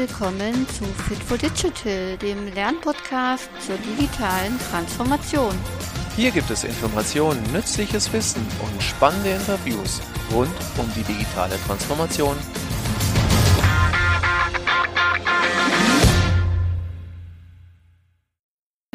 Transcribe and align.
willkommen 0.00 0.66
zu 0.68 0.84
Fit 0.84 1.22
for 1.22 1.36
Digital, 1.36 2.16
dem 2.16 2.50
Lernpodcast 2.54 3.50
zur 3.60 3.76
digitalen 3.76 4.58
Transformation. 4.70 5.54
Hier 6.16 6.30
gibt 6.30 6.50
es 6.50 6.64
Informationen, 6.64 7.42
nützliches 7.52 8.10
Wissen 8.10 8.40
und 8.62 8.82
spannende 8.82 9.32
Interviews 9.32 10.00
rund 10.32 10.48
um 10.78 10.90
die 10.96 11.02
digitale 11.02 11.56
Transformation. 11.66 12.34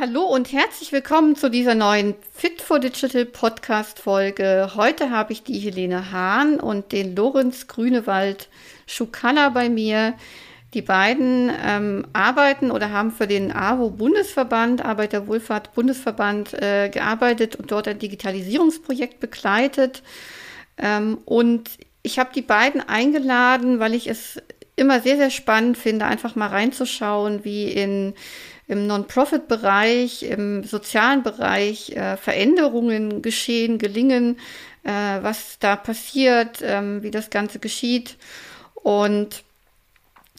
Hallo 0.02 0.24
und 0.24 0.52
herzlich 0.52 0.92
willkommen 0.92 1.36
zu 1.36 1.52
dieser 1.52 1.76
neuen 1.76 2.16
Fit 2.34 2.64
for 2.64 2.80
Digital 2.80 3.26
Podcast 3.26 4.00
Folge. 4.00 4.72
Heute 4.74 5.12
habe 5.12 5.34
ich 5.34 5.44
die 5.44 5.60
Helene 5.60 6.12
Hahn 6.12 6.60
und 6.60 6.92
den 6.92 7.16
Lorenz 7.16 7.68
Grünewald 7.68 8.50
Schukalla 8.88 9.50
bei 9.50 9.70
mir. 9.70 10.16
Die 10.76 10.82
beiden 10.82 11.50
ähm, 11.66 12.06
arbeiten 12.12 12.70
oder 12.70 12.92
haben 12.92 13.12
für 13.12 13.28
den 13.28 13.54
AWO-Bundesverband, 13.54 14.84
Arbeiterwohlfahrt-Bundesverband, 14.84 16.54
äh, 16.54 16.90
gearbeitet 16.90 17.56
und 17.56 17.72
dort 17.72 17.88
ein 17.88 17.98
Digitalisierungsprojekt 17.98 19.22
begleitet. 19.22 20.04
Ähm, 20.78 21.20
und 21.24 21.70
ich 22.04 22.20
habe 22.20 22.32
die 22.36 22.42
beiden 22.42 22.82
eingeladen, 22.82 23.80
weil 23.80 23.94
ich 23.94 24.08
es 24.08 24.42
immer 24.76 25.00
sehr, 25.00 25.16
sehr 25.16 25.30
spannend 25.30 25.78
finde, 25.78 26.08
einfach 26.08 26.36
mal 26.36 26.50
reinzuschauen, 26.50 27.46
wie 27.46 27.72
in, 27.72 28.14
im 28.68 28.86
Non-Profit-Bereich, 28.86 30.24
im 30.24 30.66
sozialen 30.66 31.24
Bereich 31.24 31.92
äh, 31.92 32.18
Veränderungen 32.18 33.22
geschehen, 33.22 33.78
gelingen, 33.78 34.40
äh, 34.84 34.90
was 35.22 35.58
da 35.58 35.78
passiert, 35.78 36.60
ähm, 36.62 37.02
wie 37.02 37.12
das 37.12 37.30
Ganze 37.30 37.60
geschieht. 37.60 38.18
Und 38.74 39.46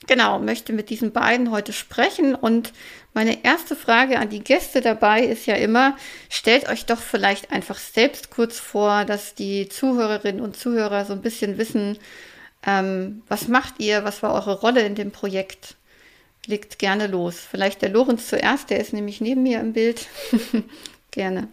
genau, 0.06 0.38
möchte 0.38 0.72
mit 0.72 0.90
diesen 0.90 1.12
beiden 1.12 1.50
heute 1.50 1.72
sprechen. 1.72 2.34
Und 2.34 2.72
meine 3.14 3.44
erste 3.44 3.76
Frage 3.76 4.18
an 4.18 4.28
die 4.28 4.44
Gäste 4.44 4.80
dabei 4.80 5.22
ist 5.22 5.46
ja 5.46 5.54
immer, 5.54 5.96
stellt 6.28 6.68
euch 6.68 6.86
doch 6.86 6.98
vielleicht 7.00 7.52
einfach 7.52 7.78
selbst 7.78 8.30
kurz 8.30 8.58
vor, 8.58 9.04
dass 9.04 9.34
die 9.34 9.68
Zuhörerinnen 9.68 10.40
und 10.40 10.56
Zuhörer 10.56 11.04
so 11.04 11.12
ein 11.12 11.22
bisschen 11.22 11.58
wissen, 11.58 11.98
ähm, 12.66 13.22
was 13.28 13.48
macht 13.48 13.74
ihr, 13.78 14.04
was 14.04 14.22
war 14.22 14.34
eure 14.34 14.60
Rolle 14.60 14.80
in 14.82 14.94
dem 14.94 15.12
Projekt? 15.12 15.76
Legt 16.46 16.78
gerne 16.78 17.06
los. 17.06 17.36
Vielleicht 17.38 17.82
der 17.82 17.90
Lorenz 17.90 18.28
zuerst, 18.28 18.70
der 18.70 18.80
ist 18.80 18.92
nämlich 18.92 19.20
neben 19.20 19.42
mir 19.42 19.60
im 19.60 19.72
Bild. 19.72 20.06
gerne. 21.10 21.48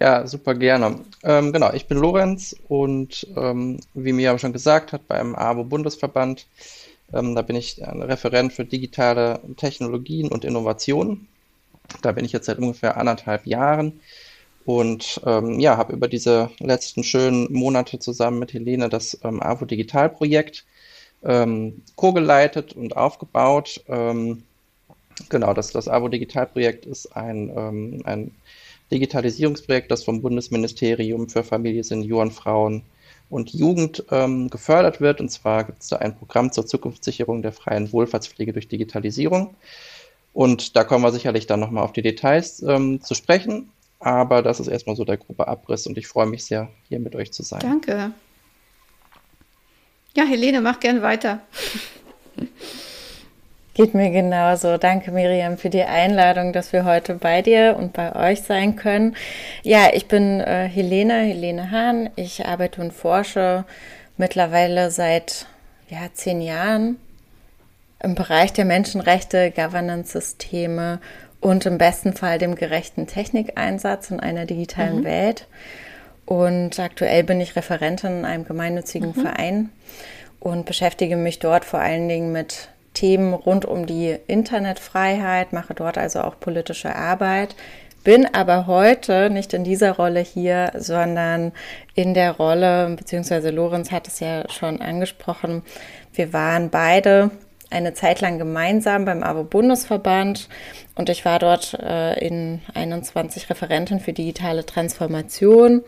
Ja, 0.00 0.26
super 0.26 0.54
gerne. 0.54 1.00
Ähm, 1.22 1.52
genau, 1.52 1.72
ich 1.72 1.86
bin 1.86 1.98
Lorenz 1.98 2.56
und 2.68 3.26
ähm, 3.36 3.78
wie 3.94 4.12
aber 4.30 4.38
schon 4.38 4.52
gesagt 4.52 4.92
hat, 4.92 5.06
beim 5.06 5.34
AWO-Bundesverband, 5.34 6.46
ähm, 7.12 7.34
da 7.34 7.42
bin 7.42 7.56
ich 7.56 7.80
Referent 7.82 8.52
für 8.54 8.64
digitale 8.64 9.40
Technologien 9.56 10.28
und 10.28 10.44
Innovationen. 10.44 11.28
Da 12.02 12.12
bin 12.12 12.24
ich 12.24 12.32
jetzt 12.32 12.46
seit 12.46 12.58
ungefähr 12.58 12.96
anderthalb 12.96 13.46
Jahren 13.46 14.00
und 14.64 15.20
ähm, 15.26 15.60
ja, 15.60 15.76
habe 15.76 15.92
über 15.94 16.08
diese 16.08 16.50
letzten 16.60 17.04
schönen 17.04 17.52
Monate 17.52 17.98
zusammen 17.98 18.38
mit 18.40 18.52
Helene 18.54 18.88
das 18.88 19.18
ähm, 19.24 19.42
AWO 19.42 19.66
Digital 19.66 20.10
Projekt 20.10 20.66
ähm, 21.24 21.82
co-geleitet 21.96 22.74
und 22.74 22.96
aufgebaut. 22.96 23.82
Ähm, 23.88 24.44
genau, 25.28 25.54
das, 25.54 25.72
das 25.72 25.88
AWO 25.88 26.08
Digital 26.08 26.46
Projekt 26.46 26.86
ist 26.86 27.16
ein, 27.16 27.50
ähm, 27.56 28.02
ein 28.04 28.30
Digitalisierungsprojekt, 28.92 29.90
das 29.90 30.04
vom 30.04 30.22
Bundesministerium 30.22 31.28
für 31.28 31.42
Familie, 31.42 31.82
Senioren, 31.82 32.30
Frauen 32.30 32.82
und 33.30 33.50
Jugend 33.50 34.04
ähm, 34.10 34.50
gefördert 34.50 35.00
wird. 35.00 35.20
Und 35.20 35.30
zwar 35.30 35.64
gibt 35.64 35.82
es 35.82 35.88
da 35.88 35.96
ein 35.96 36.14
Programm 36.16 36.52
zur 36.52 36.66
Zukunftssicherung 36.66 37.42
der 37.42 37.52
freien 37.52 37.92
Wohlfahrtspflege 37.92 38.52
durch 38.52 38.68
Digitalisierung. 38.68 39.54
Und 40.34 40.76
da 40.76 40.84
kommen 40.84 41.04
wir 41.04 41.12
sicherlich 41.12 41.46
dann 41.46 41.60
nochmal 41.60 41.84
auf 41.84 41.92
die 41.92 42.02
Details 42.02 42.62
ähm, 42.62 43.00
zu 43.02 43.14
sprechen. 43.14 43.70
Aber 43.98 44.42
das 44.42 44.60
ist 44.60 44.68
erstmal 44.68 44.96
so 44.96 45.04
der 45.04 45.16
grobe 45.16 45.48
Abriss 45.48 45.86
und 45.86 45.96
ich 45.96 46.08
freue 46.08 46.26
mich 46.26 46.44
sehr, 46.44 46.68
hier 46.88 46.98
mit 46.98 47.14
euch 47.14 47.32
zu 47.32 47.42
sein. 47.42 47.60
Danke. 47.60 48.12
Ja, 50.14 50.24
Helene, 50.24 50.60
mach 50.60 50.80
gerne 50.80 51.02
weiter. 51.02 51.40
Geht 53.74 53.94
mir 53.94 54.10
genauso. 54.10 54.76
Danke, 54.76 55.12
Miriam, 55.12 55.56
für 55.56 55.70
die 55.70 55.82
Einladung, 55.82 56.52
dass 56.52 56.74
wir 56.74 56.84
heute 56.84 57.14
bei 57.14 57.40
dir 57.40 57.76
und 57.78 57.94
bei 57.94 58.14
euch 58.14 58.42
sein 58.42 58.76
können. 58.76 59.16
Ja, 59.62 59.88
ich 59.94 60.08
bin 60.08 60.40
äh, 60.40 60.68
Helene, 60.68 61.22
Helene 61.22 61.70
Hahn. 61.70 62.10
Ich 62.16 62.44
arbeite 62.44 62.82
und 62.82 62.92
forsche 62.92 63.64
mittlerweile 64.18 64.90
seit 64.90 65.46
ja, 65.88 66.00
zehn 66.12 66.42
Jahren 66.42 66.98
im 68.02 68.14
Bereich 68.14 68.52
der 68.52 68.66
Menschenrechte, 68.66 69.50
Governance-Systeme 69.50 71.00
und 71.40 71.64
im 71.64 71.78
besten 71.78 72.12
Fall 72.12 72.38
dem 72.38 72.56
gerechten 72.56 73.06
Technikeinsatz 73.06 74.10
in 74.10 74.20
einer 74.20 74.44
digitalen 74.44 75.00
mhm. 75.00 75.04
Welt. 75.04 75.46
Und 76.26 76.78
aktuell 76.78 77.24
bin 77.24 77.40
ich 77.40 77.56
Referentin 77.56 78.18
in 78.18 78.24
einem 78.26 78.44
gemeinnützigen 78.44 79.14
mhm. 79.16 79.20
Verein 79.20 79.70
und 80.40 80.66
beschäftige 80.66 81.16
mich 81.16 81.38
dort 81.38 81.64
vor 81.64 81.80
allen 81.80 82.08
Dingen 82.08 82.32
mit 82.32 82.68
Themen 82.94 83.34
rund 83.34 83.64
um 83.64 83.86
die 83.86 84.16
Internetfreiheit, 84.26 85.52
mache 85.52 85.74
dort 85.74 85.98
also 85.98 86.20
auch 86.20 86.38
politische 86.38 86.94
Arbeit, 86.94 87.54
bin 88.04 88.26
aber 88.34 88.66
heute 88.66 89.30
nicht 89.30 89.52
in 89.54 89.64
dieser 89.64 89.92
Rolle 89.92 90.20
hier, 90.20 90.72
sondern 90.76 91.52
in 91.94 92.14
der 92.14 92.32
Rolle, 92.32 92.94
beziehungsweise 92.96 93.50
Lorenz 93.50 93.92
hat 93.92 94.08
es 94.08 94.20
ja 94.20 94.48
schon 94.50 94.80
angesprochen, 94.80 95.62
wir 96.12 96.32
waren 96.32 96.70
beide 96.70 97.30
eine 97.70 97.94
Zeit 97.94 98.20
lang 98.20 98.38
gemeinsam 98.38 99.04
beim 99.04 99.22
AWO-Bundesverband 99.22 100.48
und 100.94 101.08
ich 101.08 101.24
war 101.24 101.38
dort 101.38 101.74
äh, 101.74 102.18
in 102.18 102.60
21 102.74 103.48
Referenten 103.48 103.98
für 103.98 104.12
digitale 104.12 104.66
Transformation 104.66 105.82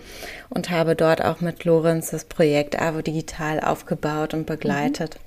und 0.49 0.71
habe 0.71 0.97
dort 0.97 1.23
auch 1.23 1.41
mit 1.41 1.65
Lorenz 1.65 2.11
das 2.11 2.25
Projekt 2.25 2.81
AWO 2.81 3.03
Digital 3.03 3.61
aufgebaut 3.61 4.33
und 4.33 4.47
begleitet. 4.47 5.17
Mhm. 5.17 5.24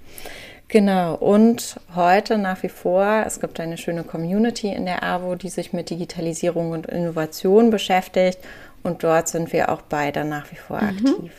Genau, 0.69 1.15
und 1.15 1.77
heute 1.95 2.37
nach 2.37 2.61
wie 2.61 2.69
vor, 2.69 3.23
es 3.25 3.39
gibt 3.39 3.59
eine 3.59 3.77
schöne 3.77 4.03
Community 4.03 4.67
in 4.67 4.85
der 4.85 5.01
AWO, 5.01 5.35
die 5.35 5.49
sich 5.49 5.71
mit 5.71 5.89
Digitalisierung 5.89 6.71
und 6.71 6.87
Innovation 6.87 7.69
beschäftigt 7.69 8.39
und 8.83 9.03
dort 9.03 9.29
sind 9.29 9.53
wir 9.53 9.69
auch 9.69 9.81
beide 9.81 10.25
nach 10.25 10.51
wie 10.51 10.57
vor 10.57 10.81
mhm. 10.81 10.89
aktiv. 10.89 11.31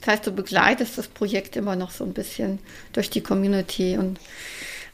Das 0.00 0.08
heißt, 0.08 0.26
du 0.26 0.32
begleitest 0.32 0.98
das 0.98 1.06
Projekt 1.06 1.56
immer 1.56 1.76
noch 1.76 1.90
so 1.92 2.04
ein 2.04 2.14
bisschen 2.14 2.58
durch 2.92 3.10
die 3.10 3.20
Community 3.20 3.96
und 3.96 4.18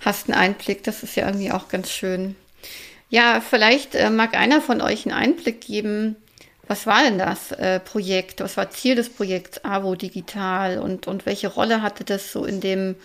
hast 0.01 0.29
einen 0.29 0.39
Einblick, 0.39 0.85
das 0.85 1.03
ist 1.03 1.17
ja 1.17 1.27
irgendwie 1.27 1.53
auch 1.53 1.69
ganz 1.69 1.91
schön. 1.91 2.37
Ja, 3.09 3.41
vielleicht 3.41 3.95
äh, 3.95 4.11
mag 4.11 4.35
einer 4.35 4.61
von 4.61 4.81
euch 4.81 5.07
einen 5.07 5.15
Einblick 5.15 5.63
geben, 5.63 6.17
was 6.67 6.87
war 6.87 7.03
denn 7.03 7.19
das 7.19 7.53
äh, 7.53 7.81
Projekt? 7.81 8.41
Was 8.41 8.57
war 8.57 8.71
Ziel 8.71 8.95
des 8.95 9.11
Projekts 9.11 9.65
AWO 9.65 9.95
Digital 9.95 10.79
und, 10.79 11.07
und 11.07 11.27
welche 11.27 11.49
Rolle 11.49 11.83
hatte 11.83 12.05
das 12.05 12.33
so 12.33 12.45
in 12.45 12.61
dem 12.61 12.97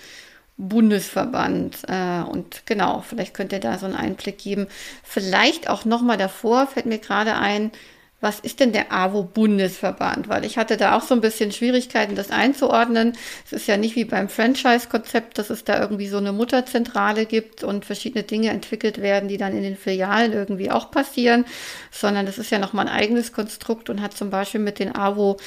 Bundesverband? 0.58 1.80
Äh, 1.88 2.22
und 2.22 2.66
genau, 2.66 3.04
vielleicht 3.08 3.34
könnt 3.34 3.52
ihr 3.52 3.60
da 3.60 3.78
so 3.78 3.86
einen 3.86 3.96
Einblick 3.96 4.38
geben. 4.38 4.68
Vielleicht 5.04 5.70
auch 5.70 5.86
nochmal 5.86 6.18
davor 6.18 6.68
fällt 6.68 6.86
mir 6.86 7.00
gerade 7.00 7.36
ein, 7.36 7.72
was 8.20 8.40
ist 8.40 8.60
denn 8.60 8.72
der 8.72 8.92
AWO-Bundesverband? 8.92 10.28
Weil 10.28 10.44
ich 10.44 10.58
hatte 10.58 10.76
da 10.76 10.98
auch 10.98 11.04
so 11.04 11.14
ein 11.14 11.22
bisschen 11.22 11.52
Schwierigkeiten, 11.52 12.16
das 12.16 12.32
einzuordnen. 12.32 13.14
Es 13.46 13.54
ist 13.54 13.68
ja 13.68 13.78
nicht 13.78 13.96
wie 13.96 14.06
beim 14.06 14.28
Franchise-Konzept, 14.28 15.38
dass 15.38 15.52
es 15.52 15.64
da 15.64 15.80
irgendwie 15.80 16.08
so 16.08 16.18
eine 16.18 16.32
Mutterzentrale 16.32 17.28
gibt 17.28 17.64
und 17.64 17.86
verschiedene 17.86 18.24
Dinge 18.24 18.50
entwickelt 18.50 19.02
werden, 19.02 19.30
die 19.30 19.38
dann 19.38 19.56
in 19.56 19.62
den 19.62 19.78
Filialen 19.78 20.34
irgendwie 20.34 20.72
auch 20.72 20.90
passieren, 20.90 21.46
sondern 21.92 22.26
das 22.26 22.40
ist 22.40 22.50
ja 22.50 22.58
nochmal 22.58 22.88
ein 22.88 22.94
eigenes 22.94 23.34
Konstrukt 23.34 23.90
und 23.90 24.02
hat 24.02 24.18
zum 24.18 24.32
Beispiel 24.32 24.62
mit 24.62 24.80
den 24.80 24.96
AWO 24.96 25.38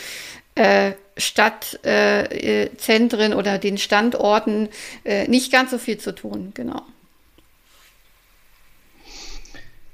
äh, 0.54 0.92
Stadtzentren 1.16 3.32
äh, 3.32 3.34
oder 3.34 3.58
den 3.58 3.78
Standorten 3.78 4.68
äh, 5.04 5.26
nicht 5.26 5.50
ganz 5.50 5.72
so 5.72 5.78
viel 5.78 5.98
zu 5.98 6.14
tun, 6.14 6.52
genau. 6.54 6.82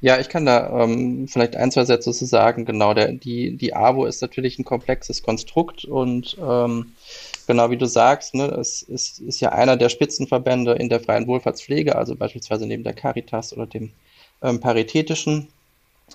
Ja, 0.01 0.21
ich 0.21 0.29
kann 0.29 0.45
da 0.45 0.83
ähm, 0.83 1.27
vielleicht 1.27 1.57
ein, 1.57 1.71
zwei 1.71 1.85
Sätze 1.85 2.13
zu 2.13 2.27
sagen. 2.27 2.65
Genau, 2.65 2.93
der, 2.93 3.13
die, 3.13 3.57
die 3.57 3.75
AWO 3.75 4.05
ist 4.05 4.21
natürlich 4.21 4.59
ein 4.59 4.65
komplexes 4.65 5.23
Konstrukt 5.23 5.85
und 5.85 6.37
ähm, 6.39 6.93
genau 7.47 7.71
wie 7.71 7.79
du 7.79 7.87
sagst, 7.87 8.35
ne, 8.35 8.45
es 8.47 8.83
ist, 8.83 9.21
ist 9.21 9.41
ja 9.41 9.53
einer 9.53 9.77
der 9.77 9.89
Spitzenverbände 9.89 10.73
in 10.73 10.91
der 10.91 11.01
freien 11.01 11.27
Wohlfahrtspflege, 11.27 11.97
also 11.97 12.15
beispielsweise 12.15 12.67
neben 12.67 12.85
der 12.85 12.93
Caritas 12.93 13.53
oder 13.55 13.67
dem 13.67 13.93
ähm, 14.43 14.61
Paritätischen. 14.61 15.49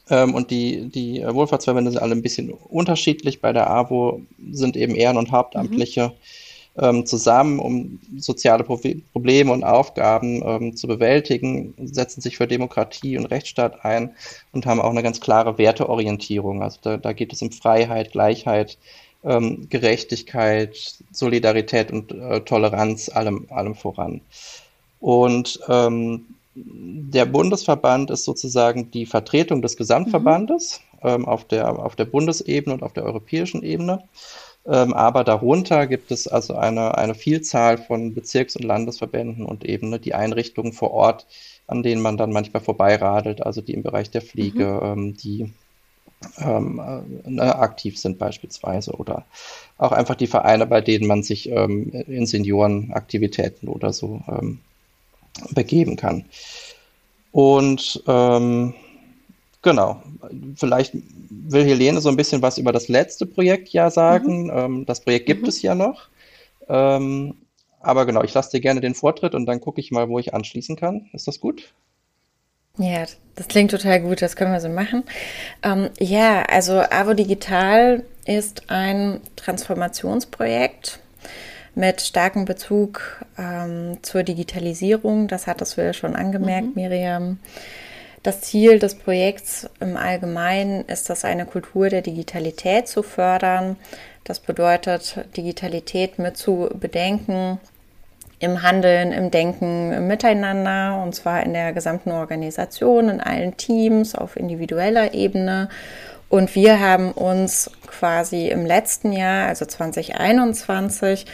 Ähm, 0.09 0.35
und 0.35 0.51
die, 0.51 0.87
die 0.89 1.23
Wohlfahrtsverbände 1.25 1.91
sind 1.91 2.01
alle 2.01 2.15
ein 2.15 2.21
bisschen 2.21 2.51
unterschiedlich. 2.51 3.41
Bei 3.41 3.51
der 3.51 3.69
AWO 3.69 4.21
sind 4.51 4.77
eben 4.77 4.95
Ehren- 4.95 5.17
und 5.17 5.31
Hauptamtliche. 5.31 6.09
Mhm 6.09 6.13
ähm, 6.77 7.05
zusammen, 7.05 7.59
um 7.59 7.99
soziale 8.17 8.63
Pro 8.63 8.79
Probleme 9.11 9.51
und 9.51 9.63
Aufgaben 9.63 10.41
ähm, 10.45 10.75
zu 10.75 10.87
bewältigen, 10.87 11.73
setzen 11.77 12.21
sich 12.21 12.37
für 12.37 12.47
Demokratie 12.47 13.17
und 13.17 13.25
Rechtsstaat 13.25 13.83
ein 13.83 14.11
und 14.53 14.65
haben 14.65 14.81
auch 14.81 14.89
eine 14.89 15.03
ganz 15.03 15.19
klare 15.19 15.57
Werteorientierung. 15.57 16.63
Also 16.63 16.79
da, 16.81 16.97
da 16.97 17.13
geht 17.13 17.33
es 17.33 17.41
um 17.41 17.51
Freiheit, 17.51 18.11
Gleichheit, 18.11 18.77
ähm, 19.23 19.67
Gerechtigkeit, 19.69 20.95
Solidarität 21.11 21.91
und 21.91 22.11
äh, 22.11 22.41
Toleranz 22.41 23.09
allem, 23.09 23.47
allem 23.49 23.75
voran. 23.75 24.21
Und 24.99 25.59
ähm, 25.67 26.25
der 26.55 27.25
Bundesverband 27.25 28.11
ist 28.11 28.25
sozusagen 28.25 28.91
die 28.91 29.05
Vertretung 29.05 29.61
des 29.61 29.77
Gesamtverbandes 29.77 30.81
mhm. 31.01 31.09
ähm, 31.09 31.25
auf, 31.27 31.45
der, 31.45 31.79
auf 31.79 31.95
der 31.95 32.05
Bundesebene 32.05 32.73
und 32.73 32.83
auf 32.83 32.93
der 32.93 33.03
europäischen 33.03 33.63
Ebene. 33.63 34.03
Ähm, 34.65 34.93
aber 34.93 35.23
darunter 35.23 35.87
gibt 35.87 36.11
es 36.11 36.27
also 36.27 36.55
eine, 36.55 36.97
eine 36.97 37.15
Vielzahl 37.15 37.77
von 37.77 38.13
Bezirks- 38.13 38.55
und 38.55 38.63
Landesverbänden 38.63 39.45
und 39.45 39.65
eben 39.65 39.89
ne, 39.89 39.99
die 39.99 40.13
Einrichtungen 40.13 40.71
vor 40.73 40.91
Ort, 40.91 41.25
an 41.67 41.81
denen 41.81 42.01
man 42.01 42.17
dann 42.17 42.31
manchmal 42.31 42.61
vorbeiradelt, 42.61 43.43
also 43.43 43.61
die 43.61 43.73
im 43.73 43.81
Bereich 43.81 44.11
der 44.11 44.21
Pflege, 44.21 44.65
mhm. 44.65 44.85
ähm, 44.85 45.17
die 45.17 45.53
ähm, 46.37 46.79
äh, 47.25 47.29
ne, 47.29 47.55
aktiv 47.55 47.97
sind 47.97 48.19
beispielsweise 48.19 48.91
oder 48.91 49.25
auch 49.79 49.91
einfach 49.91 50.15
die 50.15 50.27
Vereine, 50.27 50.67
bei 50.67 50.81
denen 50.81 51.07
man 51.07 51.23
sich 51.23 51.49
ähm, 51.49 51.89
in 51.91 52.27
Seniorenaktivitäten 52.27 53.67
oder 53.67 53.91
so 53.93 54.21
ähm, 54.27 54.59
begeben 55.51 55.95
kann. 55.95 56.25
Und 57.31 58.03
ähm, 58.07 58.75
genau, 59.61 60.01
vielleicht 60.55 60.93
will 60.93 61.65
Helene 61.65 62.01
so 62.01 62.09
ein 62.09 62.17
bisschen 62.17 62.41
was 62.41 62.57
über 62.57 62.71
das 62.71 62.87
letzte 62.87 63.25
Projekt 63.25 63.69
ja 63.69 63.89
sagen. 63.89 64.45
Mhm. 64.45 64.51
Ähm, 64.53 64.85
das 64.85 65.01
Projekt 65.01 65.25
gibt 65.25 65.43
mhm. 65.43 65.49
es 65.49 65.61
ja 65.61 65.75
noch. 65.75 66.09
Ähm, 66.67 67.35
aber 67.79 68.05
genau, 68.05 68.23
ich 68.23 68.33
lasse 68.33 68.51
dir 68.51 68.61
gerne 68.61 68.81
den 68.81 68.95
Vortritt 68.95 69.33
und 69.35 69.45
dann 69.45 69.59
gucke 69.59 69.81
ich 69.81 69.91
mal, 69.91 70.07
wo 70.09 70.19
ich 70.19 70.33
anschließen 70.33 70.75
kann. 70.75 71.09
Ist 71.13 71.27
das 71.27 71.39
gut? 71.39 71.73
Ja, 72.77 73.05
das 73.35 73.47
klingt 73.47 73.71
total 73.71 74.01
gut, 74.01 74.21
das 74.21 74.35
können 74.35 74.53
wir 74.53 74.61
so 74.61 74.69
machen. 74.69 75.03
Ähm, 75.63 75.89
ja, 75.99 76.43
also 76.43 76.79
AVO 76.79 77.13
Digital 77.13 78.03
ist 78.25 78.69
ein 78.69 79.19
Transformationsprojekt 79.35 80.99
mit 81.75 82.01
starkem 82.01 82.45
Bezug 82.45 83.25
ähm, 83.37 83.97
zur 84.01 84.23
Digitalisierung. 84.23 85.27
Das 85.27 85.47
hattest 85.47 85.77
du 85.77 85.83
ja 85.83 85.93
schon 85.93 86.15
angemerkt, 86.15 86.67
mhm. 86.67 86.73
Miriam. 86.75 87.39
Das 88.23 88.41
Ziel 88.41 88.77
des 88.77 88.93
Projekts 88.95 89.67
im 89.79 89.97
Allgemeinen 89.97 90.85
ist 90.85 91.09
es, 91.09 91.25
eine 91.25 91.45
Kultur 91.45 91.89
der 91.89 92.03
Digitalität 92.03 92.87
zu 92.87 93.01
fördern. 93.01 93.77
Das 94.25 94.39
bedeutet, 94.39 95.25
Digitalität 95.35 96.19
mit 96.19 96.37
zu 96.37 96.69
bedenken 96.79 97.59
im 98.37 98.61
Handeln, 98.61 99.11
im 99.11 99.31
Denken, 99.31 99.91
im 99.91 100.07
Miteinander 100.07 101.01
und 101.01 101.15
zwar 101.15 101.41
in 101.43 101.53
der 101.53 101.73
gesamten 101.73 102.11
Organisation, 102.11 103.09
in 103.09 103.21
allen 103.21 103.57
Teams, 103.57 104.13
auf 104.13 104.37
individueller 104.37 105.15
Ebene. 105.15 105.69
Und 106.29 106.53
wir 106.53 106.79
haben 106.79 107.11
uns 107.13 107.71
quasi 107.87 108.49
im 108.49 108.67
letzten 108.67 109.13
Jahr, 109.13 109.47
also 109.47 109.65
2021, 109.65 111.25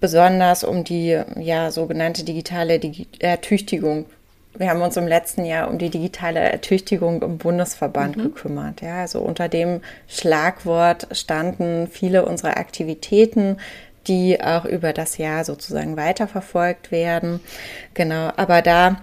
besonders 0.00 0.64
um 0.64 0.84
die 0.84 1.20
ja, 1.36 1.70
sogenannte 1.70 2.24
digitale 2.24 2.80
Ertüchtigung 3.18 4.06
wir 4.54 4.68
haben 4.68 4.82
uns 4.82 4.96
im 4.96 5.06
letzten 5.06 5.44
Jahr 5.44 5.68
um 5.70 5.78
die 5.78 5.90
digitale 5.90 6.40
Ertüchtigung 6.40 7.22
im 7.22 7.38
Bundesverband 7.38 8.16
mhm. 8.16 8.22
gekümmert. 8.24 8.82
Ja, 8.82 9.00
also 9.00 9.20
unter 9.20 9.48
dem 9.48 9.80
Schlagwort 10.08 11.08
standen 11.12 11.88
viele 11.90 12.26
unserer 12.26 12.58
Aktivitäten, 12.58 13.58
die 14.06 14.42
auch 14.42 14.64
über 14.64 14.92
das 14.92 15.16
Jahr 15.16 15.44
sozusagen 15.44 15.96
weiterverfolgt 15.96 16.90
werden. 16.90 17.40
Genau, 17.94 18.30
aber 18.36 18.62
da 18.62 18.96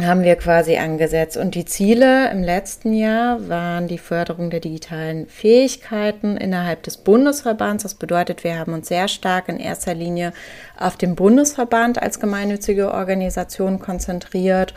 haben 0.00 0.22
wir 0.22 0.36
quasi 0.36 0.76
angesetzt. 0.76 1.36
Und 1.36 1.54
die 1.54 1.64
Ziele 1.64 2.30
im 2.30 2.42
letzten 2.42 2.94
Jahr 2.94 3.48
waren 3.48 3.88
die 3.88 3.98
Förderung 3.98 4.48
der 4.50 4.60
digitalen 4.60 5.26
Fähigkeiten 5.26 6.36
innerhalb 6.36 6.82
des 6.82 6.96
Bundesverbands. 6.96 7.82
Das 7.82 7.94
bedeutet, 7.94 8.42
wir 8.42 8.58
haben 8.58 8.72
uns 8.72 8.88
sehr 8.88 9.08
stark 9.08 9.48
in 9.48 9.58
erster 9.58 9.94
Linie 9.94 10.32
auf 10.78 10.96
den 10.96 11.14
Bundesverband 11.14 12.00
als 12.00 12.20
gemeinnützige 12.20 12.92
Organisation 12.92 13.80
konzentriert 13.80 14.72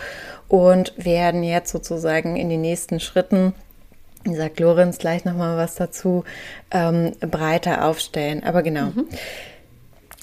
und 0.50 0.94
werden 0.98 1.44
jetzt 1.44 1.72
sozusagen 1.72 2.36
in 2.36 2.50
den 2.50 2.62
nächsten 2.62 3.00
Schritten 3.00 3.54
sagt 4.34 4.60
Lorenz 4.60 4.98
gleich 4.98 5.24
nochmal 5.24 5.56
was 5.56 5.76
dazu, 5.76 6.24
ähm, 6.72 7.12
breiter 7.20 7.86
aufstellen. 7.86 8.44
Aber 8.44 8.64
genau. 8.64 8.88
Mhm. 8.88 9.08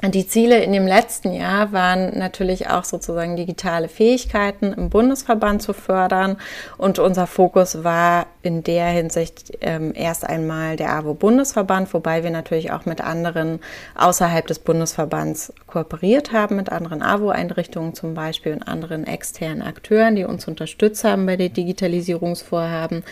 Die 0.04 0.26
Ziele 0.26 0.60
in 0.64 0.72
dem 0.72 0.84
letzten 0.84 1.32
Jahr 1.32 1.70
waren 1.70 2.18
natürlich 2.18 2.68
auch 2.68 2.82
sozusagen 2.82 3.36
digitale 3.36 3.86
Fähigkeiten 3.86 4.72
im 4.72 4.90
Bundesverband 4.90 5.62
zu 5.62 5.72
fördern. 5.72 6.38
Und 6.76 6.98
unser 6.98 7.28
Fokus 7.28 7.84
war 7.84 8.26
in 8.42 8.64
der 8.64 8.86
Hinsicht 8.86 9.56
ähm, 9.60 9.92
erst 9.94 10.28
einmal 10.28 10.74
der 10.74 10.90
AWO-Bundesverband, 10.90 11.94
wobei 11.94 12.24
wir 12.24 12.30
natürlich 12.30 12.72
auch 12.72 12.84
mit 12.84 13.00
anderen 13.00 13.60
außerhalb 13.94 14.44
des 14.44 14.58
Bundesverbands 14.58 15.52
kooperiert 15.68 16.32
haben, 16.32 16.56
mit 16.56 16.72
anderen 16.72 17.00
AWO-Einrichtungen 17.00 17.94
zum 17.94 18.14
Beispiel 18.14 18.54
und 18.54 18.64
anderen 18.64 19.06
externen 19.06 19.62
Akteuren, 19.62 20.16
die 20.16 20.24
uns 20.24 20.48
unterstützt 20.48 21.04
haben 21.04 21.26
bei 21.26 21.36
den 21.36 21.52
Digitalisierungsvorhaben. 21.52 23.04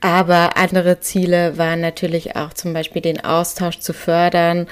Aber 0.00 0.56
andere 0.56 0.98
Ziele 0.98 1.56
waren 1.56 1.80
natürlich 1.80 2.34
auch 2.34 2.52
zum 2.52 2.72
Beispiel 2.72 3.00
den 3.00 3.24
Austausch 3.24 3.78
zu 3.78 3.92
fördern 3.92 4.66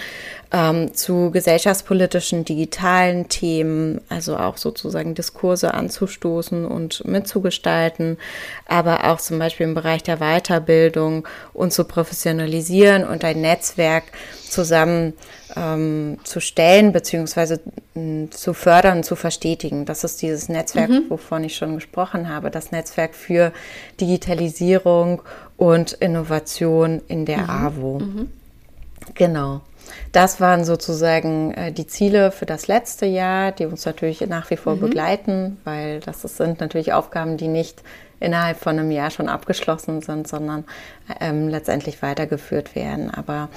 ähm, 0.53 0.93
zu 0.95 1.31
gesellschaftspolitischen, 1.31 2.45
digitalen 2.45 3.29
Themen, 3.29 4.01
also 4.09 4.37
auch 4.37 4.57
sozusagen 4.57 5.15
Diskurse 5.15 5.75
anzustoßen 5.75 6.65
und 6.65 7.05
mitzugestalten, 7.05 8.19
aber 8.67 9.05
auch 9.05 9.21
zum 9.21 9.39
Beispiel 9.39 9.67
im 9.67 9.75
Bereich 9.75 10.03
der 10.03 10.19
Weiterbildung 10.19 11.27
und 11.53 11.73
zu 11.73 11.85
professionalisieren 11.85 13.05
und 13.05 13.25
ein 13.25 13.41
Netzwerk 13.41 14.05
zusammen 14.49 15.13
ähm, 15.57 16.19
zu 16.25 16.41
stellen 16.41 16.93
beziehungsweise 16.93 17.61
äh, 17.95 18.29
zu 18.31 18.53
fördern, 18.53 19.05
zu 19.05 19.15
verstetigen. 19.15 19.85
Das 19.85 20.03
ist 20.03 20.21
dieses 20.21 20.49
Netzwerk, 20.49 20.91
mhm. 20.91 21.05
wovon 21.09 21.45
ich 21.45 21.57
schon 21.57 21.77
gesprochen 21.77 22.29
habe, 22.29 22.51
das 22.51 22.73
Netzwerk 22.73 23.15
für 23.15 23.53
Digitalisierung 24.01 25.23
und 25.57 25.93
Innovation 25.93 27.03
in 27.07 27.25
der 27.25 27.39
mhm. 27.39 27.51
AWO. 27.51 27.99
Mhm. 28.01 28.33
Genau. 29.15 29.61
Das 30.13 30.41
waren 30.41 30.65
sozusagen 30.65 31.53
äh, 31.55 31.73
die 31.73 31.87
Ziele 31.87 32.31
für 32.33 32.47
das 32.47 32.67
letzte 32.67 33.07
Jahr, 33.07 33.53
die 33.53 33.67
uns 33.67 33.85
natürlich 33.87 34.21
nach 34.23 34.51
wie 34.51 34.57
vor 34.57 34.77
mhm. 34.77 34.81
begleiten, 34.81 35.61
weil 35.65 36.01
das 36.01 36.23
sind 36.23 36.61
natürlich 36.61 36.93
Aufgaben, 36.93 37.37
die 37.37 37.49
nicht 37.49 37.83
innerhalb 38.21 38.59
von 38.59 38.79
einem 38.79 38.91
Jahr 38.91 39.11
schon 39.11 39.29
abgeschlossen 39.29 40.03
sind, 40.03 40.29
sondern 40.29 40.65
ähm, 41.21 41.49
letztendlich 41.49 42.03
weitergeführt 42.03 42.75
werden. 42.75 43.11
Aber 43.11 43.49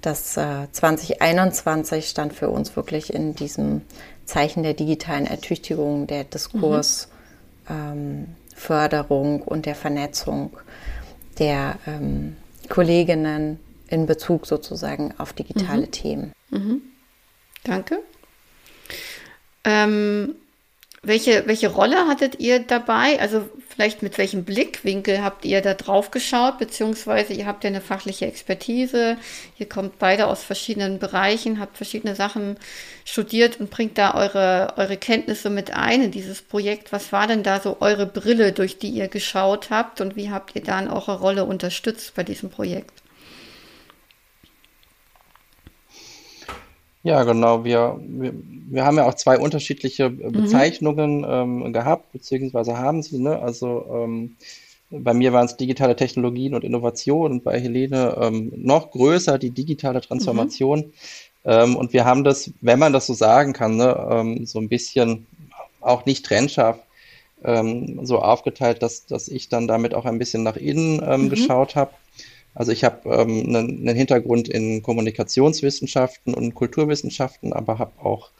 das 0.00 0.36
äh, 0.36 0.70
2021 0.70 2.08
stand 2.08 2.32
für 2.32 2.48
uns 2.48 2.76
wirklich 2.76 3.12
in 3.12 3.34
diesem 3.34 3.82
Zeichen 4.24 4.62
der 4.62 4.74
digitalen 4.74 5.26
Ertüchtigung, 5.26 6.06
der 6.06 6.24
Diskursförderung 6.24 7.08
mhm. 7.68 9.40
ähm, 9.40 9.42
und 9.42 9.66
der 9.66 9.74
Vernetzung 9.74 10.56
der 11.38 11.76
ähm, 11.86 12.36
Kolleginnen 12.68 13.58
in 13.88 14.06
Bezug 14.06 14.46
sozusagen 14.46 15.14
auf 15.18 15.32
digitale 15.32 15.86
mhm. 15.86 15.90
Themen. 15.90 16.32
Mhm. 16.50 16.82
Danke. 17.64 17.98
Ähm, 19.64 20.36
welche, 21.02 21.46
welche 21.46 21.68
Rolle 21.68 22.08
hattet 22.08 22.40
ihr 22.40 22.58
dabei? 22.60 23.20
Also 23.20 23.48
vielleicht 23.68 24.02
mit 24.02 24.18
welchem 24.18 24.44
Blickwinkel 24.44 25.22
habt 25.22 25.44
ihr 25.44 25.60
da 25.60 25.74
drauf 25.74 26.10
geschaut, 26.10 26.58
beziehungsweise 26.58 27.32
ihr 27.32 27.46
habt 27.46 27.62
ja 27.62 27.68
eine 27.68 27.80
fachliche 27.80 28.26
Expertise, 28.26 29.16
ihr 29.58 29.68
kommt 29.68 30.00
beide 30.00 30.26
aus 30.26 30.42
verschiedenen 30.42 30.98
Bereichen, 30.98 31.60
habt 31.60 31.76
verschiedene 31.76 32.16
Sachen 32.16 32.56
studiert 33.04 33.60
und 33.60 33.70
bringt 33.70 33.98
da 33.98 34.14
eure, 34.14 34.74
eure 34.78 34.96
Kenntnisse 34.96 35.48
mit 35.48 35.72
ein 35.72 36.02
in 36.02 36.10
dieses 36.10 36.42
Projekt. 36.42 36.90
Was 36.90 37.12
war 37.12 37.28
denn 37.28 37.44
da 37.44 37.60
so 37.60 37.76
eure 37.80 38.06
Brille, 38.06 38.52
durch 38.52 38.78
die 38.78 38.90
ihr 38.90 39.06
geschaut 39.06 39.70
habt 39.70 40.00
und 40.00 40.16
wie 40.16 40.30
habt 40.30 40.56
ihr 40.56 40.62
dann 40.62 40.88
eure 40.88 41.20
Rolle 41.20 41.44
unterstützt 41.44 42.14
bei 42.16 42.24
diesem 42.24 42.50
Projekt? 42.50 43.05
Ja, 47.06 47.22
genau. 47.22 47.62
Wir, 47.62 48.00
wir, 48.04 48.32
wir 48.68 48.84
haben 48.84 48.96
ja 48.96 49.06
auch 49.06 49.14
zwei 49.14 49.38
unterschiedliche 49.38 50.10
mhm. 50.10 50.32
Bezeichnungen 50.32 51.24
ähm, 51.28 51.72
gehabt, 51.72 52.10
beziehungsweise 52.10 52.78
haben 52.78 53.00
sie. 53.00 53.18
Ne? 53.18 53.38
Also 53.38 53.86
ähm, 53.94 54.34
bei 54.90 55.14
mir 55.14 55.32
waren 55.32 55.46
es 55.46 55.56
digitale 55.56 55.94
Technologien 55.94 56.52
und 56.52 56.64
Innovation 56.64 57.30
und 57.30 57.44
bei 57.44 57.60
Helene 57.60 58.16
ähm, 58.20 58.52
noch 58.56 58.90
größer 58.90 59.38
die 59.38 59.50
digitale 59.50 60.00
Transformation. 60.00 60.80
Mhm. 60.80 60.92
Ähm, 61.44 61.76
und 61.76 61.92
wir 61.92 62.04
haben 62.04 62.24
das, 62.24 62.50
wenn 62.60 62.80
man 62.80 62.92
das 62.92 63.06
so 63.06 63.14
sagen 63.14 63.52
kann, 63.52 63.76
ne, 63.76 64.08
ähm, 64.10 64.44
so 64.44 64.58
ein 64.58 64.68
bisschen 64.68 65.26
auch 65.80 66.06
nicht 66.06 66.26
trennscharf 66.26 66.80
ähm, 67.44 68.04
so 68.04 68.18
aufgeteilt, 68.18 68.82
dass, 68.82 69.06
dass 69.06 69.28
ich 69.28 69.48
dann 69.48 69.68
damit 69.68 69.94
auch 69.94 70.06
ein 70.06 70.18
bisschen 70.18 70.42
nach 70.42 70.56
innen 70.56 70.96
mhm. 70.96 71.30
geschaut 71.30 71.76
habe 71.76 71.92
also 72.56 72.72
ich 72.72 72.82
habe 72.84 73.08
ähm, 73.08 73.44
einen, 73.46 73.56
einen, 73.86 73.96
Hintergrund 73.96 74.48
in 74.48 74.82
Kommunikationswissenschaften 74.82 76.34
und 76.34 76.54
Kulturwissenschaften, 76.54 77.52
aber 77.52 77.78
habe 77.78 77.92
auch 78.02 78.30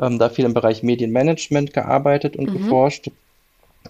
ähm, 0.00 0.18
da 0.18 0.30
viel 0.30 0.44
im 0.44 0.54
Bereich 0.54 0.82
Medienmanagement 0.82 1.74
gearbeitet 1.74 2.36
und 2.36 2.48
mhm. 2.50 2.58
geforscht 2.58 3.10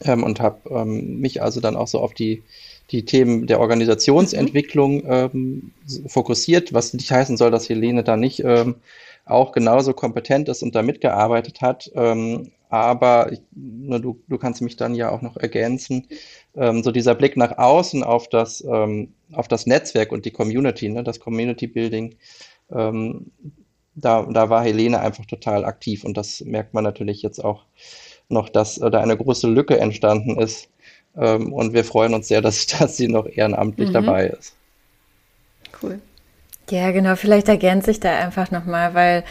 ähm, 0.02 0.24
und 0.24 0.40
habe 0.40 0.58
ähm, 0.70 1.20
mich 1.20 1.42
also 1.42 1.60
dann 1.60 1.76
auch 1.76 1.86
so 1.86 2.00
auf 2.00 2.14
die 2.14 2.42
die 2.90 3.04
Themen 3.04 3.46
der 3.46 3.60
Organisationsentwicklung 3.60 5.02
ähm, 5.06 5.72
fokussiert, 6.06 6.72
was 6.72 6.94
nicht 6.94 7.10
heißen 7.12 7.36
soll, 7.36 7.50
dass 7.50 7.68
Helene 7.68 8.02
da 8.02 8.16
nicht 8.16 8.42
ähm, 8.42 8.76
auch 9.26 9.52
genauso 9.52 9.92
kompetent 9.92 10.48
ist 10.48 10.62
und 10.62 10.74
da 10.74 10.82
mitgearbeitet 10.82 11.60
hat. 11.60 11.90
Ähm, 11.94 12.50
aber 12.68 13.32
ich, 13.32 13.40
ne, 13.52 14.00
du, 14.00 14.20
du 14.28 14.38
kannst 14.38 14.60
mich 14.60 14.76
dann 14.76 14.94
ja 14.94 15.10
auch 15.10 15.22
noch 15.22 15.36
ergänzen. 15.36 16.06
Ähm, 16.56 16.82
so 16.82 16.90
dieser 16.90 17.14
Blick 17.14 17.36
nach 17.36 17.58
außen 17.58 18.02
auf 18.02 18.28
das, 18.28 18.62
ähm, 18.68 19.12
auf 19.32 19.48
das 19.48 19.66
Netzwerk 19.66 20.12
und 20.12 20.24
die 20.24 20.30
Community, 20.30 20.88
ne, 20.88 21.02
das 21.02 21.20
Community 21.20 21.66
Building, 21.66 22.16
ähm, 22.70 23.30
da, 23.94 24.22
da 24.22 24.50
war 24.50 24.62
Helene 24.62 25.00
einfach 25.00 25.26
total 25.26 25.64
aktiv 25.64 26.04
und 26.04 26.16
das 26.16 26.40
merkt 26.42 26.74
man 26.74 26.84
natürlich 26.84 27.22
jetzt 27.22 27.44
auch 27.44 27.64
noch, 28.28 28.48
dass 28.48 28.78
äh, 28.78 28.90
da 28.90 29.00
eine 29.00 29.16
große 29.16 29.48
Lücke 29.48 29.78
entstanden 29.78 30.38
ist. 30.38 30.68
Ähm, 31.16 31.52
und 31.52 31.72
wir 31.72 31.84
freuen 31.84 32.14
uns 32.14 32.28
sehr, 32.28 32.40
dass, 32.42 32.66
dass 32.66 32.96
sie 32.96 33.08
noch 33.08 33.26
ehrenamtlich 33.26 33.88
mhm. 33.88 33.94
dabei 33.94 34.26
ist. 34.28 34.54
Cool. 35.82 36.00
Ja, 36.70 36.90
genau. 36.90 37.16
Vielleicht 37.16 37.48
ergänze 37.48 37.90
ich 37.90 38.00
da 38.00 38.18
einfach 38.18 38.50
nochmal, 38.50 38.94
weil 38.94 39.24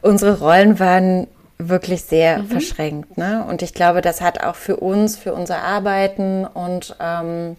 unsere 0.00 0.38
Rollen 0.38 0.78
waren 0.78 1.26
wirklich 1.58 2.04
sehr 2.04 2.38
mhm. 2.38 2.46
verschränkt. 2.46 3.18
Ne? 3.18 3.44
Und 3.48 3.62
ich 3.62 3.74
glaube, 3.74 4.00
das 4.00 4.20
hat 4.20 4.42
auch 4.42 4.54
für 4.54 4.76
uns, 4.76 5.16
für 5.16 5.34
unser 5.34 5.62
Arbeiten 5.62 6.44
und 6.44 6.96
ähm, 7.00 7.56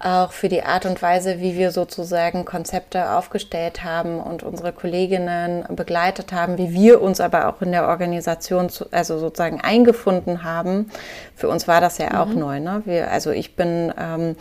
auch 0.00 0.32
für 0.32 0.48
die 0.48 0.62
Art 0.62 0.86
und 0.86 1.02
Weise, 1.02 1.40
wie 1.40 1.56
wir 1.56 1.72
sozusagen 1.72 2.44
Konzepte 2.44 3.10
aufgestellt 3.10 3.84
haben 3.84 4.18
und 4.18 4.42
unsere 4.42 4.72
Kolleginnen 4.72 5.64
begleitet 5.76 6.32
haben, 6.32 6.58
wie 6.58 6.72
wir 6.72 7.02
uns 7.02 7.20
aber 7.20 7.48
auch 7.48 7.60
in 7.60 7.72
der 7.72 7.86
Organisation, 7.86 8.70
zu, 8.70 8.86
also 8.92 9.18
sozusagen 9.18 9.60
eingefunden 9.60 10.42
haben. 10.42 10.90
Für 11.34 11.48
uns 11.48 11.68
war 11.68 11.80
das 11.80 11.98
ja 11.98 12.22
auch 12.22 12.28
mhm. 12.28 12.38
neu. 12.38 12.60
Ne? 12.60 12.82
Wir, 12.86 13.10
also 13.10 13.30
ich 13.30 13.56
bin 13.56 13.92
ähm, 13.98 14.30
äh, 14.30 14.34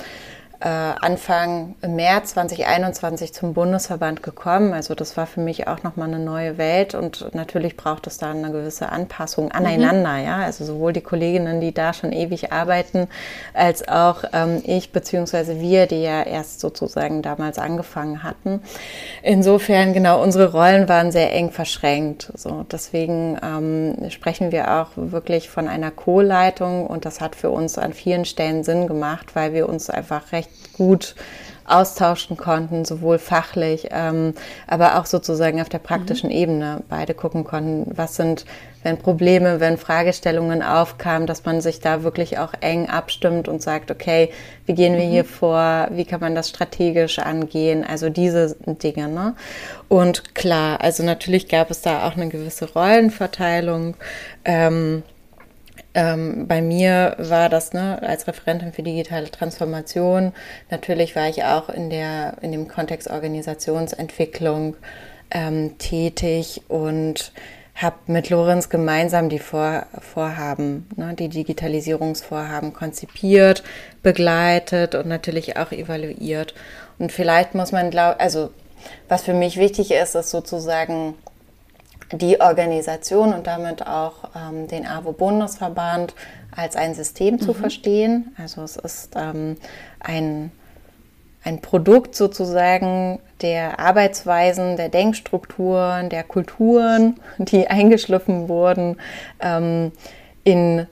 Anfang 0.65 1.75
März 1.87 2.33
2021 2.33 3.33
zum 3.33 3.53
Bundesverband 3.53 4.21
gekommen. 4.23 4.73
Also 4.73 4.93
das 4.93 5.15
war 5.15 5.25
für 5.25 5.39
mich 5.39 5.69
auch 5.69 5.83
nochmal 5.83 6.09
eine 6.09 6.19
neue 6.19 6.57
Welt 6.57 6.95
und 6.95 7.33
natürlich 7.33 7.77
braucht 7.77 8.07
es 8.07 8.17
da 8.17 8.31
eine 8.31 8.51
gewisse 8.51 8.89
Anpassung 8.89 9.53
aneinander. 9.53 10.17
Mhm. 10.17 10.25
Ja, 10.25 10.37
also 10.39 10.65
sowohl 10.65 10.91
die 10.91 11.01
Kolleginnen, 11.01 11.61
die 11.61 11.73
da 11.73 11.93
schon 11.93 12.11
ewig 12.11 12.51
arbeiten, 12.51 13.07
als 13.53 13.87
auch 13.87 14.25
ähm, 14.33 14.61
ich 14.65 14.91
beziehungsweise 14.91 15.61
wir, 15.61 15.87
die 15.87 16.01
ja 16.01 16.23
erst 16.23 16.59
sozusagen 16.59 17.21
damals 17.21 17.57
angefangen 17.57 18.23
hatten. 18.23 18.61
Insofern 19.23 19.93
genau 19.93 20.21
unsere 20.21 20.51
Rollen 20.51 20.89
waren 20.89 21.13
sehr 21.13 21.33
eng 21.33 21.51
verschränkt. 21.51 22.33
So 22.35 22.65
deswegen 22.69 23.37
ähm, 23.41 24.09
sprechen 24.09 24.51
wir 24.51 24.81
auch 24.81 24.89
wirklich 24.95 25.49
von 25.49 25.69
einer 25.69 25.91
Co-Leitung 25.91 26.85
und 26.85 27.05
das 27.05 27.21
hat 27.21 27.37
für 27.37 27.49
uns 27.49 27.77
an 27.77 27.93
vielen 27.93 28.25
Stellen 28.25 28.65
Sinn 28.65 28.87
gemacht, 28.87 29.35
weil 29.35 29.53
wir 29.53 29.69
uns 29.69 29.89
einfach 29.89 30.33
recht 30.33 30.48
gut 30.73 31.15
austauschen 31.69 32.35
konnten, 32.35 32.83
sowohl 32.83 33.19
fachlich, 33.19 33.89
ähm, 33.91 34.33
aber 34.67 34.99
auch 34.99 35.05
sozusagen 35.05 35.61
auf 35.61 35.69
der 35.69 35.79
praktischen 35.79 36.29
mhm. 36.29 36.35
Ebene. 36.35 36.83
Beide 36.89 37.13
gucken 37.13 37.43
konnten, 37.43 37.91
was 37.95 38.15
sind, 38.15 38.45
wenn 38.83 38.97
Probleme, 38.97 39.59
wenn 39.59 39.77
Fragestellungen 39.77 40.63
aufkamen, 40.63 41.27
dass 41.27 41.45
man 41.45 41.61
sich 41.61 41.79
da 41.79 42.03
wirklich 42.03 42.39
auch 42.39 42.53
eng 42.61 42.89
abstimmt 42.89 43.47
und 43.47 43.61
sagt, 43.61 43.91
okay, 43.91 44.31
wie 44.65 44.73
gehen 44.73 44.97
wir 44.97 45.05
mhm. 45.05 45.11
hier 45.11 45.25
vor, 45.25 45.87
wie 45.91 46.05
kann 46.05 46.21
man 46.21 46.35
das 46.35 46.49
strategisch 46.49 47.19
angehen, 47.19 47.85
also 47.87 48.09
diese 48.09 48.55
Dinge. 48.65 49.07
Ne? 49.07 49.35
Und 49.87 50.33
klar, 50.35 50.81
also 50.81 51.03
natürlich 51.03 51.47
gab 51.47 51.69
es 51.71 51.81
da 51.81 52.07
auch 52.07 52.15
eine 52.15 52.29
gewisse 52.29 52.71
Rollenverteilung. 52.73 53.95
Ähm, 54.43 55.03
ähm, 55.93 56.47
bei 56.47 56.61
mir 56.61 57.15
war 57.17 57.49
das 57.49 57.73
ne, 57.73 58.01
als 58.01 58.27
Referentin 58.27 58.73
für 58.73 58.83
digitale 58.83 59.31
Transformation. 59.31 60.33
Natürlich 60.69 61.15
war 61.15 61.27
ich 61.27 61.43
auch 61.43 61.69
in, 61.69 61.89
der, 61.89 62.37
in 62.41 62.51
dem 62.51 62.67
Kontext 62.67 63.09
Organisationsentwicklung 63.09 64.75
ähm, 65.31 65.77
tätig 65.77 66.61
und 66.67 67.31
habe 67.75 67.95
mit 68.07 68.29
Lorenz 68.29 68.69
gemeinsam 68.69 69.29
die 69.29 69.39
Vor 69.39 69.85
Vorhaben, 69.99 70.87
ne, 70.95 71.15
die 71.17 71.29
Digitalisierungsvorhaben 71.29 72.73
konzipiert, 72.73 73.63
begleitet 74.03 74.95
und 74.95 75.07
natürlich 75.07 75.57
auch 75.57 75.71
evaluiert. 75.71 76.53
Und 76.99 77.11
vielleicht 77.11 77.55
muss 77.55 77.71
man 77.71 77.89
glauben, 77.89 78.19
also 78.19 78.51
was 79.07 79.23
für 79.23 79.33
mich 79.33 79.57
wichtig 79.57 79.91
ist, 79.91 80.15
ist 80.15 80.29
sozusagen 80.29 81.15
die 82.11 82.41
Organisation 82.41 83.33
und 83.33 83.47
damit 83.47 83.85
auch 83.85 84.29
ähm, 84.35 84.67
den 84.67 84.85
AWO-Bundesverband 84.85 86.15
als 86.55 86.75
ein 86.75 86.93
System 86.95 87.35
mhm. 87.35 87.39
zu 87.39 87.53
verstehen. 87.53 88.35
Also 88.37 88.63
es 88.63 88.77
ist 88.77 89.15
ähm, 89.15 89.57
ein, 89.99 90.51
ein 91.43 91.61
Produkt 91.61 92.15
sozusagen 92.15 93.19
der 93.41 93.79
Arbeitsweisen, 93.79 94.75
der 94.75 94.89
Denkstrukturen, 94.89 96.09
der 96.09 96.23
Kulturen, 96.23 97.19
die 97.37 97.67
eingeschliffen 97.69 98.49
wurden 98.49 98.97
ähm, 99.39 99.91
in 100.43 100.87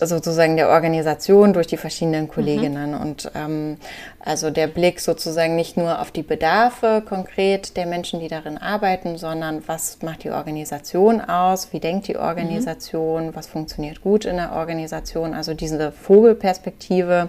sozusagen 0.00 0.56
der 0.56 0.68
Organisation 0.68 1.52
durch 1.52 1.66
die 1.66 1.76
verschiedenen 1.76 2.24
mhm. 2.24 2.28
Kolleginnen. 2.28 2.90
Mhm. 2.92 3.00
Und 3.00 3.30
ähm, 3.34 3.76
also 4.20 4.50
der 4.50 4.66
Blick 4.66 5.00
sozusagen 5.00 5.56
nicht 5.56 5.76
nur 5.76 6.00
auf 6.00 6.10
die 6.10 6.22
Bedarfe 6.22 7.02
konkret 7.06 7.76
der 7.76 7.86
Menschen, 7.86 8.20
die 8.20 8.28
darin 8.28 8.58
arbeiten, 8.58 9.16
sondern 9.18 9.62
was 9.66 9.98
macht 10.02 10.24
die 10.24 10.30
Organisation 10.30 11.20
aus, 11.20 11.72
wie 11.72 11.80
denkt 11.80 12.08
die 12.08 12.16
Organisation, 12.16 13.28
mhm. 13.28 13.36
was 13.36 13.46
funktioniert 13.46 14.02
gut 14.02 14.24
in 14.24 14.36
der 14.36 14.52
Organisation. 14.52 15.34
Also 15.34 15.54
diese 15.54 15.92
Vogelperspektive, 15.92 17.28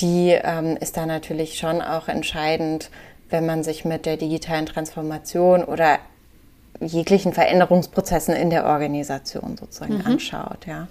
die 0.00 0.30
ähm, 0.30 0.76
ist 0.78 0.96
da 0.96 1.06
natürlich 1.06 1.58
schon 1.58 1.80
auch 1.80 2.08
entscheidend, 2.08 2.90
wenn 3.30 3.46
man 3.46 3.62
sich 3.62 3.84
mit 3.84 4.06
der 4.06 4.16
digitalen 4.16 4.66
Transformation 4.66 5.64
oder 5.64 5.98
jeglichen 6.80 7.32
Veränderungsprozessen 7.32 8.34
in 8.34 8.50
der 8.50 8.66
Organisation 8.66 9.56
sozusagen 9.56 9.98
mhm. 9.98 10.06
anschaut. 10.06 10.66
Ja. 10.66 10.88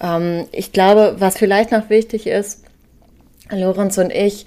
Ähm, 0.00 0.46
ich 0.52 0.72
glaube, 0.72 1.16
was 1.18 1.38
vielleicht 1.38 1.72
noch 1.72 1.90
wichtig 1.90 2.26
ist, 2.26 2.64
Lorenz 3.50 3.98
und 3.98 4.10
ich 4.10 4.46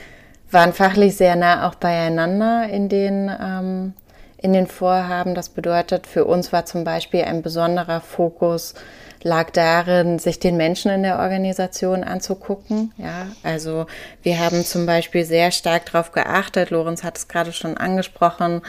waren 0.52 0.74
fachlich 0.74 1.16
sehr 1.16 1.36
nah 1.36 1.68
auch 1.68 1.76
beieinander 1.76 2.68
in 2.70 2.90
den, 2.90 3.30
ähm, 3.30 3.94
in 4.38 4.54
den 4.54 4.68
Vorhaben. 4.68 5.36
Das 5.36 5.50
bedeutet, 5.50 6.08
für 6.08 6.26
uns 6.26 6.54
war 6.54 6.66
zum 6.66 6.84
Beispiel 6.84 7.24
ein 7.24 7.42
besonderer 7.42 8.02
Fokus, 8.02 8.74
lag 9.24 9.50
darin, 9.52 10.20
sich 10.20 10.40
den 10.40 10.58
Menschen 10.58 10.92
in 10.92 11.04
der 11.04 11.20
Organisation 11.20 12.04
anzugucken. 12.04 12.94
Ja, 12.98 13.28
also 13.44 13.88
wir 14.24 14.40
haben 14.40 14.64
zum 14.64 14.86
Beispiel 14.86 15.26
sehr 15.26 15.52
stark 15.52 15.92
darauf 15.92 16.12
geachtet, 16.12 16.70
Lorenz 16.70 17.04
hat 17.04 17.18
es 17.18 17.28
gerade 17.28 17.52
schon 17.52 17.78
angesprochen, 17.78 18.62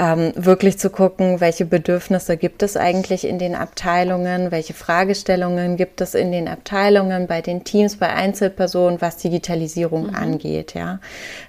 ähm, 0.00 0.32
wirklich 0.34 0.78
zu 0.78 0.88
gucken, 0.88 1.40
welche 1.40 1.66
Bedürfnisse 1.66 2.38
gibt 2.38 2.62
es 2.62 2.78
eigentlich 2.78 3.26
in 3.26 3.38
den 3.38 3.54
Abteilungen, 3.54 4.50
welche 4.50 4.72
Fragestellungen 4.72 5.76
gibt 5.76 6.00
es 6.00 6.14
in 6.14 6.32
den 6.32 6.48
Abteilungen, 6.48 7.26
bei 7.26 7.42
den 7.42 7.64
Teams, 7.64 7.98
bei 7.98 8.08
Einzelpersonen, 8.08 9.02
was 9.02 9.18
Digitalisierung 9.18 10.06
mhm. 10.06 10.14
angeht. 10.14 10.72
Ja, 10.72 11.00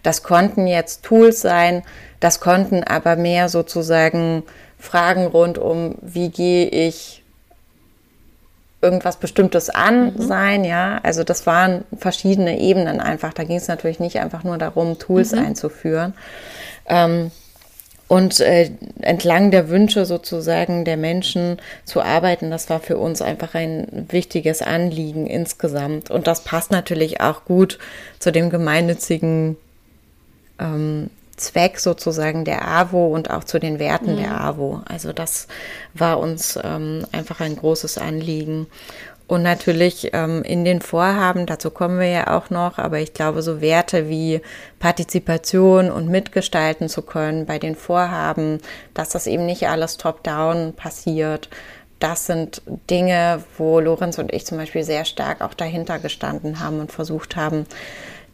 das 0.04 0.22
konnten 0.22 0.68
jetzt 0.68 1.04
Tools 1.04 1.40
sein, 1.40 1.84
das 2.20 2.42
konnten 2.42 2.84
aber 2.84 3.16
mehr 3.16 3.48
sozusagen 3.48 4.44
Fragen 4.78 5.28
rund 5.28 5.58
um, 5.58 5.96
wie 6.02 6.30
gehe 6.30 6.68
ich 6.68 7.24
irgendwas 8.82 9.16
Bestimmtes 9.16 9.70
an 9.70 10.14
mhm. 10.14 10.22
sein, 10.22 10.64
ja. 10.66 11.00
Also 11.04 11.24
das 11.24 11.48
waren 11.48 11.86
verschiedene 11.98 12.60
Ebenen 12.60 13.00
einfach. 13.00 13.32
Da 13.32 13.46
ging 13.46 13.58
es 13.58 13.70
natürlich 13.70 14.02
nicht 14.02 14.20
einfach 14.20 14.44
nur 14.44 14.58
darum, 14.58 15.00
Tools 15.00 15.32
mhm. 15.32 15.40
einzuführen. 15.40 16.16
Ähm, 16.88 17.32
und 18.12 18.42
äh, 18.42 18.70
entlang 19.00 19.52
der 19.52 19.70
Wünsche 19.70 20.06
sozusagen 20.06 20.84
der 20.84 20.98
Menschen 20.98 21.62
zu 21.86 22.02
arbeiten, 22.02 22.52
das 22.52 22.70
war 22.70 22.82
für 22.82 22.98
uns 22.98 23.22
einfach 23.22 23.56
ein 23.56 24.06
wichtiges 24.10 24.62
Anliegen 24.62 25.28
insgesamt. 25.28 26.12
Und 26.12 26.28
das 26.28 26.44
passt 26.44 26.72
natürlich 26.72 27.22
auch 27.22 27.46
gut 27.46 27.80
zu 28.20 28.34
dem 28.34 28.50
gemeinnützigen 28.50 29.56
ähm, 30.60 31.10
Zweck 31.38 31.80
sozusagen 31.80 32.44
der 32.44 32.68
AWO 32.68 33.16
und 33.16 33.32
auch 33.32 33.46
zu 33.46 33.62
den 33.62 33.80
Werten 33.80 34.16
mhm. 34.16 34.18
der 34.18 34.42
AWO. 34.42 34.82
Also 34.84 35.14
das 35.14 35.48
war 35.94 36.20
uns 36.20 36.60
ähm, 36.62 37.06
einfach 37.14 37.40
ein 37.40 37.56
großes 37.56 37.98
Anliegen. 37.98 38.68
Und 39.32 39.44
natürlich 39.44 40.10
ähm, 40.12 40.44
in 40.44 40.66
den 40.66 40.82
Vorhaben, 40.82 41.46
dazu 41.46 41.72
kommen 41.72 42.02
wir 42.02 42.10
ja 42.10 42.36
auch 42.36 42.50
noch, 42.50 42.78
aber 42.78 43.00
ich 43.00 43.14
glaube, 43.14 43.42
so 43.42 43.62
Werte 43.62 44.10
wie 44.10 44.42
Partizipation 44.78 45.90
und 45.90 46.10
mitgestalten 46.10 46.90
zu 46.90 47.02
können 47.02 47.46
bei 47.46 47.58
den 47.58 47.78
Vorhaben, 47.78 48.60
dass 48.94 49.08
das 49.08 49.28
eben 49.28 49.46
nicht 49.46 49.70
alles 49.70 49.96
top-down 49.96 50.74
passiert, 50.74 51.48
das 52.00 52.26
sind 52.26 52.62
Dinge, 52.90 53.42
wo 53.58 53.80
Lorenz 53.80 54.18
und 54.18 54.34
ich 54.34 54.46
zum 54.46 54.58
Beispiel 54.58 54.84
sehr 54.84 55.06
stark 55.06 55.40
auch 55.40 55.54
dahinter 55.54 55.98
gestanden 56.00 56.60
haben 56.60 56.82
und 56.82 56.92
versucht 56.92 57.38
haben, 57.38 57.68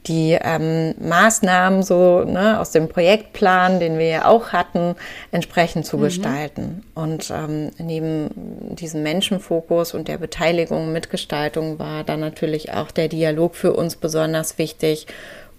die 0.08 0.38
ähm, 0.40 0.96
Maßnahmen 1.00 1.84
so 1.84 2.24
ne, 2.24 2.60
aus 2.60 2.72
dem 2.72 2.88
Projektplan, 2.90 3.80
den 3.80 3.98
wir 3.98 4.08
ja 4.08 4.26
auch 4.26 4.52
hatten, 4.52 4.96
entsprechend 5.32 5.86
zu 5.86 5.98
mhm. 5.98 6.04
gestalten. 6.04 6.84
Und 6.96 7.32
ähm, 7.32 7.72
neben 7.78 8.30
diesem 8.76 9.04
Menschenfokus 9.04 9.94
und 9.94 10.08
der 10.08 10.18
Beteiligung, 10.18 10.92
Mitgestaltung 10.94 11.80
war 11.80 12.04
dann 12.04 12.20
natürlich 12.20 12.74
auch 12.74 12.92
der 12.92 13.08
Dialog 13.08 13.56
für 13.56 13.74
uns 13.74 13.96
besonders 13.96 14.58
wichtig 14.58 15.08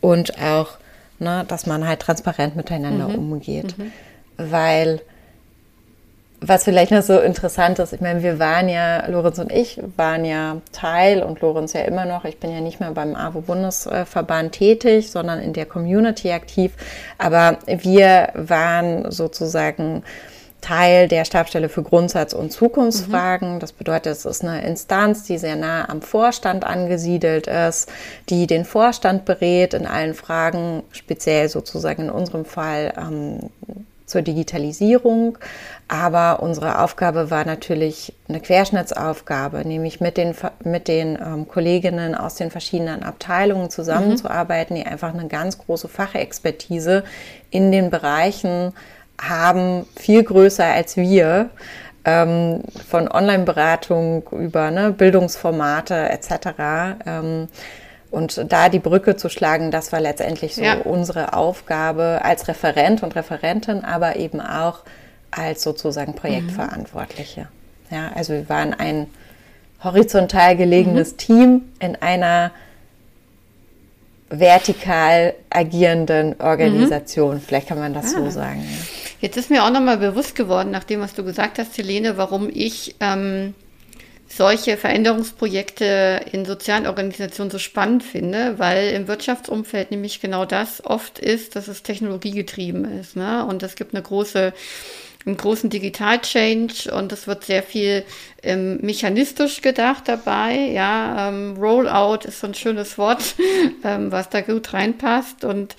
und 0.01 0.41
auch, 0.41 0.79
ne, 1.19 1.45
dass 1.49 1.67
man 1.67 1.87
halt 1.87 2.01
transparent 2.01 2.57
miteinander 2.57 3.09
mhm. 3.09 3.33
umgeht. 3.33 3.77
Mhm. 3.79 3.93
Weil 4.37 5.01
was 6.41 6.65
vielleicht 6.65 6.93
noch 6.93 7.03
so 7.03 7.19
interessant 7.19 7.79
ist, 7.79 7.93
ich 7.93 8.01
meine, 8.01 8.23
wir 8.23 8.39
waren 8.39 8.69
ja, 8.69 9.07
Lorenz 9.09 9.39
und 9.39 9.51
ich 9.51 9.81
waren 9.97 10.25
ja 10.25 10.61
Teil 10.73 11.23
und 11.23 11.41
Lorenz 11.41 11.73
ja 11.73 11.81
immer 11.81 12.05
noch, 12.05 12.25
ich 12.25 12.39
bin 12.39 12.53
ja 12.53 12.61
nicht 12.61 12.79
mehr 12.79 12.93
beim 12.93 13.17
AWO-Bundesverband 13.17 14.53
tätig, 14.53 15.11
sondern 15.11 15.41
in 15.41 15.53
der 15.53 15.67
Community 15.67 16.31
aktiv, 16.31 16.73
aber 17.19 17.59
wir 17.67 18.29
waren 18.35 19.11
sozusagen 19.11 20.05
Teil 20.61 21.07
der 21.09 21.25
Stabstelle 21.25 21.69
für 21.69 21.83
Grundsatz- 21.83 22.35
und 22.35 22.51
Zukunftsfragen. 22.51 23.55
Mhm. 23.55 23.61
Das 23.61 23.73
bedeutet, 23.73 24.13
es 24.13 24.25
ist 24.25 24.43
eine 24.43 24.63
Instanz, 24.63 25.23
die 25.23 25.39
sehr 25.39 25.55
nah 25.55 25.89
am 25.89 26.03
Vorstand 26.03 26.65
angesiedelt 26.65 27.47
ist, 27.47 27.89
die 28.29 28.47
den 28.47 28.65
Vorstand 28.65 29.25
berät 29.25 29.75
in 29.75 29.87
allen 29.87 30.15
Fragen, 30.15 30.83
speziell 30.91 31.49
sozusagen 31.49 32.05
in 32.05 32.11
unserem 32.11 32.45
Fall 32.45 32.93
ähm, 32.97 33.51
zur 34.09 34.23
Digitalisierung. 34.23 35.39
Aber 35.87 36.43
unsere 36.43 36.81
Aufgabe 36.81 37.31
war 37.31 37.45
natürlich 37.45 38.13
eine 38.29 38.41
Querschnittsaufgabe, 38.41 39.67
nämlich 39.67 40.01
mit 40.01 40.17
den, 40.17 40.35
mit 40.65 40.89
den 40.89 41.17
ähm, 41.17 41.49
Kolleginnen 41.49 42.15
aus 42.15 42.35
den 42.35 42.51
verschiedenen 42.51 43.03
Abteilungen 43.03 43.71
zusammenzuarbeiten, 43.71 44.77
mhm. 44.77 44.81
die 44.81 44.87
einfach 44.87 45.15
eine 45.15 45.29
ganz 45.29 45.59
große 45.59 45.89
Fachexpertise 45.89 47.05
in 47.51 47.73
den 47.73 47.91
Bereichen 47.91 48.73
haben, 49.21 49.87
viel 49.97 50.23
größer 50.23 50.65
als 50.65 50.97
wir. 50.97 51.51
Ähm, 52.05 52.63
von 52.89 53.11
Online-Beratung 53.11 54.23
über 54.31 54.71
ne, 54.71 54.93
Bildungsformate 54.93 56.09
etc. 56.09 56.31
Ähm, 57.05 57.49
und 58.11 58.53
da 58.53 58.69
die 58.69 58.79
Brücke 58.79 59.17
zu 59.17 59.29
schlagen, 59.29 59.71
das 59.71 59.93
war 59.93 60.01
letztendlich 60.01 60.55
so 60.55 60.63
ja. 60.63 60.79
unsere 60.79 61.35
Aufgabe 61.35 62.21
als 62.23 62.49
Referent 62.49 63.03
und 63.03 63.15
Referentin, 63.15 63.85
aber 63.85 64.17
eben 64.17 64.41
auch 64.41 64.81
als 65.31 65.63
sozusagen 65.63 66.15
Projektverantwortliche. 66.15 67.43
Mhm. 67.91 67.97
Ja, 67.97 68.11
also 68.15 68.33
wir 68.33 68.49
waren 68.49 68.75
ein 68.75 69.07
horizontal 69.83 70.57
gelegenes 70.57 71.13
mhm. 71.13 71.17
Team 71.19 71.63
in 71.81 71.97
einer 71.97 72.51
vertikal 74.31 75.35
agierenden 75.51 76.41
Organisation. 76.41 77.37
Mhm. 77.37 77.41
Vielleicht 77.41 77.69
kann 77.69 77.79
man 77.79 77.95
das 77.95 78.15
ah. 78.15 78.19
so 78.19 78.31
sagen. 78.31 78.63
Ja. 78.63 78.87
Jetzt 79.21 79.37
ist 79.37 79.51
mir 79.51 79.65
auch 79.65 79.71
nochmal 79.71 79.97
bewusst 79.97 80.35
geworden, 80.37 80.71
nach 80.71 80.85
dem, 80.85 81.01
was 81.01 81.15
du 81.15 81.25
gesagt 81.25 81.59
hast, 81.59 81.77
Helene, 81.77 82.17
warum 82.17 82.49
ich 82.53 82.95
ähm, 83.01 83.55
solche 84.29 84.77
Veränderungsprojekte 84.77 86.21
in 86.33 86.45
sozialen 86.45 86.87
Organisationen 86.87 87.51
so 87.51 87.59
spannend 87.59 88.03
finde, 88.03 88.59
weil 88.59 88.91
im 88.91 89.09
Wirtschaftsumfeld 89.09 89.91
nämlich 89.91 90.21
genau 90.21 90.45
das 90.45 90.85
oft 90.85 91.19
ist, 91.19 91.57
dass 91.57 91.67
es 91.67 91.83
technologiegetrieben 91.83 92.85
ist. 93.01 93.17
Ne? 93.17 93.45
Und 93.47 93.63
es 93.63 93.75
gibt 93.75 93.95
eine 93.95 94.03
große 94.03 94.53
einen 95.29 95.37
großen 95.37 95.71
Digital-Change 95.71 96.93
und 96.93 97.13
es 97.13 97.27
wird 97.27 97.45
sehr 97.45 97.63
viel 97.63 98.05
ähm, 98.43 98.79
mechanistisch 98.81 99.63
gedacht 99.63 100.05
dabei. 100.07 100.55
Ja, 100.73 101.29
ähm, 101.29 101.57
Rollout 101.57 102.27
ist 102.27 102.41
so 102.41 102.47
ein 102.47 102.55
schönes 102.55 102.99
Wort, 102.99 103.37
ähm, 103.85 104.11
was 104.11 104.31
da 104.31 104.41
gut 104.41 104.73
reinpasst. 104.73 105.45
Und 105.45 105.77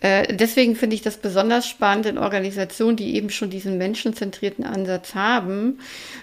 äh, 0.00 0.34
deswegen 0.34 0.76
finde 0.76 0.96
ich 0.96 1.02
das 1.02 1.16
besonders 1.16 1.66
spannend 1.66 2.06
in 2.06 2.18
Organisationen, 2.18 2.96
die 2.96 3.14
eben 3.14 3.30
schon 3.30 3.50
diesen 3.50 3.78
menschenzentrierten 3.78 4.64
Ansatz 4.64 5.14
haben 5.14 5.78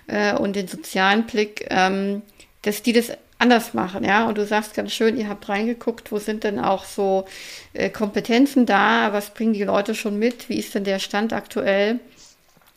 äh, 0.07 0.35
und 0.35 0.55
den 0.55 0.67
sozialen 0.67 1.25
Blick, 1.25 1.65
ähm, 1.69 2.21
dass 2.61 2.83
die 2.83 2.93
das 2.93 3.11
anders 3.37 3.73
machen, 3.73 4.03
ja. 4.03 4.27
Und 4.27 4.37
du 4.37 4.45
sagst 4.45 4.73
ganz 4.75 4.93
schön, 4.93 5.17
ihr 5.17 5.27
habt 5.27 5.49
reingeguckt, 5.49 6.11
wo 6.11 6.19
sind 6.19 6.43
denn 6.43 6.59
auch 6.59 6.85
so 6.85 7.25
äh, 7.73 7.89
Kompetenzen 7.89 8.65
da, 8.65 9.11
was 9.11 9.33
bringen 9.33 9.53
die 9.53 9.63
Leute 9.63 9.93
schon 9.93 10.17
mit, 10.17 10.49
wie 10.49 10.57
ist 10.57 10.73
denn 10.73 10.83
der 10.85 10.99
Stand 10.99 11.33
aktuell? 11.33 11.99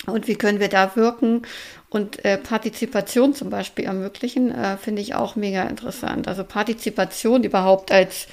Und 0.09 0.29
wie 0.29 0.37
können 0.37 0.61
wir 0.61 0.69
da 0.69 0.97
wirken 0.97 1.43
und 1.91 2.25
äh, 2.25 2.39
Partizipation 2.39 3.35
zum 3.35 3.51
Beispiel 3.51 3.87
ermöglichen, 3.87 4.53
äh, 4.53 4.77
finde 4.77 5.03
ich 5.03 5.15
auch 5.15 5.37
mega 5.37 5.63
interessant. 5.63 6.29
Also 6.29 6.45
Partizipation 6.45 7.45
überhaupt 7.45 7.91
als 7.91 8.27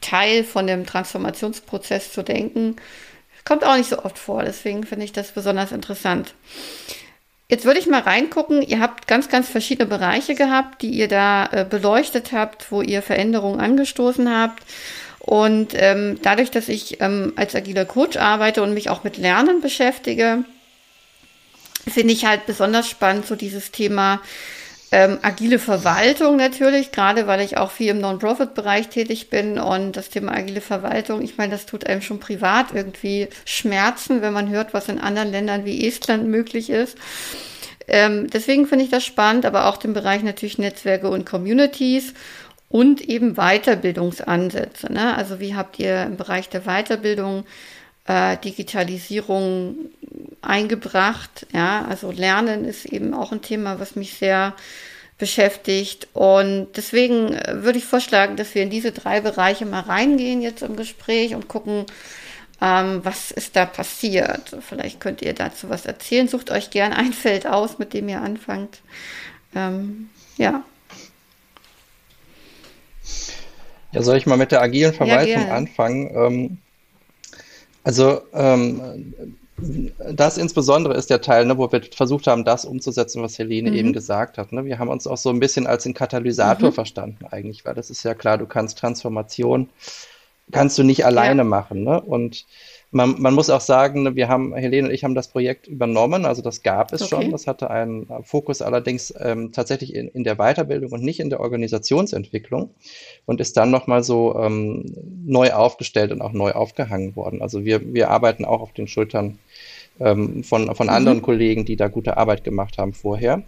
Teil 0.00 0.44
von 0.44 0.66
dem 0.66 0.86
Transformationsprozess 0.86 2.12
zu 2.12 2.22
denken, 2.22 2.76
kommt 3.44 3.64
auch 3.64 3.76
nicht 3.76 3.88
so 3.88 4.04
oft 4.04 4.18
vor. 4.18 4.42
Deswegen 4.42 4.84
finde 4.84 5.04
ich 5.04 5.12
das 5.12 5.32
besonders 5.32 5.72
interessant. 5.72 6.34
Jetzt 7.48 7.64
würde 7.64 7.80
ich 7.80 7.86
mal 7.86 8.02
reingucken. 8.02 8.60
Ihr 8.60 8.78
habt 8.78 9.06
ganz, 9.06 9.30
ganz 9.30 9.48
verschiedene 9.48 9.88
Bereiche 9.88 10.34
gehabt, 10.34 10.82
die 10.82 10.90
ihr 10.90 11.08
da 11.08 11.46
äh, 11.46 11.64
beleuchtet 11.64 12.32
habt, 12.32 12.70
wo 12.70 12.82
ihr 12.82 13.00
Veränderungen 13.00 13.58
angestoßen 13.58 14.30
habt. 14.30 14.62
Und 15.20 15.72
ähm, 15.74 16.18
dadurch, 16.22 16.50
dass 16.50 16.68
ich 16.68 17.00
ähm, 17.00 17.32
als 17.36 17.54
agiler 17.54 17.86
Coach 17.86 18.18
arbeite 18.18 18.62
und 18.62 18.74
mich 18.74 18.90
auch 18.90 19.02
mit 19.02 19.16
Lernen 19.16 19.62
beschäftige, 19.62 20.44
finde 21.90 22.14
ich 22.14 22.26
halt 22.26 22.46
besonders 22.46 22.88
spannend, 22.88 23.26
so 23.26 23.36
dieses 23.36 23.70
Thema 23.70 24.20
ähm, 24.90 25.18
agile 25.20 25.58
Verwaltung 25.58 26.36
natürlich, 26.36 26.92
gerade 26.92 27.26
weil 27.26 27.40
ich 27.40 27.58
auch 27.58 27.70
viel 27.70 27.88
im 27.88 28.00
Non-Profit-Bereich 28.00 28.88
tätig 28.88 29.28
bin 29.28 29.58
und 29.58 29.92
das 29.92 30.08
Thema 30.08 30.32
agile 30.32 30.62
Verwaltung, 30.62 31.20
ich 31.20 31.36
meine, 31.36 31.52
das 31.52 31.66
tut 31.66 31.86
einem 31.86 32.00
schon 32.00 32.20
privat 32.20 32.68
irgendwie 32.72 33.28
Schmerzen, 33.44 34.22
wenn 34.22 34.32
man 34.32 34.48
hört, 34.48 34.72
was 34.72 34.88
in 34.88 34.98
anderen 34.98 35.30
Ländern 35.30 35.64
wie 35.66 35.86
Estland 35.86 36.26
möglich 36.28 36.70
ist. 36.70 36.96
Ähm, 37.86 38.28
deswegen 38.30 38.66
finde 38.66 38.84
ich 38.84 38.90
das 38.90 39.04
spannend, 39.04 39.44
aber 39.46 39.66
auch 39.66 39.76
den 39.76 39.92
Bereich 39.92 40.22
natürlich 40.22 40.58
Netzwerke 40.58 41.08
und 41.08 41.26
Communities 41.26 42.14
und 42.70 43.00
eben 43.00 43.34
Weiterbildungsansätze. 43.34 44.92
Ne? 44.92 45.16
Also 45.16 45.40
wie 45.40 45.54
habt 45.54 45.78
ihr 45.78 46.02
im 46.02 46.16
Bereich 46.16 46.48
der 46.48 46.62
Weiterbildung 46.62 47.44
äh, 48.08 48.38
Digitalisierung 48.38 49.76
eingebracht. 50.40 51.46
Ja, 51.52 51.84
also 51.88 52.10
Lernen 52.10 52.64
ist 52.64 52.86
eben 52.86 53.14
auch 53.14 53.32
ein 53.32 53.42
Thema, 53.42 53.78
was 53.78 53.96
mich 53.96 54.14
sehr 54.14 54.54
beschäftigt. 55.18 56.08
Und 56.14 56.68
deswegen 56.76 57.34
äh, 57.34 57.62
würde 57.62 57.78
ich 57.78 57.84
vorschlagen, 57.84 58.36
dass 58.36 58.54
wir 58.54 58.62
in 58.62 58.70
diese 58.70 58.92
drei 58.92 59.20
Bereiche 59.20 59.66
mal 59.66 59.80
reingehen 59.80 60.40
jetzt 60.40 60.62
im 60.62 60.76
Gespräch 60.76 61.34
und 61.34 61.48
gucken, 61.48 61.84
ähm, 62.60 63.00
was 63.04 63.30
ist 63.30 63.54
da 63.54 63.66
passiert. 63.66 64.56
Vielleicht 64.66 65.00
könnt 65.00 65.22
ihr 65.22 65.34
dazu 65.34 65.68
was 65.68 65.84
erzählen. 65.86 66.28
Sucht 66.28 66.50
euch 66.50 66.70
gern 66.70 66.92
ein 66.92 67.12
Feld 67.12 67.46
aus, 67.46 67.78
mit 67.78 67.92
dem 67.92 68.08
ihr 68.08 68.22
anfangt. 68.22 68.80
Ähm, 69.54 70.08
ja. 70.38 70.62
Ja, 73.92 74.02
soll 74.02 74.16
ich 74.16 74.26
mal 74.26 74.36
mit 74.36 74.52
der 74.52 74.60
agilen 74.62 74.92
Verwaltung 74.92 75.46
ja, 75.46 75.54
anfangen? 75.54 76.10
Ähm, 76.14 76.58
also 77.88 78.20
ähm, 78.34 79.14
das 80.12 80.36
insbesondere 80.36 80.92
ist 80.92 81.08
der 81.08 81.22
Teil, 81.22 81.46
ne, 81.46 81.56
wo 81.56 81.72
wir 81.72 81.80
versucht 81.90 82.26
haben, 82.26 82.44
das 82.44 82.66
umzusetzen, 82.66 83.22
was 83.22 83.38
Helene 83.38 83.70
mhm. 83.70 83.76
eben 83.78 83.92
gesagt 83.94 84.36
hat. 84.36 84.52
Ne? 84.52 84.66
Wir 84.66 84.78
haben 84.78 84.90
uns 84.90 85.06
auch 85.06 85.16
so 85.16 85.30
ein 85.30 85.40
bisschen 85.40 85.66
als 85.66 85.86
ein 85.86 85.94
Katalysator 85.94 86.68
mhm. 86.68 86.74
verstanden 86.74 87.24
eigentlich, 87.30 87.64
weil 87.64 87.74
das 87.74 87.88
ist 87.88 88.02
ja 88.02 88.12
klar, 88.12 88.36
du 88.36 88.44
kannst 88.44 88.76
Transformation, 88.76 89.70
kannst 90.52 90.76
du 90.76 90.82
nicht 90.82 91.06
alleine 91.06 91.40
ja. 91.40 91.44
machen. 91.44 91.82
Ne? 91.82 91.98
Und 91.98 92.44
man, 92.90 93.20
man, 93.20 93.34
muss 93.34 93.50
auch 93.50 93.60
sagen, 93.60 94.16
wir 94.16 94.28
haben, 94.28 94.54
Helene 94.54 94.88
und 94.88 94.94
ich 94.94 95.04
haben 95.04 95.14
das 95.14 95.28
Projekt 95.28 95.66
übernommen, 95.66 96.24
also 96.24 96.40
das 96.40 96.62
gab 96.62 96.92
es 96.92 97.02
okay. 97.02 97.22
schon. 97.22 97.30
Das 97.30 97.46
hatte 97.46 97.70
einen 97.70 98.06
Fokus 98.22 98.62
allerdings 98.62 99.12
ähm, 99.20 99.52
tatsächlich 99.52 99.94
in, 99.94 100.08
in, 100.08 100.24
der 100.24 100.36
Weiterbildung 100.36 100.92
und 100.92 101.02
nicht 101.02 101.20
in 101.20 101.28
der 101.28 101.40
Organisationsentwicklung 101.40 102.70
und 103.26 103.40
ist 103.40 103.56
dann 103.58 103.70
nochmal 103.70 104.02
so 104.02 104.38
ähm, 104.38 104.86
neu 105.26 105.52
aufgestellt 105.52 106.12
und 106.12 106.22
auch 106.22 106.32
neu 106.32 106.52
aufgehangen 106.52 107.14
worden. 107.14 107.42
Also 107.42 107.64
wir, 107.64 107.92
wir 107.92 108.10
arbeiten 108.10 108.46
auch 108.46 108.62
auf 108.62 108.72
den 108.72 108.88
Schultern 108.88 109.38
ähm, 110.00 110.42
von, 110.42 110.74
von 110.74 110.86
mhm. 110.86 110.92
anderen 110.92 111.22
Kollegen, 111.22 111.66
die 111.66 111.76
da 111.76 111.88
gute 111.88 112.16
Arbeit 112.16 112.42
gemacht 112.42 112.78
haben 112.78 112.94
vorher. 112.94 113.42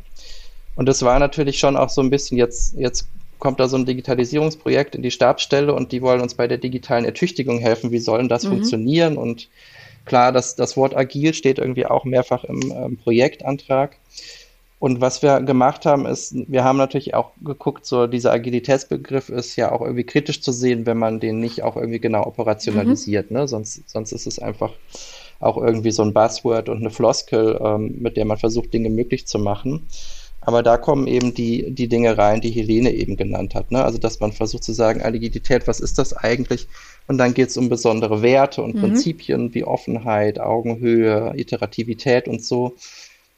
Und 0.77 0.87
das 0.87 1.03
war 1.03 1.19
natürlich 1.19 1.59
schon 1.59 1.77
auch 1.77 1.89
so 1.89 2.03
ein 2.03 2.11
bisschen 2.11 2.37
jetzt, 2.37 2.75
jetzt 2.75 3.09
kommt 3.41 3.59
da 3.59 3.69
so 3.69 3.77
ein 3.77 3.87
Digitalisierungsprojekt 3.87 4.95
in 4.95 5.03
die 5.03 5.11
Stabsstelle 5.11 5.75
und 5.75 5.93
die 5.93 6.03
wollen 6.03 6.21
uns 6.21 6.35
bei 6.35 6.47
der 6.47 6.59
digitalen 6.59 7.05
Ertüchtigung 7.05 7.59
helfen. 7.59 7.91
Wie 7.91 7.99
sollen 7.99 8.29
das 8.29 8.45
mhm. 8.45 8.51
funktionieren? 8.51 9.17
Und 9.17 9.49
klar, 10.05 10.31
das, 10.33 10.55
das 10.55 10.77
Wort 10.77 10.97
agil 10.97 11.35
steht 11.35 11.59
irgendwie 11.59 11.87
auch 11.87 12.05
mehrfach 12.05 12.45
im 12.45 12.61
ähm, 12.71 12.97
Projektantrag. 12.97 13.97
Und 14.79 15.03
was 15.03 15.21
wir 15.21 15.41
gemacht 15.41 15.85
haben, 15.85 16.07
ist, 16.07 16.35
wir 16.49 16.65
haben 16.65 16.79
natürlich 16.79 17.13
auch 17.15 17.33
geguckt, 17.45 17.85
so 17.85 18.07
dieser 18.07 18.33
Agilitätsbegriff 18.33 19.29
ist 19.29 19.57
ja 19.57 19.73
auch 19.73 19.83
irgendwie 19.83 20.05
kritisch 20.05 20.41
zu 20.41 20.53
sehen, 20.53 20.87
wenn 20.87 20.97
man 20.97 21.21
den 21.21 21.39
nicht 21.39 21.63
auch 21.63 21.77
irgendwie 21.77 22.01
genau 22.01 22.25
operationalisiert. 22.25 23.31
Mhm. 23.31 23.37
Ne? 23.37 23.49
Sonst, 23.49 23.89
sonst 23.91 24.13
ist 24.13 24.27
es 24.27 24.39
einfach 24.39 24.73
auch 25.39 25.59
irgendwie 25.59 25.91
so 25.91 26.03
ein 26.03 26.15
Buzzword 26.15 26.69
und 26.69 26.79
eine 26.79 26.91
Floskel, 26.91 27.61
ähm, 27.63 27.97
mit 27.99 28.17
der 28.17 28.25
man 28.25 28.39
versucht, 28.39 28.73
Dinge 28.73 28.91
möglich 28.91 29.27
zu 29.27 29.39
machen. 29.39 29.87
Aber 30.43 30.63
da 30.63 30.79
kommen 30.79 31.07
eben 31.07 31.35
die, 31.35 31.71
die 31.71 31.89
Dinge 31.89 32.17
rein, 32.17 32.41
die 32.41 32.51
Helene 32.51 32.93
eben 32.93 33.17
genannt 33.17 33.55
hat. 33.55 33.71
Ne? 33.71 33.85
Also, 33.85 33.99
dass 33.99 34.21
man 34.21 34.33
versucht 34.33 34.65
zu 34.65 34.73
sagen, 34.73 35.03
Agilität, 35.03 35.67
was 35.67 35.81
ist 35.81 35.99
das 35.99 36.15
eigentlich? 36.15 36.67
Und 37.09 37.19
dann 37.19 37.35
geht 37.35 37.51
es 37.51 37.57
um 37.57 37.69
besondere 37.69 38.23
Werte 38.23 38.63
und 38.63 38.75
mhm. 38.75 38.81
Prinzipien 38.81 39.55
wie 39.55 39.65
Offenheit, 39.65 40.41
Augenhöhe, 40.41 41.35
Iterativität 41.37 42.27
und 42.27 42.43
so. 42.43 42.77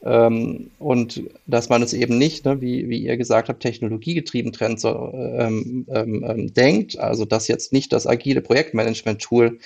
Ähm, 0.05 0.71
und 0.79 1.23
dass 1.47 1.69
man 1.69 1.81
es 1.81 1.93
eben 1.93 2.17
nicht, 2.17 2.45
ne, 2.45 2.61
wie, 2.61 2.89
wie 2.89 2.99
ihr 2.99 3.17
gesagt 3.17 3.49
habt, 3.49 3.61
technologiegetrieben 3.61 4.51
trennt, 4.51 4.79
so, 4.79 5.11
ähm, 5.13 5.85
ähm, 5.89 6.25
ähm, 6.27 6.53
denkt. 6.53 6.99
Also, 6.99 7.25
dass 7.25 7.47
jetzt 7.47 7.73
nicht 7.73 7.93
das 7.93 8.07
agile 8.07 8.41
Projektmanagement-Tool 8.41 9.59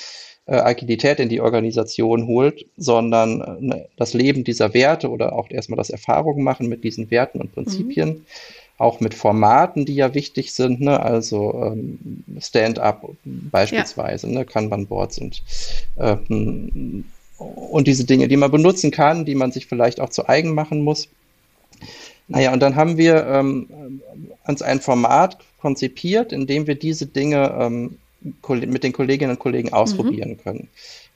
äh, 0.48 0.56
Agilität 0.56 1.20
in 1.20 1.30
die 1.30 1.42
Organisation 1.42 2.26
holt, 2.26 2.66
sondern 2.78 3.70
äh, 3.72 3.86
das 3.98 4.14
Leben 4.14 4.44
dieser 4.44 4.74
Werte 4.74 5.10
oder 5.10 5.34
auch 5.34 5.50
erstmal 5.52 5.78
das 5.78 5.90
Erfahrungen 5.90 6.44
machen 6.44 6.70
mit 6.70 6.84
diesen 6.84 7.12
Werten 7.12 7.42
und 7.42 7.54
Prinzipien. 7.54 8.10
Mhm. 8.10 8.26
Auch 8.80 9.00
mit 9.00 9.16
Formaten, 9.16 9.86
die 9.86 9.96
ja 9.96 10.14
wichtig 10.14 10.54
sind, 10.54 10.82
ne? 10.82 11.00
also 11.00 11.74
ähm, 11.74 12.24
Stand-up 12.40 13.10
beispielsweise, 13.26 14.28
ja. 14.28 14.40
ne? 14.40 14.46
Kanban-Boards 14.46 15.18
und 15.18 15.42
ähm, 15.98 17.06
und 17.40 17.88
diese 17.88 18.06
Dinge, 18.06 18.28
die 18.28 18.38
man 18.38 18.50
benutzen 18.50 18.90
kann, 18.92 19.26
die 19.26 19.36
man 19.36 19.52
sich 19.52 19.68
vielleicht 19.68 20.00
auch 20.00 20.10
zu 20.10 20.28
eigen 20.28 20.54
machen 20.54 20.82
muss. 20.82 21.08
Naja, 22.28 22.52
und 22.52 22.62
dann 22.62 22.76
haben 22.76 22.98
wir 22.98 23.26
ähm, 23.28 24.02
uns 24.46 24.62
ein 24.62 24.82
Format 24.82 25.38
konzipiert, 25.60 26.32
in 26.32 26.48
dem 26.48 26.68
wir 26.68 26.76
diese 26.76 27.06
Dinge 27.06 27.56
ähm, 27.60 27.98
mit 28.50 28.84
den 28.84 28.94
Kolleginnen 28.94 29.32
und 29.32 29.40
Kollegen 29.40 29.74
ausprobieren 29.74 30.32
mhm. 30.32 30.38
können. 30.38 30.70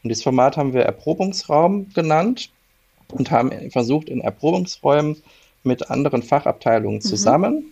Und 0.03 0.09
dieses 0.09 0.23
Format 0.23 0.57
haben 0.57 0.73
wir 0.73 0.81
Erprobungsraum 0.81 1.89
genannt 1.93 2.49
und 3.09 3.31
haben 3.31 3.71
versucht, 3.71 4.09
in 4.09 4.21
Erprobungsräumen 4.21 5.17
mit 5.63 5.89
anderen 5.89 6.23
Fachabteilungen 6.23 6.97
mhm. 6.97 7.01
zusammen 7.01 7.65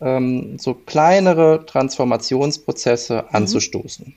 ähm, 0.00 0.58
so 0.58 0.74
kleinere 0.74 1.64
Transformationsprozesse 1.66 3.22
mhm. 3.22 3.36
anzustoßen. 3.36 4.14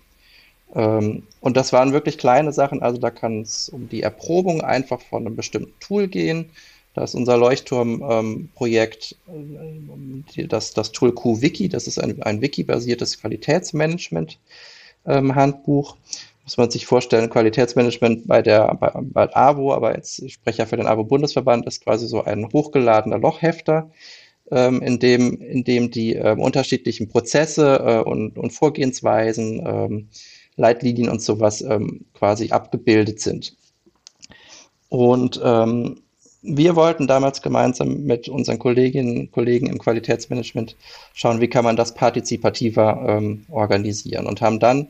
Ähm, 0.75 1.23
und 1.41 1.57
das 1.57 1.73
waren 1.73 1.93
wirklich 1.93 2.17
kleine 2.17 2.51
Sachen, 2.51 2.81
also 2.81 2.99
da 2.99 3.09
kann 3.09 3.41
es 3.41 3.69
um 3.69 3.89
die 3.89 4.03
Erprobung 4.03 4.61
einfach 4.61 5.01
von 5.01 5.25
einem 5.25 5.35
bestimmten 5.35 5.73
Tool 5.79 6.07
gehen. 6.07 6.49
Da 6.99 7.05
ist 7.05 7.15
unser 7.15 7.37
Leuchtturm-Projekt, 7.37 9.15
ähm, 9.29 10.25
das, 10.49 10.73
das 10.73 10.91
Tool 10.91 11.15
QWiki, 11.15 11.69
das 11.69 11.87
ist 11.87 11.97
ein, 11.97 12.21
ein 12.23 12.41
Wiki-basiertes 12.41 13.21
Qualitätsmanagement-Handbuch. 13.21 15.95
Ähm, 15.95 16.01
Muss 16.43 16.57
man 16.57 16.69
sich 16.69 16.85
vorstellen, 16.85 17.29
Qualitätsmanagement 17.29 18.27
bei 18.27 18.41
der 18.41 18.75
bei, 18.75 18.91
bei 19.01 19.33
AWO, 19.33 19.73
aber 19.73 19.95
jetzt 19.95 20.19
ich 20.19 20.33
spreche 20.33 20.57
ja 20.57 20.65
für 20.65 20.75
den 20.75 20.87
AWO-Bundesverband, 20.87 21.65
ist 21.67 21.85
quasi 21.85 22.05
so 22.05 22.25
ein 22.25 22.51
hochgeladener 22.51 23.17
Lochhefter, 23.17 23.89
ähm, 24.51 24.81
in, 24.81 24.99
dem, 24.99 25.41
in 25.41 25.63
dem 25.63 25.91
die 25.91 26.17
äh, 26.17 26.35
unterschiedlichen 26.37 27.07
Prozesse 27.07 27.81
äh, 27.81 27.99
und, 27.99 28.37
und 28.37 28.51
Vorgehensweisen, 28.51 29.65
ähm, 29.65 30.09
Leitlinien 30.57 31.07
und 31.07 31.21
sowas 31.21 31.61
ähm, 31.61 32.03
quasi 32.13 32.51
abgebildet 32.51 33.21
sind. 33.21 33.55
Und 34.89 35.39
ähm, 35.41 36.01
wir 36.41 36.75
wollten 36.75 37.07
damals 37.07 37.41
gemeinsam 37.41 38.03
mit 38.03 38.29
unseren 38.29 38.59
Kolleginnen 38.59 39.17
und 39.17 39.31
Kollegen 39.31 39.67
im 39.67 39.77
Qualitätsmanagement 39.77 40.75
schauen, 41.13 41.41
wie 41.41 41.49
kann 41.49 41.65
man 41.65 41.75
das 41.75 41.93
partizipativer 41.93 43.03
ähm, 43.07 43.45
organisieren 43.49 44.25
und 44.25 44.41
haben 44.41 44.59
dann 44.59 44.87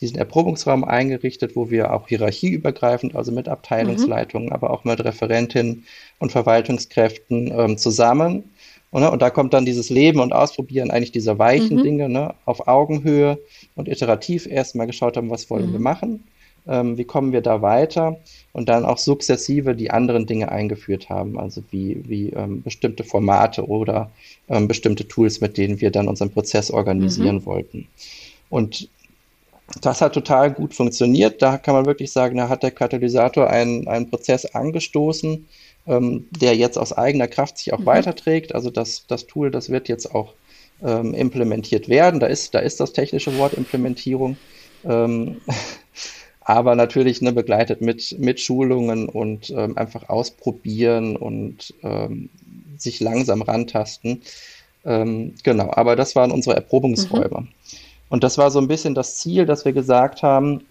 diesen 0.00 0.18
Erprobungsraum 0.18 0.84
eingerichtet, 0.84 1.56
wo 1.56 1.70
wir 1.70 1.92
auch 1.92 2.08
hierarchieübergreifend, 2.08 3.16
also 3.16 3.32
mit 3.32 3.48
Abteilungsleitungen, 3.48 4.48
mhm. 4.48 4.52
aber 4.52 4.70
auch 4.70 4.84
mit 4.84 5.02
Referentinnen 5.04 5.84
und 6.18 6.32
Verwaltungskräften 6.32 7.52
ähm, 7.52 7.78
zusammen. 7.78 8.44
Und, 8.90 9.02
ne, 9.02 9.10
und, 9.10 9.20
da 9.20 9.30
kommt 9.30 9.54
dann 9.54 9.66
dieses 9.66 9.90
Leben 9.90 10.20
und 10.20 10.32
Ausprobieren 10.32 10.90
eigentlich 10.90 11.12
dieser 11.12 11.38
weichen 11.38 11.78
mhm. 11.78 11.82
Dinge 11.82 12.08
ne, 12.08 12.34
auf 12.44 12.68
Augenhöhe 12.68 13.38
und 13.74 13.88
iterativ 13.88 14.46
erstmal 14.46 14.86
geschaut 14.86 15.16
haben, 15.16 15.30
was 15.30 15.50
wollen 15.50 15.68
mhm. 15.68 15.72
wir 15.72 15.80
machen 15.80 16.24
ähm, 16.68 16.98
wie 16.98 17.04
kommen 17.04 17.32
wir 17.32 17.40
da 17.40 17.62
weiter 17.62 18.18
und 18.52 18.68
dann 18.68 18.84
auch 18.84 18.98
sukzessive 18.98 19.74
die 19.74 19.90
anderen 19.90 20.26
Dinge 20.26 20.52
eingeführt 20.52 21.08
haben, 21.08 21.38
also 21.38 21.62
wie, 21.70 22.02
wie 22.06 22.30
ähm, 22.30 22.62
bestimmte 22.62 23.04
Formate 23.04 23.66
oder 23.66 24.10
ähm, 24.48 24.68
bestimmte 24.68 25.08
Tools, 25.08 25.40
mit 25.40 25.56
denen 25.56 25.80
wir 25.80 25.90
dann 25.90 26.08
unseren 26.08 26.30
Prozess 26.30 26.70
organisieren 26.70 27.36
mhm. 27.36 27.46
wollten. 27.46 27.88
Und 28.50 28.88
das 29.82 30.00
hat 30.00 30.14
total 30.14 30.52
gut 30.52 30.74
funktioniert. 30.74 31.42
Da 31.42 31.58
kann 31.58 31.74
man 31.74 31.86
wirklich 31.86 32.10
sagen, 32.12 32.36
da 32.36 32.48
hat 32.48 32.62
der 32.62 32.70
Katalysator 32.70 33.48
einen, 33.48 33.86
einen 33.86 34.08
Prozess 34.08 34.46
angestoßen, 34.46 35.46
ähm, 35.86 36.26
der 36.30 36.54
jetzt 36.56 36.78
aus 36.78 36.92
eigener 36.92 37.28
Kraft 37.28 37.58
sich 37.58 37.72
auch 37.72 37.80
mhm. 37.80 37.86
weiterträgt. 37.86 38.54
Also 38.54 38.70
das, 38.70 39.04
das 39.06 39.26
Tool, 39.26 39.50
das 39.50 39.70
wird 39.70 39.88
jetzt 39.88 40.14
auch 40.14 40.34
ähm, 40.82 41.14
implementiert 41.14 41.88
werden. 41.88 42.20
Da 42.20 42.26
ist, 42.26 42.54
da 42.54 42.58
ist 42.60 42.80
das 42.80 42.92
technische 42.92 43.36
Wort 43.38 43.54
Implementierung. 43.54 44.36
Aber 46.48 46.74
natürlich 46.74 47.20
ne, 47.20 47.34
begleitet 47.34 47.82
mit, 47.82 48.18
mit 48.18 48.40
Schulungen 48.40 49.10
und 49.10 49.50
ähm, 49.50 49.76
einfach 49.76 50.08
ausprobieren 50.08 51.14
und 51.14 51.74
ähm, 51.82 52.30
sich 52.78 53.00
langsam 53.00 53.42
rantasten. 53.42 54.22
Ähm, 54.82 55.34
genau, 55.42 55.70
aber 55.70 55.94
das 55.94 56.16
waren 56.16 56.30
unsere 56.30 56.56
Erprobungsräume. 56.56 57.40
Mhm. 57.42 57.48
Und 58.08 58.24
das 58.24 58.38
war 58.38 58.50
so 58.50 58.60
ein 58.60 58.66
bisschen 58.66 58.94
das 58.94 59.18
Ziel, 59.18 59.44
dass 59.44 59.66
wir 59.66 59.74
gesagt 59.74 60.22
haben, 60.22 60.62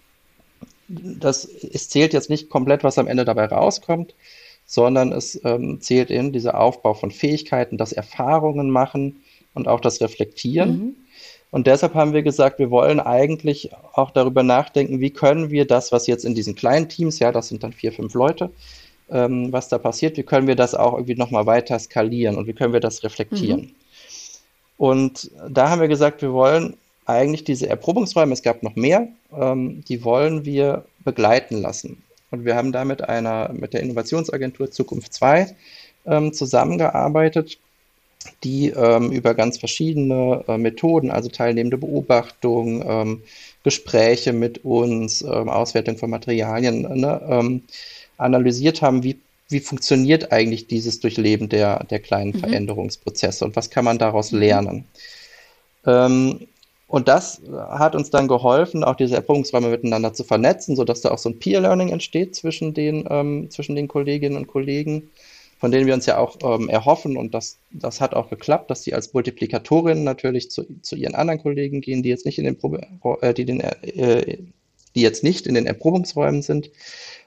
das, 0.88 1.44
es 1.44 1.88
zählt 1.88 2.12
jetzt 2.12 2.28
nicht 2.28 2.50
komplett, 2.50 2.82
was 2.82 2.98
am 2.98 3.06
Ende 3.06 3.24
dabei 3.24 3.44
rauskommt, 3.44 4.16
sondern 4.66 5.12
es 5.12 5.40
ähm, 5.44 5.80
zählt 5.80 6.10
in 6.10 6.32
dieser 6.32 6.58
Aufbau 6.58 6.94
von 6.94 7.12
Fähigkeiten, 7.12 7.78
das 7.78 7.92
Erfahrungen 7.92 8.68
machen 8.68 9.22
und 9.54 9.68
auch 9.68 9.80
das 9.80 10.00
Reflektieren. 10.00 10.70
Mhm. 10.70 10.96
Und 11.50 11.66
deshalb 11.66 11.94
haben 11.94 12.12
wir 12.12 12.22
gesagt, 12.22 12.58
wir 12.58 12.70
wollen 12.70 13.00
eigentlich 13.00 13.70
auch 13.94 14.10
darüber 14.10 14.42
nachdenken, 14.42 15.00
wie 15.00 15.10
können 15.10 15.50
wir 15.50 15.66
das, 15.66 15.92
was 15.92 16.06
jetzt 16.06 16.24
in 16.24 16.34
diesen 16.34 16.54
kleinen 16.54 16.88
Teams, 16.88 17.18
ja, 17.18 17.32
das 17.32 17.48
sind 17.48 17.62
dann 17.62 17.72
vier, 17.72 17.92
fünf 17.92 18.14
Leute, 18.14 18.50
ähm, 19.10 19.50
was 19.52 19.68
da 19.68 19.78
passiert, 19.78 20.16
wie 20.18 20.22
können 20.22 20.46
wir 20.46 20.56
das 20.56 20.74
auch 20.74 20.94
irgendwie 20.94 21.14
nochmal 21.14 21.46
weiter 21.46 21.78
skalieren 21.78 22.36
und 22.36 22.46
wie 22.46 22.52
können 22.52 22.74
wir 22.74 22.80
das 22.80 23.02
reflektieren. 23.02 23.60
Mhm. 23.60 23.74
Und 24.76 25.30
da 25.48 25.70
haben 25.70 25.80
wir 25.80 25.88
gesagt, 25.88 26.22
wir 26.22 26.32
wollen 26.32 26.76
eigentlich 27.06 27.44
diese 27.44 27.68
Erprobungsräume, 27.68 28.34
es 28.34 28.42
gab 28.42 28.62
noch 28.62 28.76
mehr, 28.76 29.08
ähm, 29.36 29.82
die 29.88 30.04
wollen 30.04 30.44
wir 30.44 30.84
begleiten 31.04 31.62
lassen. 31.62 32.02
Und 32.30 32.44
wir 32.44 32.54
haben 32.54 32.72
da 32.72 32.84
mit 32.84 33.08
einer, 33.08 33.50
mit 33.54 33.72
der 33.72 33.80
Innovationsagentur 33.80 34.70
Zukunft 34.70 35.14
2 35.14 35.56
ähm, 36.04 36.32
zusammengearbeitet 36.34 37.58
die 38.44 38.68
ähm, 38.70 39.10
über 39.12 39.34
ganz 39.34 39.58
verschiedene 39.58 40.44
äh, 40.48 40.58
Methoden, 40.58 41.10
also 41.10 41.28
teilnehmende 41.28 41.78
Beobachtung, 41.78 42.84
ähm, 42.86 43.22
Gespräche 43.64 44.32
mit 44.32 44.64
uns, 44.64 45.22
ähm, 45.22 45.48
Auswertung 45.48 45.96
von 45.96 46.10
Materialien, 46.10 46.82
ne, 46.82 47.20
ähm, 47.28 47.62
analysiert 48.16 48.82
haben, 48.82 49.02
wie, 49.02 49.18
wie 49.48 49.60
funktioniert 49.60 50.32
eigentlich 50.32 50.66
dieses 50.66 51.00
Durchleben 51.00 51.48
der, 51.48 51.84
der 51.84 52.00
kleinen 52.00 52.32
mhm. 52.32 52.40
Veränderungsprozesse 52.40 53.44
und 53.44 53.56
was 53.56 53.70
kann 53.70 53.84
man 53.84 53.98
daraus 53.98 54.32
mhm. 54.32 54.38
lernen. 54.38 54.84
Ähm, 55.86 56.40
und 56.88 57.06
das 57.06 57.42
hat 57.68 57.94
uns 57.94 58.08
dann 58.08 58.28
geholfen, 58.28 58.82
auch 58.82 58.96
diese 58.96 59.14
Erprobungsräume 59.16 59.68
miteinander 59.68 60.14
zu 60.14 60.24
vernetzen, 60.24 60.74
sodass 60.74 61.02
da 61.02 61.10
auch 61.10 61.18
so 61.18 61.28
ein 61.28 61.38
Peer-Learning 61.38 61.90
entsteht 61.90 62.34
zwischen 62.34 62.72
den, 62.72 63.06
ähm, 63.10 63.50
zwischen 63.50 63.76
den 63.76 63.88
Kolleginnen 63.88 64.36
und 64.36 64.46
Kollegen 64.46 65.10
von 65.58 65.70
denen 65.70 65.86
wir 65.86 65.94
uns 65.94 66.06
ja 66.06 66.18
auch 66.18 66.36
ähm, 66.42 66.68
erhoffen, 66.68 67.16
und 67.16 67.34
das, 67.34 67.58
das 67.70 68.00
hat 68.00 68.14
auch 68.14 68.30
geklappt, 68.30 68.70
dass 68.70 68.84
sie 68.84 68.94
als 68.94 69.12
Multiplikatorin 69.12 70.04
natürlich 70.04 70.50
zu, 70.50 70.64
zu 70.82 70.96
ihren 70.96 71.14
anderen 71.14 71.40
Kollegen 71.40 71.80
gehen, 71.80 72.02
die 72.02 72.08
jetzt 72.08 72.26
nicht 72.26 72.38
in 72.38 72.44
den 72.44 72.56
Probe, 72.56 72.86
äh, 73.20 73.34
die, 73.34 73.44
den, 73.44 73.60
äh, 73.60 74.38
die 74.94 75.00
jetzt 75.00 75.24
nicht 75.24 75.46
in 75.46 75.54
den 75.54 75.66
Erprobungsräumen 75.66 76.42
sind 76.42 76.70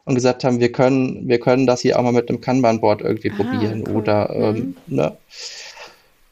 und 0.06 0.16
gesagt 0.16 0.44
haben, 0.44 0.60
wir 0.60 0.72
können, 0.72 1.28
wir 1.28 1.40
können 1.40 1.68
das 1.68 1.82
hier 1.82 2.00
auch 2.00 2.04
mal 2.04 2.14
mit 2.14 2.30
einem 2.30 2.42
Kanban-Board 2.42 3.02
irgendwie 3.02 3.32
ah, 3.32 3.36
probieren 3.36 3.84
cool. 3.88 3.98
oder 3.98 4.30
ähm, 4.34 4.76
mhm. 4.88 4.96
ne? 4.96 5.18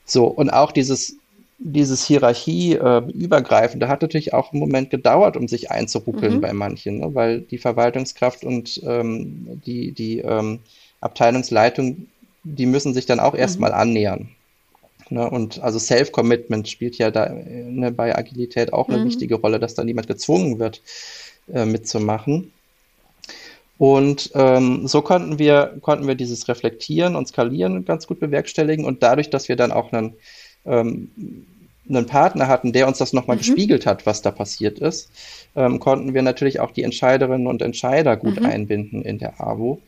so 0.05 0.25
und 0.25 0.49
auch 0.49 0.71
dieses 0.71 1.17
dieses 1.59 2.05
Hierarchie 2.05 2.75
äh, 2.75 3.01
übergreifende 3.11 3.89
hat 3.89 4.01
natürlich 4.01 4.33
auch 4.33 4.53
einen 4.53 4.61
Moment 4.61 4.89
gedauert, 4.89 5.35
um 5.35 5.49
sich 5.49 5.71
einzuruckeln 5.71 6.35
mhm. 6.35 6.41
bei 6.41 6.53
manchen, 6.53 6.99
ne? 6.99 7.13
weil 7.13 7.41
die 7.41 7.57
Verwaltungskraft 7.57 8.45
und 8.45 8.81
ähm, 8.85 9.61
die, 9.65 9.91
die 9.91 10.19
ähm, 10.19 10.59
Abteilungsleitung, 11.01 12.07
die 12.43 12.65
müssen 12.65 12.93
sich 12.93 13.05
dann 13.05 13.19
auch 13.19 13.33
mhm. 13.33 13.39
erstmal 13.39 13.73
annähern. 13.73 14.29
Ne? 15.09 15.29
Und 15.29 15.61
also 15.61 15.79
Self-Commitment 15.79 16.67
spielt 16.67 16.97
ja 16.97 17.11
da 17.11 17.29
ne, 17.29 17.91
bei 17.91 18.15
Agilität 18.15 18.73
auch 18.73 18.89
eine 18.89 18.99
mhm. 18.99 19.07
wichtige 19.07 19.35
Rolle, 19.35 19.59
dass 19.59 19.75
da 19.75 19.83
niemand 19.83 20.07
gezwungen 20.07 20.59
wird, 20.59 20.81
äh, 21.53 21.65
mitzumachen. 21.65 22.51
Und 23.77 24.31
ähm, 24.35 24.87
so 24.87 25.01
konnten 25.01 25.39
wir, 25.39 25.77
konnten 25.81 26.05
wir 26.05 26.15
dieses 26.15 26.47
Reflektieren 26.49 27.15
und 27.15 27.29
Skalieren 27.29 27.85
ganz 27.85 28.07
gut 28.07 28.19
bewerkstelligen. 28.19 28.83
Und 28.85 29.03
dadurch, 29.03 29.29
dass 29.29 29.47
wir 29.47 29.55
dann 29.55 29.71
auch 29.71 29.93
einen, 29.93 30.15
ähm, 30.65 31.09
einen 31.87 32.05
Partner 32.05 32.47
hatten, 32.47 32.73
der 32.73 32.87
uns 32.87 32.97
das 32.97 33.13
nochmal 33.13 33.37
mhm. 33.37 33.39
gespiegelt 33.39 33.85
hat, 33.85 34.05
was 34.05 34.21
da 34.21 34.31
passiert 34.31 34.79
ist, 34.79 35.09
ähm, 35.55 35.79
konnten 35.79 36.13
wir 36.13 36.21
natürlich 36.21 36.59
auch 36.59 36.71
die 36.71 36.83
Entscheiderinnen 36.83 37.47
und 37.47 37.61
Entscheider 37.61 38.17
gut 38.17 38.41
mhm. 38.41 38.45
einbinden 38.45 39.01
in 39.01 39.17
der 39.17 39.39
AWO 39.39 39.81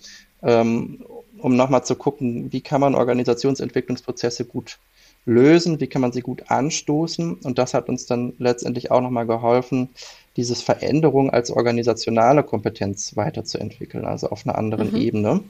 ähm, 0.43 1.03
um 1.39 1.55
nochmal 1.55 1.83
zu 1.83 1.95
gucken, 1.95 2.51
wie 2.51 2.61
kann 2.61 2.81
man 2.81 2.95
Organisationsentwicklungsprozesse 2.95 4.45
gut 4.45 4.79
lösen, 5.25 5.79
wie 5.79 5.87
kann 5.87 6.01
man 6.01 6.11
sie 6.11 6.21
gut 6.21 6.49
anstoßen. 6.49 7.35
Und 7.35 7.57
das 7.57 7.73
hat 7.73 7.89
uns 7.89 8.05
dann 8.05 8.33
letztendlich 8.39 8.91
auch 8.91 9.01
nochmal 9.01 9.27
geholfen, 9.27 9.89
dieses 10.37 10.61
Veränderung 10.61 11.29
als 11.29 11.51
organisationale 11.51 12.43
Kompetenz 12.43 13.15
weiterzuentwickeln, 13.15 14.05
also 14.05 14.29
auf 14.29 14.45
einer 14.45 14.57
anderen 14.57 14.91
mhm. 14.91 14.97
Ebene. 14.97 15.43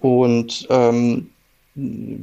Und 0.00 0.66
ähm, 0.70 1.30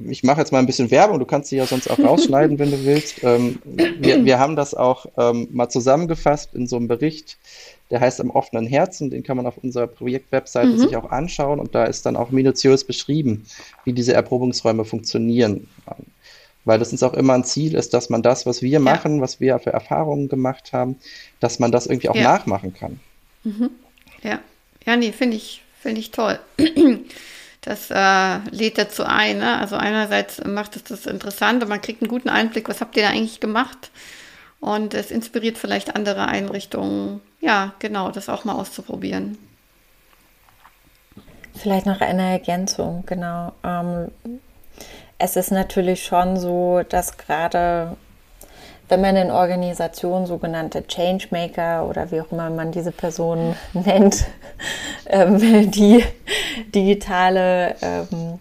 ich 0.09 0.23
mache 0.23 0.39
jetzt 0.39 0.51
mal 0.51 0.57
ein 0.57 0.65
bisschen 0.65 0.89
Werbung, 0.89 1.19
du 1.19 1.25
kannst 1.25 1.49
sie 1.49 1.57
ja 1.57 1.67
sonst 1.67 1.87
auch 1.87 1.99
rausschneiden, 2.03 2.57
wenn 2.57 2.71
du 2.71 2.85
willst. 2.85 3.23
Ähm, 3.23 3.59
wir, 3.65 4.25
wir, 4.25 4.39
haben 4.39 4.55
das 4.55 4.73
auch 4.73 5.05
ähm, 5.17 5.47
mal 5.51 5.69
zusammengefasst 5.69 6.55
in 6.55 6.65
so 6.65 6.75
einem 6.75 6.87
Bericht, 6.87 7.37
der 7.91 7.99
heißt 7.99 8.19
Am 8.19 8.31
offenen 8.31 8.65
Herzen, 8.65 9.11
den 9.11 9.21
kann 9.21 9.37
man 9.37 9.45
auf 9.45 9.59
unserer 9.59 9.85
Projektwebseite 9.85 10.69
mhm. 10.69 10.77
sich 10.79 10.97
auch 10.97 11.11
anschauen 11.11 11.59
und 11.59 11.75
da 11.75 11.85
ist 11.85 12.05
dann 12.05 12.15
auch 12.15 12.31
minutiös 12.31 12.83
beschrieben, 12.83 13.45
wie 13.85 13.93
diese 13.93 14.13
Erprobungsräume 14.13 14.85
funktionieren. 14.85 15.67
Weil 16.65 16.79
das 16.79 16.91
uns 16.91 17.03
auch 17.03 17.13
immer 17.13 17.33
ein 17.33 17.43
Ziel 17.43 17.75
ist, 17.75 17.93
dass 17.93 18.09
man 18.09 18.23
das, 18.23 18.45
was 18.47 18.63
wir 18.63 18.69
ja. 18.71 18.79
machen, 18.79 19.21
was 19.21 19.39
wir 19.39 19.59
für 19.59 19.71
Erfahrungen 19.71 20.29
gemacht 20.29 20.73
haben, 20.73 20.95
dass 21.39 21.59
man 21.59 21.71
das 21.71 21.85
irgendwie 21.85 22.09
auch 22.09 22.15
ja. 22.15 22.23
nachmachen 22.23 22.73
kann. 22.73 22.99
Mhm. 23.43 23.69
Ja, 24.23 24.39
ja, 24.85 24.95
nee, 24.95 25.11
finde 25.11 25.37
ich, 25.37 25.61
finde 25.79 25.99
ich 25.99 26.09
toll. 26.09 26.39
Das 27.63 27.89
äh, 27.89 28.37
lädt 28.51 28.77
dazu 28.77 29.03
ein. 29.05 29.39
Ne? 29.39 29.57
Also 29.59 29.77
einerseits 29.77 30.43
macht 30.43 30.75
es 30.75 30.83
das 30.83 31.05
interessant 31.05 31.63
und 31.63 31.69
man 31.69 31.81
kriegt 31.81 32.01
einen 32.01 32.09
guten 32.09 32.29
Einblick, 32.29 32.67
was 32.69 32.81
habt 32.81 32.95
ihr 32.97 33.03
da 33.03 33.09
eigentlich 33.09 33.39
gemacht? 33.39 33.89
Und 34.59 34.93
es 34.93 35.11
inspiriert 35.11 35.57
vielleicht 35.57 35.95
andere 35.95 36.27
Einrichtungen, 36.27 37.21
ja, 37.41 37.73
genau, 37.79 38.11
das 38.11 38.29
auch 38.29 38.45
mal 38.45 38.53
auszuprobieren. 38.53 39.37
Vielleicht 41.55 41.85
noch 41.85 42.01
eine 42.01 42.31
Ergänzung, 42.31 43.03
genau. 43.05 43.53
Ähm, 43.63 44.09
es 45.17 45.35
ist 45.35 45.51
natürlich 45.51 46.05
schon 46.05 46.37
so, 46.37 46.81
dass 46.87 47.17
gerade 47.17 47.95
wenn 48.93 49.01
man 49.01 49.15
in 49.15 49.31
Organisationen 49.31 50.27
sogenannte 50.27 50.85
Changemaker 50.85 51.89
oder 51.89 52.11
wie 52.11 52.21
auch 52.21 52.31
immer 52.31 52.51
man 52.51 52.71
diese 52.71 52.91
Personen 52.91 53.55
nennt, 53.73 54.25
ähm, 55.07 55.71
die 55.71 56.03
digitale, 56.75 57.75
ähm, 57.81 58.37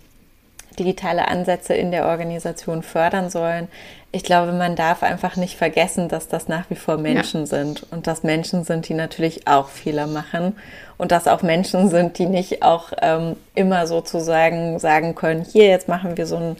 digitale 0.79 1.27
Ansätze 1.29 1.73
in 1.73 1.91
der 1.91 2.07
Organisation 2.07 2.83
fördern 2.83 3.31
sollen. 3.31 3.69
Ich 4.15 4.25
glaube, 4.25 4.53
man 4.53 4.77
darf 4.77 5.03
einfach 5.03 5.37
nicht 5.37 5.57
vergessen, 5.57 6.09
dass 6.11 6.29
das 6.29 6.49
nach 6.49 6.69
wie 6.69 6.75
vor 6.75 6.99
Menschen 6.99 7.41
ja. 7.41 7.47
sind 7.47 7.87
und 7.91 8.07
dass 8.07 8.23
Menschen 8.23 8.65
sind, 8.65 8.91
die 8.91 8.95
natürlich 8.95 9.49
auch 9.49 9.71
Fehler 9.71 10.07
machen 10.07 10.55
und 10.99 11.13
dass 11.13 11.29
auch 11.29 11.41
Menschen 11.41 11.89
sind, 11.89 12.19
die 12.19 12.27
nicht 12.27 12.63
auch 12.63 12.93
ähm, 13.01 13.37
immer 13.55 13.87
sozusagen 13.87 14.79
sagen 14.79 15.15
können, 15.15 15.47
hier, 15.51 15.69
jetzt 15.69 15.89
machen 15.89 16.19
wir 16.19 16.27
so 16.27 16.37
ein 16.37 16.57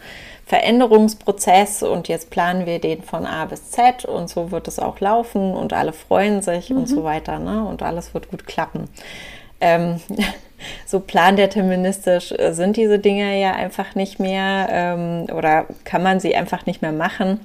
Veränderungsprozess 0.53 1.81
und 1.81 2.07
jetzt 2.07 2.29
planen 2.29 2.67
wir 2.67 2.77
den 2.77 3.01
von 3.01 3.25
A 3.25 3.45
bis 3.45 3.71
Z 3.71 4.05
und 4.05 4.29
so 4.29 4.51
wird 4.51 4.67
es 4.67 4.77
auch 4.77 4.99
laufen 4.99 5.55
und 5.55 5.73
alle 5.73 5.93
freuen 5.93 6.43
sich 6.43 6.69
mhm. 6.69 6.77
und 6.77 6.85
so 6.85 7.03
weiter 7.03 7.39
ne? 7.39 7.65
und 7.65 7.81
alles 7.81 8.13
wird 8.13 8.29
gut 8.29 8.45
klappen. 8.45 8.87
Ähm, 9.59 9.99
so 10.85 10.99
plandeterministisch 10.99 12.33
äh, 12.33 12.53
sind 12.53 12.77
diese 12.77 12.99
Dinge 12.99 13.41
ja 13.41 13.53
einfach 13.53 13.95
nicht 13.95 14.19
mehr 14.19 14.67
ähm, 14.69 15.25
oder 15.35 15.65
kann 15.85 16.03
man 16.03 16.19
sie 16.19 16.35
einfach 16.35 16.67
nicht 16.67 16.83
mehr 16.83 16.91
machen. 16.91 17.39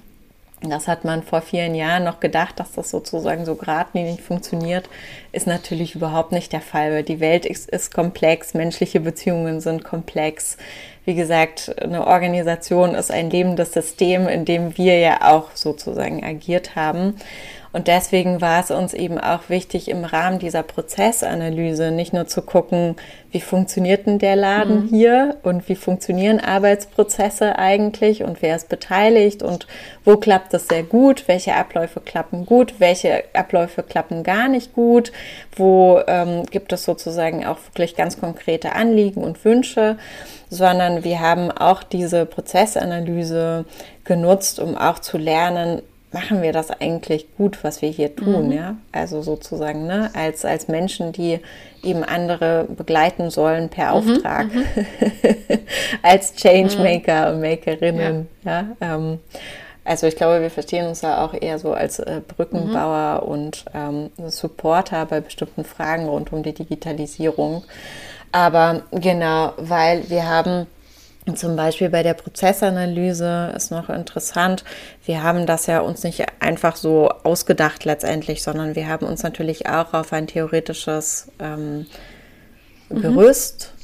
Das 0.61 0.89
hat 0.89 1.05
man 1.05 1.23
vor 1.23 1.41
vielen 1.41 1.75
Jahren 1.77 2.03
noch 2.03 2.19
gedacht, 2.19 2.59
dass 2.59 2.73
das 2.73 2.91
sozusagen 2.91 3.45
so 3.45 3.55
geradlinig 3.55 4.23
funktioniert. 4.23 4.89
Ist 5.31 5.47
natürlich 5.47 5.95
überhaupt 5.95 6.33
nicht 6.33 6.53
der 6.53 6.61
Fall. 6.61 7.05
Die 7.05 7.21
Welt 7.21 7.47
ist, 7.47 7.71
ist 7.71 7.95
komplex, 7.95 8.55
menschliche 8.55 8.99
Beziehungen 8.99 9.61
sind 9.61 9.85
komplex. 9.85 10.57
Wie 11.05 11.15
gesagt, 11.15 11.75
eine 11.81 12.07
Organisation 12.07 12.95
ist 12.95 13.11
ein 13.11 13.31
lebendes 13.31 13.73
System, 13.73 14.27
in 14.27 14.45
dem 14.45 14.77
wir 14.77 14.99
ja 14.99 15.33
auch 15.33 15.53
sozusagen 15.55 16.25
agiert 16.25 16.75
haben. 16.75 17.15
Und 17.73 17.87
deswegen 17.87 18.41
war 18.41 18.61
es 18.61 18.71
uns 18.71 18.95
eben 18.95 19.19
auch 19.19 19.49
wichtig, 19.49 19.91
im 19.91 20.05
Rahmen 20.05 20.39
dieser 20.39 20.63
Prozessanalyse 20.63 21.91
nicht 21.91 22.13
nur 22.13 22.27
zu 22.27 22.43
gucken, 22.43 22.97
wie 23.31 23.41
funktioniert 23.41 24.07
denn 24.07 24.19
der 24.19 24.37
Laden 24.37 24.85
mhm. 24.85 24.89
hier 24.89 25.37
und 25.43 25.69
wie 25.69 25.75
funktionieren 25.75 26.41
Arbeitsprozesse 26.41 27.59
eigentlich 27.59 28.23
und 28.23 28.41
wer 28.41 28.57
ist 28.57 28.71
beteiligt 28.71 29.43
und 29.43 29.67
wo 30.05 30.17
klappt 30.17 30.55
das 30.55 30.69
sehr 30.69 30.83
gut, 30.83 31.29
welche 31.29 31.55
Abläufe 31.55 32.01
klappen 32.01 32.47
gut, 32.47 32.75
welche 32.79 33.25
Abläufe 33.35 33.83
klappen 33.83 34.23
gar 34.23 34.49
nicht 34.49 34.73
gut, 34.73 35.13
wo 35.55 36.01
ähm, 36.07 36.45
gibt 36.47 36.73
es 36.73 36.85
sozusagen 36.85 37.45
auch 37.45 37.59
wirklich 37.67 37.97
ganz 37.97 38.19
konkrete 38.19 38.73
Anliegen 38.73 39.23
und 39.23 39.45
Wünsche, 39.45 39.99
sondern 40.49 41.05
wir 41.05 41.21
haben 41.21 41.51
auch 41.51 41.83
diese 41.83 42.25
Prozessanalyse 42.25 43.67
genutzt, 44.05 44.59
um 44.59 44.79
auch 44.79 45.01
zu 45.01 45.19
lernen, 45.19 45.83
machen 46.13 46.43
wir 46.43 46.53
das 46.53 46.71
eigentlich 46.71 47.27
gut, 47.37 47.63
was 47.63 47.83
wir 47.83 47.91
hier 47.91 48.15
tun, 48.15 48.47
mhm. 48.47 48.53
ja? 48.53 48.77
Also 48.93 49.23
sozusagen, 49.23 49.87
ne, 49.87 50.11
als, 50.15 50.45
als 50.45 50.69
Menschen, 50.69 51.13
die 51.13 51.41
eben 51.83 52.03
andere 52.03 52.65
begleiten 52.65 53.31
sollen 53.31 53.69
per 53.69 53.89
mhm, 53.89 53.93
Auftrag, 53.93 54.55
mhm. 54.55 54.65
als 56.03 56.35
Changemaker 56.35 57.33
und 57.33 57.41
Makerinnen, 57.41 58.29
ja. 58.45 58.51
ja? 58.81 58.95
Ähm, 58.95 59.19
also 59.85 60.07
ich 60.07 60.17
glaube, 60.17 60.43
wir 60.43 60.51
verstehen 60.51 60.87
uns 60.87 61.01
da 61.01 61.25
auch 61.25 61.33
eher 61.33 61.59
so 61.59 61.73
als 61.73 61.99
äh, 61.99 62.21
Brückenbauer 62.27 63.23
mhm. 63.23 63.29
und 63.29 63.65
ähm, 63.75 64.11
Supporter 64.29 65.07
bei 65.07 65.21
bestimmten 65.21 65.65
Fragen 65.65 66.09
rund 66.09 66.33
um 66.33 66.43
die 66.43 66.53
Digitalisierung. 66.53 67.65
Aber 68.31 68.83
genau, 68.91 69.55
weil 69.57 70.09
wir 70.11 70.29
haben 70.29 70.67
zum 71.37 71.57
Beispiel 71.57 71.91
bei 71.91 72.03
der 72.03 72.15
Prozessanalyse 72.15 73.53
ist 73.57 73.71
noch 73.71 73.89
interessant, 73.89 74.65
wir 75.05 75.23
haben 75.23 75.47
das 75.47 75.67
ja 75.67 75.81
uns 75.81 76.03
nicht 76.03 76.25
einfach 76.41 76.77
so 76.77 77.09
ausgedacht 77.25 77.85
letztendlich, 77.85 78.43
sondern 78.43 78.75
wir 78.75 78.89
haben 78.89 79.07
uns 79.07 79.23
natürlich 79.23 79.69
auch 79.69 79.95
auf 79.95 80.13
ein 80.13 80.27
theoretisches 80.27 81.31
ähm, 81.39 81.87
mhm. 82.89 83.01
Gerüst 83.03 83.75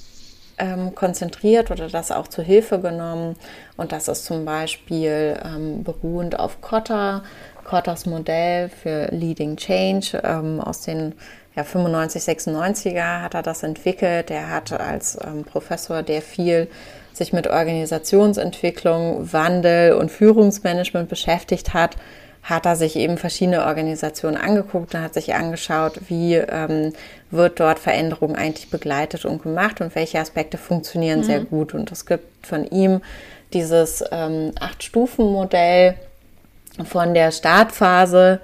ähm, 0.59 0.95
konzentriert 0.95 1.71
oder 1.71 1.89
das 1.89 2.11
auch 2.11 2.29
zur 2.29 2.45
Hilfe 2.45 2.79
genommen. 2.81 3.37
Und 3.77 3.93
das 3.93 4.09
ist 4.09 4.25
zum 4.25 4.45
Beispiel 4.45 5.39
ähm, 5.45 5.83
beruhend 5.83 6.39
auf 6.39 6.61
Kotter, 6.61 7.23
Kotters 7.65 8.07
Modell 8.07 8.69
für 8.69 9.07
Leading 9.07 9.57
Change 9.57 10.21
ähm, 10.23 10.61
aus 10.61 10.83
den 10.83 11.15
ja, 11.57 11.63
95, 11.63 12.23
96er 12.23 13.23
hat 13.23 13.35
er 13.35 13.43
das 13.43 13.63
entwickelt. 13.63 14.31
Er 14.31 14.51
hatte 14.51 14.81
als 14.81 15.19
ähm, 15.25 15.45
Professor, 15.45 16.03
der 16.03 16.21
viel 16.21 16.69
sich 17.17 17.33
mit 17.33 17.47
Organisationsentwicklung, 17.47 19.33
Wandel 19.33 19.95
und 19.95 20.11
Führungsmanagement 20.11 21.09
beschäftigt 21.09 21.73
hat, 21.73 21.97
hat 22.43 22.67
er 22.67 22.77
sich 22.77 22.97
eben 22.97 23.17
verschiedene 23.17 23.65
Organisationen 23.65 24.37
angeguckt 24.37 24.95
und 24.95 25.01
hat 25.01 25.15
sich 25.15 25.35
angeschaut, 25.35 25.99
wie 26.09 26.35
ähm, 26.35 26.93
wird 27.31 27.59
dort 27.59 27.79
Veränderung 27.79 28.37
eigentlich 28.37 28.69
begleitet 28.69 29.25
und 29.25 29.43
gemacht 29.43 29.81
und 29.81 29.95
welche 29.95 30.19
Aspekte 30.19 30.59
funktionieren 30.59 31.21
mhm. 31.21 31.25
sehr 31.25 31.41
gut. 31.41 31.73
Und 31.73 31.91
es 31.91 32.05
gibt 32.05 32.47
von 32.47 32.67
ihm 32.67 33.01
dieses 33.55 34.05
ähm, 34.11 34.53
Acht-Stufen-Modell 34.61 35.95
von 36.85 37.15
der 37.15 37.31
Startphase 37.31 38.41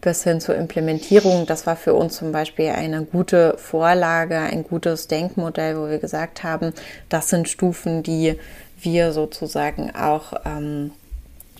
bis 0.00 0.24
hin 0.24 0.40
zur 0.40 0.56
Implementierung. 0.56 1.46
Das 1.46 1.66
war 1.66 1.76
für 1.76 1.94
uns 1.94 2.16
zum 2.16 2.32
Beispiel 2.32 2.70
eine 2.70 3.04
gute 3.04 3.56
Vorlage, 3.58 4.38
ein 4.38 4.64
gutes 4.64 5.08
Denkmodell, 5.08 5.76
wo 5.76 5.88
wir 5.88 5.98
gesagt 5.98 6.42
haben, 6.42 6.72
das 7.08 7.28
sind 7.28 7.48
Stufen, 7.48 8.02
die 8.02 8.36
wir 8.80 9.12
sozusagen 9.12 9.94
auch 9.94 10.32
ähm, 10.44 10.92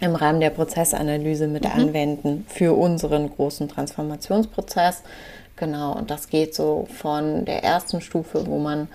im 0.01 0.15
Rahmen 0.15 0.41
der 0.41 0.51
Prozessanalyse 0.51 1.47
mit 1.47 1.65
mhm. 1.65 1.71
anwenden 1.71 2.47
für 2.49 2.77
unseren 2.77 3.31
großen 3.31 3.69
Transformationsprozess. 3.69 5.03
Genau, 5.57 5.93
und 5.93 6.11
das 6.11 6.29
geht 6.29 6.55
so 6.55 6.89
von 6.97 7.45
der 7.45 7.63
ersten 7.63 8.01
Stufe, 8.01 8.47
wo 8.47 8.59
man 8.59 8.89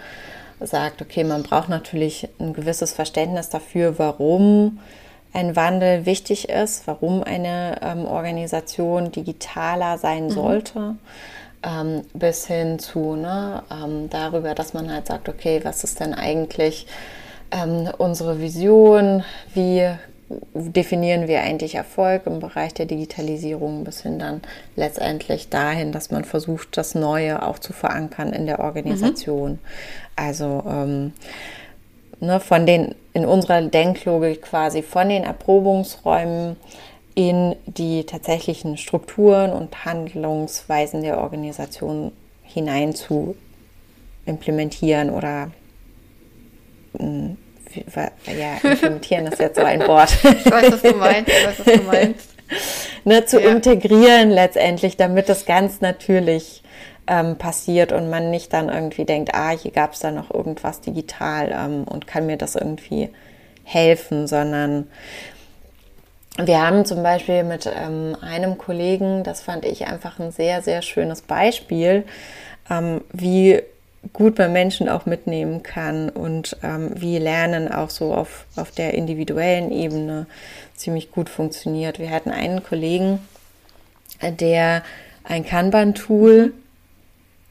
sagt, 0.60 1.02
okay, 1.02 1.24
man 1.24 1.44
braucht 1.44 1.70
natürlich 1.70 2.28
ein 2.40 2.54
gewisses 2.54 2.94
Verständnis 2.94 3.50
dafür, 3.50 4.00
warum 4.00 4.80
ein 5.36 5.56
Wandel 5.56 6.06
wichtig 6.06 6.50
ist, 6.50 6.88
warum 6.88 7.24
eine 7.24 7.80
ähm, 7.82 8.06
Organisation 8.06 9.12
digitaler 9.12 9.98
sein 9.98 10.26
mhm. 10.26 10.32
sollte. 10.32 10.96
Ähm, 11.64 12.02
bis 12.14 12.46
hin 12.48 12.80
zu 12.80 13.16
ne, 13.16 13.64
ähm, 13.72 14.10
darüber, 14.10 14.54
dass 14.54 14.74
man 14.74 14.92
halt 14.92 15.08
sagt, 15.08 15.30
okay, 15.30 15.62
was 15.64 15.84
ist 15.84 16.00
denn 16.00 16.14
eigentlich 16.14 16.86
ähm, 17.52 17.90
unsere 17.98 18.40
Vision? 18.40 19.24
Wie 19.54 19.90
definieren 20.54 21.28
wir 21.28 21.42
eigentlich 21.42 21.76
Erfolg 21.76 22.26
im 22.26 22.40
Bereich 22.40 22.74
der 22.74 22.86
Digitalisierung 22.86 23.84
bis 23.84 24.02
hin 24.02 24.18
dann 24.18 24.42
letztendlich 24.76 25.50
dahin, 25.50 25.92
dass 25.92 26.10
man 26.12 26.24
versucht, 26.24 26.78
das 26.78 26.96
Neue 26.96 27.44
auch 27.44 27.60
zu 27.60 27.74
verankern 27.74 28.34
in 28.34 28.46
der 28.46 28.60
Organisation. 28.60 29.52
Mhm. 29.52 29.60
Also 30.16 30.64
ähm, 30.68 31.14
ne, 32.20 32.40
von 32.40 32.66
den, 32.66 32.96
in 33.14 33.26
unserer 33.26 33.62
Denklogik 33.62 34.42
quasi 34.44 34.82
von 34.82 35.10
den 35.10 35.24
Erprobungsräumen 35.24 36.58
in 37.16 37.56
die 37.66 38.06
tatsächlichen 38.06 38.78
Strukturen 38.78 39.52
und 39.52 39.86
Handlungsweisen 39.86 41.02
der 41.02 41.20
Organisation 41.20 42.12
hinein 42.44 42.94
zu 42.94 43.36
implementieren 44.26 45.10
oder 45.10 45.52
ja, 46.98 48.70
implementieren 48.70 49.28
ist 49.28 49.40
jetzt 49.40 49.58
so 49.58 49.64
ein 49.64 49.86
Wort. 49.88 50.14
ich 50.24 50.52
weiß, 50.52 50.72
was 50.72 50.82
du 50.82 50.94
meinst, 50.96 51.30
ich 51.30 51.46
weiß, 51.46 51.60
was 51.60 51.66
du 51.66 51.84
meinst. 51.84 52.30
ne, 53.06 53.26
zu 53.26 53.42
ja. 53.42 53.50
integrieren 53.50 54.30
letztendlich, 54.30 54.98
damit 54.98 55.30
das 55.30 55.46
ganz 55.46 55.82
natürlich 55.82 56.64
ähm, 57.08 57.38
passiert 57.38 57.92
und 57.92 58.10
man 58.10 58.32
nicht 58.32 58.54
dann 58.54 58.70
irgendwie 58.70 59.06
denkt, 59.06 59.34
ah, 59.34 59.52
hier 59.52 59.72
gab 59.72 59.94
es 59.94 60.00
da 60.00 60.12
noch 60.12 60.34
irgendwas 60.34 60.82
digital 60.82 61.52
ähm, 61.52 61.84
und 61.84 62.08
kann 62.08 62.26
mir 62.26 62.38
das 62.38 62.56
irgendwie 62.56 63.10
helfen, 63.64 64.28
sondern 64.28 64.88
wir 66.38 66.62
haben 66.62 66.86
zum 66.86 67.02
Beispiel 67.02 67.44
mit 67.44 67.66
ähm, 67.66 68.18
einem 68.22 68.58
Kollegen, 68.58 69.24
das 69.24 69.42
fand 69.42 69.66
ich 69.66 69.88
einfach 69.88 70.20
ein 70.20 70.32
sehr, 70.32 70.62
sehr 70.62 70.82
schönes 70.82 71.22
Beispiel, 71.22 72.04
ähm, 72.70 73.02
wie 73.14 73.62
gut 74.14 74.38
man 74.38 74.52
Menschen 74.54 74.90
auch 74.90 75.06
mitnehmen 75.06 75.64
kann 75.64 76.10
und 76.10 76.58
ähm, 76.62 76.92
wie 76.96 77.18
Lernen 77.18 77.72
auch 77.72 77.90
so 77.90 78.14
auf, 78.14 78.46
auf 78.56 78.72
der 78.72 78.94
individuellen 78.94 79.72
Ebene 79.72 80.28
ziemlich 80.76 81.12
gut 81.12 81.30
funktioniert. 81.30 82.00
Wir 82.00 82.12
hatten 82.12 82.30
einen 82.30 82.64
Kollegen, 82.64 83.20
der 84.22 84.84
ein 85.24 85.46
Kanban-Tool 85.46 86.54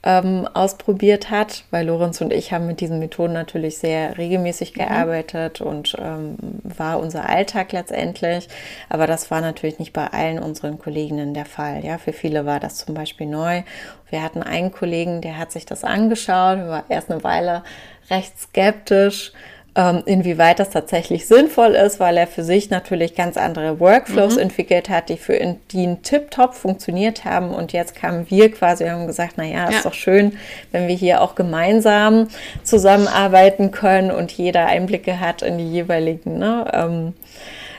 ähm, 0.05 0.47
ausprobiert 0.53 1.31
hat, 1.31 1.65
weil 1.71 1.87
Lorenz 1.87 2.21
und 2.21 2.33
ich 2.33 2.53
haben 2.53 2.67
mit 2.67 2.81
diesen 2.81 2.99
Methoden 2.99 3.33
natürlich 3.33 3.79
sehr 3.79 4.19
regelmäßig 4.19 4.75
mhm. 4.75 4.81
gearbeitet 4.81 5.61
mhm. 5.61 5.67
und 5.67 5.97
ähm, 5.99 6.37
war 6.63 7.01
unser 7.01 7.29
Alltag 7.29 7.73
letztendlich. 7.73 8.49
Aber 8.91 9.07
das 9.07 9.31
war 9.31 9.41
natürlich 9.41 9.79
nicht 9.79 9.95
bei 9.95 10.07
allen 10.09 10.39
unseren 10.39 10.79
Kolleginnen 10.79 11.33
der 11.33 11.47
Fall. 11.47 11.85
Ja, 11.85 11.97
für 11.97 12.13
viele 12.13 12.45
war 12.45 12.61
das 12.61 12.77
zum 12.77 12.95
Beispiel 12.95 13.27
neu. 13.27 13.63
Wir 14.11 14.23
hatten 14.23 14.43
einen 14.43 14.71
Kollegen, 14.71 15.23
der 15.23 15.39
hat 15.39 15.51
sich 15.51 15.65
das 15.65 15.85
angeschaut, 15.85 16.59
war 16.59 16.85
erst 16.89 17.11
eine 17.11 17.25
Weile 17.25 17.63
recht 18.11 18.39
skeptisch 18.39 19.33
inwieweit 19.77 20.61
das 20.61 20.71
tatsächlich 20.71 21.27
sinnvoll 21.27 21.73
ist, 21.73 21.99
weil 21.99 22.17
er 22.17 22.29
für 22.29 22.45
sich 22.45 22.71
natürlich 22.71 23.17
ganz 23.17 23.37
andere 23.37 23.81
Workflows 23.81 24.37
mhm. 24.37 24.43
entwickelt 24.43 24.89
hat, 24.89 25.09
die 25.09 25.17
für 25.17 25.35
ihn, 25.35 26.03
tiptop 26.03 26.55
funktioniert 26.55 27.25
haben. 27.25 27.51
Und 27.51 27.73
jetzt 27.73 27.97
kamen 27.97 28.31
wir 28.31 28.53
quasi 28.53 28.85
und 28.85 28.91
haben 28.91 29.07
gesagt, 29.09 29.35
na 29.37 29.45
ja, 29.45 29.69
ist 29.69 29.85
doch 29.85 29.95
schön, 29.95 30.39
wenn 30.71 30.87
wir 30.87 30.95
hier 30.95 31.23
auch 31.23 31.35
gemeinsam 31.35 32.29
zusammenarbeiten 32.63 33.73
können 33.73 34.13
und 34.13 34.31
jeder 34.31 34.67
Einblicke 34.67 35.19
hat 35.19 35.43
in 35.43 35.59
die 35.59 35.69
jeweiligen, 35.69 36.39
ne, 36.39 36.71
ähm, 36.73 37.15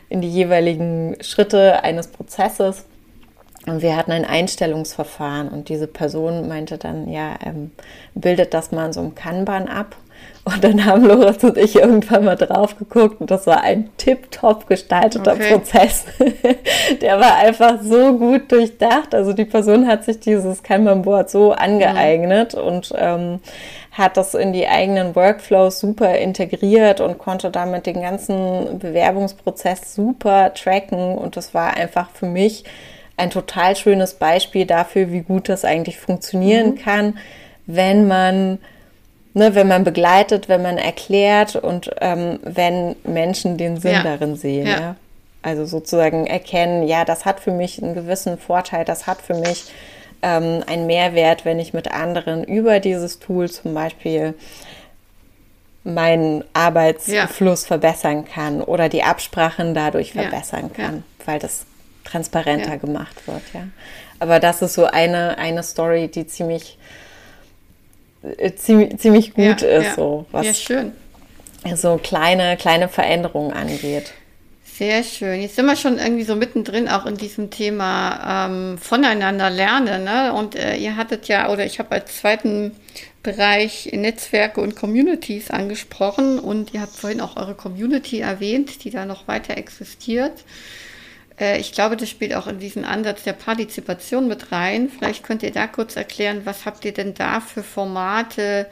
in 0.10 0.20
die 0.20 0.30
jeweiligen 0.30 1.16
Schritte 1.22 1.82
eines 1.84 2.08
Prozesses. 2.08 2.86
Und 3.68 3.82
wir 3.82 3.96
hatten 3.96 4.12
ein 4.12 4.26
Einstellungsverfahren 4.26 5.48
und 5.48 5.70
diese 5.70 5.88
Person 5.88 6.48
meinte 6.48 6.78
dann, 6.78 7.10
ja, 7.10 7.36
ähm, 7.44 7.72
bildet 8.14 8.54
das 8.54 8.72
mal 8.72 8.88
in 8.88 8.94
so 8.94 9.00
einem 9.00 9.16
Kanban 9.16 9.68
ab. 9.70 9.96
Und 10.46 10.64
dann 10.64 10.86
haben 10.86 11.04
Lorenz 11.06 11.44
und 11.44 11.58
ich 11.58 11.76
irgendwann 11.76 12.24
mal 12.24 12.36
drauf 12.36 12.78
geguckt 12.78 13.20
und 13.20 13.32
das 13.32 13.48
war 13.48 13.62
ein 13.62 13.90
tipptopp 13.98 14.68
gestalteter 14.68 15.34
okay. 15.34 15.54
Prozess. 15.54 16.06
Der 17.02 17.20
war 17.20 17.38
einfach 17.38 17.82
so 17.82 18.16
gut 18.16 18.52
durchdacht. 18.52 19.16
Also 19.16 19.34
die 19.34 19.46
Person 19.46 19.88
hat 19.88 20.04
sich 20.04 20.20
dieses 20.20 20.62
Kanban-Board 20.62 21.32
so 21.32 21.52
angeeignet 21.52 22.54
mhm. 22.54 22.62
und 22.62 22.94
ähm, 22.96 23.40
hat 23.92 24.18
das 24.18 24.36
in 24.36 24.54
die 24.54 24.68
eigenen 24.68 25.16
Workflows 25.16 25.80
super 25.80 26.16
integriert 26.16 27.02
und 27.02 27.18
konnte 27.18 27.50
damit 27.50 27.88
den 27.88 28.02
ganzen 28.02 28.78
Bewerbungsprozess 28.78 29.96
super 29.96 30.54
tracken. 30.54 31.18
Und 31.18 31.38
das 31.38 31.56
war 31.56 31.76
einfach 31.76 32.12
für 32.12 32.28
mich 32.28 32.66
ein 33.18 33.32
total 33.32 33.76
schönes 33.76 34.14
Beispiel 34.14 34.68
dafür, 34.68 35.12
wie 35.12 35.22
gut 35.22 35.50
das 35.50 35.66
eigentlich 35.66 35.98
funktionieren 35.98 36.72
mhm. 36.72 36.76
kann, 36.76 37.18
wenn 37.66 38.08
man 38.08 38.60
ne, 39.36 39.54
wenn 39.54 39.68
man 39.68 39.84
begleitet, 39.84 40.50
wenn 40.50 40.64
man 40.64 40.80
erklärt 40.80 41.56
und 41.56 41.92
ähm, 42.02 42.40
wenn 42.42 42.96
Menschen 43.04 43.58
den 43.58 43.78
Sinn 43.78 43.94
ja. 43.94 44.04
darin 44.04 44.36
sehen. 44.36 44.66
Ja. 44.66 44.80
ja. 44.80 44.96
Also 45.44 45.66
sozusagen 45.66 46.26
erkennen, 46.26 46.88
ja, 46.88 47.06
das 47.06 47.26
hat 47.26 47.40
für 47.40 47.52
mich 47.52 47.82
einen 47.84 47.94
gewissen 47.94 48.40
Vorteil, 48.40 48.84
das 48.84 49.06
hat 49.06 49.22
für 49.22 49.36
mich 49.36 49.66
ähm, 50.24 50.64
einen 50.66 50.88
Mehrwert, 50.88 51.46
wenn 51.46 51.60
ich 51.60 51.74
mit 51.74 51.92
anderen 51.92 52.44
über 52.44 52.80
dieses 52.80 53.20
Tool 53.20 53.52
zum 53.52 53.76
Beispiel 53.76 54.34
meinen 55.84 56.44
Arbeitsfluss 56.54 57.62
ja. 57.62 57.68
verbessern 57.68 58.26
kann 58.26 58.62
oder 58.62 58.90
die 58.90 59.04
Absprachen 59.04 59.76
dadurch 59.76 60.14
verbessern 60.14 60.72
kann, 60.74 61.04
weil 61.26 61.38
das 61.38 61.68
transparenter 62.06 62.78
gemacht 62.78 63.28
wird. 63.28 63.44
Ja. 63.54 63.68
Aber 64.18 64.40
das 64.40 64.64
ist 64.64 64.74
so 64.74 64.86
eine, 64.86 65.38
eine 65.38 65.62
Story, 65.62 66.08
die 66.08 66.26
ziemlich 66.26 66.80
ziemlich, 68.56 68.98
ziemlich 68.98 69.34
gut 69.34 69.62
ja, 69.62 69.68
ist, 69.68 69.86
ja. 69.86 69.96
so 69.96 70.26
was 70.32 70.46
ja, 70.46 70.54
schön. 70.54 70.92
so 71.76 72.00
kleine, 72.02 72.58
kleine 72.58 72.90
Veränderungen 72.90 73.54
angeht. 73.54 74.14
Sehr 74.78 75.04
schön. 75.04 75.42
Jetzt 75.42 75.56
sind 75.56 75.68
wir 75.68 75.78
schon 75.78 76.00
irgendwie 76.00 76.26
so 76.26 76.36
mittendrin 76.36 76.90
auch 76.90 77.06
in 77.06 77.16
diesem 77.16 77.50
Thema 77.50 78.48
ähm, 78.48 78.78
voneinander 78.78 79.50
lernen. 79.50 80.04
Ne? 80.04 80.34
Und 80.34 80.56
äh, 80.56 80.76
ihr 80.76 80.98
hattet 80.98 81.30
ja, 81.30 81.50
oder 81.50 81.66
ich 81.66 81.80
habe 81.80 81.92
als 81.92 82.18
zweiten 82.18 82.76
Bereich 83.24 83.90
Netzwerke 83.94 84.60
und 84.60 84.76
Communities 84.76 85.50
angesprochen 85.50 86.40
und 86.40 86.74
ihr 86.74 86.82
habt 86.82 86.94
vorhin 86.94 87.22
auch 87.22 87.38
eure 87.38 87.56
Community 87.56 88.20
erwähnt, 88.20 88.84
die 88.84 88.90
da 88.90 89.06
noch 89.06 89.30
weiter 89.30 89.58
existiert. 89.58 90.44
Äh, 91.40 91.60
ich 91.60 91.72
glaube, 91.72 91.98
das 91.98 92.10
spielt 92.10 92.34
auch 92.34 92.48
in 92.48 92.60
diesen 92.60 92.86
Ansatz 92.86 93.24
der 93.24 93.34
Partizipation 93.34 94.28
mit 94.28 94.52
rein. 94.52 94.90
Vielleicht 94.90 95.24
könnt 95.24 95.44
ihr 95.44 95.52
da 95.52 95.68
kurz 95.68 95.96
erklären, 95.96 96.42
was 96.46 96.66
habt 96.66 96.86
ihr 96.86 96.94
denn 96.94 97.14
da 97.14 97.40
für 97.42 97.64
Formate 97.64 98.68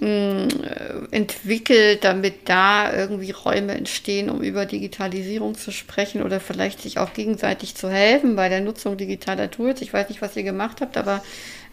mh, 0.00 0.06
hm, 0.06 0.48
äh, 0.64 1.16
entwickelt, 1.16 2.04
damit 2.04 2.48
da 2.48 2.92
irgendwie 2.92 3.30
Räume 3.32 3.74
entstehen, 3.74 4.30
um 4.30 4.42
über 4.42 4.66
Digitalisierung 4.66 5.54
zu 5.56 5.72
sprechen 5.72 6.22
oder 6.22 6.40
vielleicht 6.40 6.80
sich 6.82 6.98
auch 6.98 7.12
gegenseitig 7.12 7.74
zu 7.74 7.90
helfen 7.90 8.36
bei 8.36 8.48
der 8.48 8.60
Nutzung 8.60 8.96
digitaler 8.96 9.50
Tools. 9.50 9.80
Ich 9.82 9.92
weiß 9.92 10.08
nicht, 10.08 10.22
was 10.22 10.36
ihr 10.36 10.42
gemacht 10.42 10.80
habt, 10.80 10.96
aber 10.96 11.22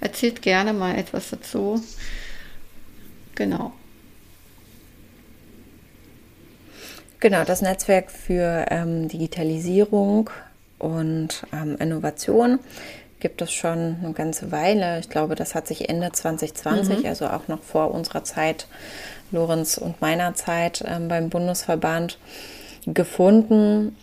erzählt 0.01 0.41
gerne 0.41 0.73
mal 0.73 0.95
etwas 0.97 1.30
dazu. 1.30 1.84
Genau. 3.36 3.73
Genau, 7.19 7.43
das 7.43 7.62
Netzwerk 7.62 8.12
für 8.12 8.65
ähm, 8.69 9.08
Digitalisierung 9.08 10.30
und 10.77 11.43
ähm, 11.51 11.75
Innovation 11.80 12.60
gibt 13.19 13.41
es 13.41 13.51
schon 13.51 13.97
eine 14.03 14.13
ganze 14.13 14.51
Weile. 14.51 14.99
Ich 14.99 15.10
glaube, 15.10 15.34
das 15.36 15.56
hat 15.56 15.67
sich 15.67 15.89
Ende 15.89 16.12
2020, 16.12 16.99
mhm. 16.99 17.06
also 17.06 17.27
auch 17.27 17.47
noch 17.47 17.62
vor 17.63 17.91
unserer 17.91 18.23
Zeit, 18.23 18.67
Lorenz 19.32 19.77
und 19.77 19.99
meiner 20.01 20.36
Zeit 20.36 20.84
ähm, 20.88 21.08
beim 21.08 21.30
Bundesverband 21.30 22.19
gefunden. 22.86 23.95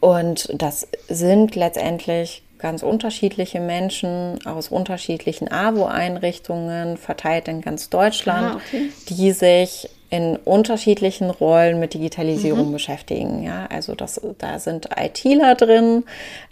Und 0.00 0.50
das 0.60 0.88
sind 1.08 1.54
letztendlich 1.54 2.42
ganz 2.58 2.82
unterschiedliche 2.82 3.60
Menschen 3.60 4.44
aus 4.44 4.68
unterschiedlichen 4.68 5.50
AWO-Einrichtungen 5.50 6.96
verteilt 6.96 7.46
in 7.46 7.60
ganz 7.60 7.88
Deutschland, 7.88 8.54
ah, 8.54 8.56
okay. 8.56 8.90
die 9.08 9.30
sich 9.30 9.88
in 10.10 10.36
unterschiedlichen 10.36 11.28
Rollen 11.28 11.78
mit 11.80 11.92
Digitalisierung 11.92 12.68
mhm. 12.68 12.72
beschäftigen. 12.72 13.42
Ja, 13.42 13.66
also 13.70 13.94
das, 13.94 14.20
da 14.38 14.58
sind 14.58 14.88
ITler 14.96 15.54
drin, 15.54 16.04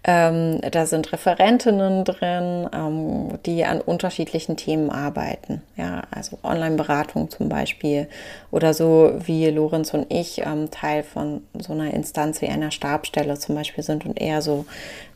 ähm, 0.05 0.61
da 0.71 0.85
sind 0.85 1.11
Referentinnen 1.13 2.05
drin, 2.05 2.69
ähm, 2.73 3.39
die 3.47 3.65
an 3.65 3.81
unterschiedlichen 3.81 4.57
Themen 4.59 4.91
arbeiten. 4.91 5.63
Ja, 5.77 6.03
also 6.11 6.39
Online-Beratung 6.43 7.31
zum 7.31 7.49
Beispiel 7.49 8.09
oder 8.51 8.75
so 8.75 9.13
wie 9.25 9.49
Lorenz 9.49 9.95
und 9.95 10.13
ich 10.13 10.43
ähm, 10.45 10.71
Teil 10.71 11.03
von 11.03 11.43
so 11.59 11.73
einer 11.73 11.95
Instanz 11.95 12.43
wie 12.43 12.49
einer 12.49 12.71
Stabstelle 12.71 13.39
zum 13.39 13.55
Beispiel 13.55 13.83
sind 13.83 14.05
und 14.05 14.21
eher 14.21 14.43
so 14.43 14.67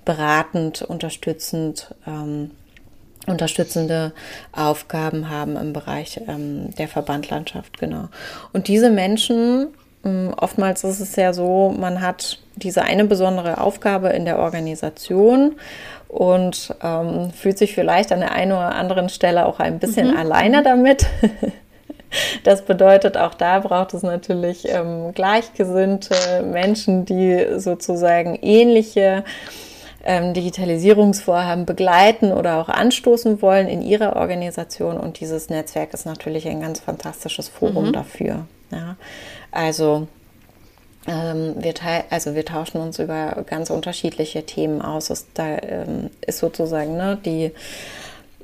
beratend, 0.07 0.81
unterstützend 0.81 1.95
ähm, 2.07 2.53
unterstützende 3.31 4.13
Aufgaben 4.53 5.31
haben 5.31 5.57
im 5.57 5.73
Bereich 5.73 6.21
ähm, 6.29 6.75
der 6.77 6.89
Verbandlandschaft, 6.89 7.79
genau. 7.79 8.09
Und 8.53 8.69
diese 8.69 8.91
Menschen, 8.91 9.69
ähm, 10.05 10.35
oftmals 10.37 10.85
ist 10.85 11.01
es 11.01 11.17
ja 11.17 11.33
so, 11.33 11.75
man 11.77 12.01
hat 12.01 12.39
diese 12.57 12.83
eine 12.83 13.05
besondere 13.05 13.61
Aufgabe 13.61 14.09
in 14.09 14.25
der 14.25 14.39
Organisation 14.39 15.57
und 16.09 16.75
ähm, 16.83 17.31
fühlt 17.31 17.57
sich 17.57 17.75
vielleicht 17.75 18.13
an 18.13 18.21
der 18.21 18.33
einen 18.33 18.53
oder 18.53 18.75
anderen 18.75 19.09
Stelle 19.09 19.47
auch 19.47 19.61
ein 19.61 19.79
bisschen 19.79 20.11
mhm. 20.11 20.17
alleine 20.17 20.63
damit. 20.63 21.07
Das 22.43 22.63
bedeutet, 22.63 23.17
auch 23.17 23.35
da 23.35 23.61
braucht 23.61 23.95
es 23.95 24.03
natürlich 24.03 24.69
ähm, 24.69 25.13
gleichgesinnte 25.15 26.43
Menschen, 26.43 27.05
die 27.05 27.47
sozusagen 27.59 28.37
ähnliche 28.43 29.25
ähm, 30.05 30.35
Digitalisierungsvorhaben 30.35 31.67
begleiten 31.67 32.33
oder 32.33 32.59
auch 32.61 32.69
anstoßen 32.69 33.43
wollen 33.43 33.69
in 33.69 33.83
ihrer 33.83 34.17
Organisation. 34.17 34.97
Und 34.97 35.21
dieses 35.21 35.51
Netzwerk 35.51 35.93
ist 35.95 36.07
natürlich 36.07 36.49
ein 36.49 36.61
ganz 36.61 36.81
fantastisches 36.81 37.49
Forum 37.49 37.89
mhm. 37.89 37.93
dafür. 37.93 38.47
Ja. 38.71 38.97
Also 39.51 40.07
ähm, 41.07 41.55
wir, 41.59 41.75
also 42.11 42.35
wir 42.35 42.45
tauschen 42.45 42.81
uns 42.81 42.99
über 42.99 43.45
ganz 43.47 43.71
unterschiedliche 43.71 44.45
Themen 44.45 44.83
aus. 44.83 45.11
Es, 45.11 45.27
da 45.35 45.59
ähm, 45.59 46.11
ist 46.27 46.39
sozusagen 46.39 46.97
ne, 46.97 47.19
die, 47.25 47.53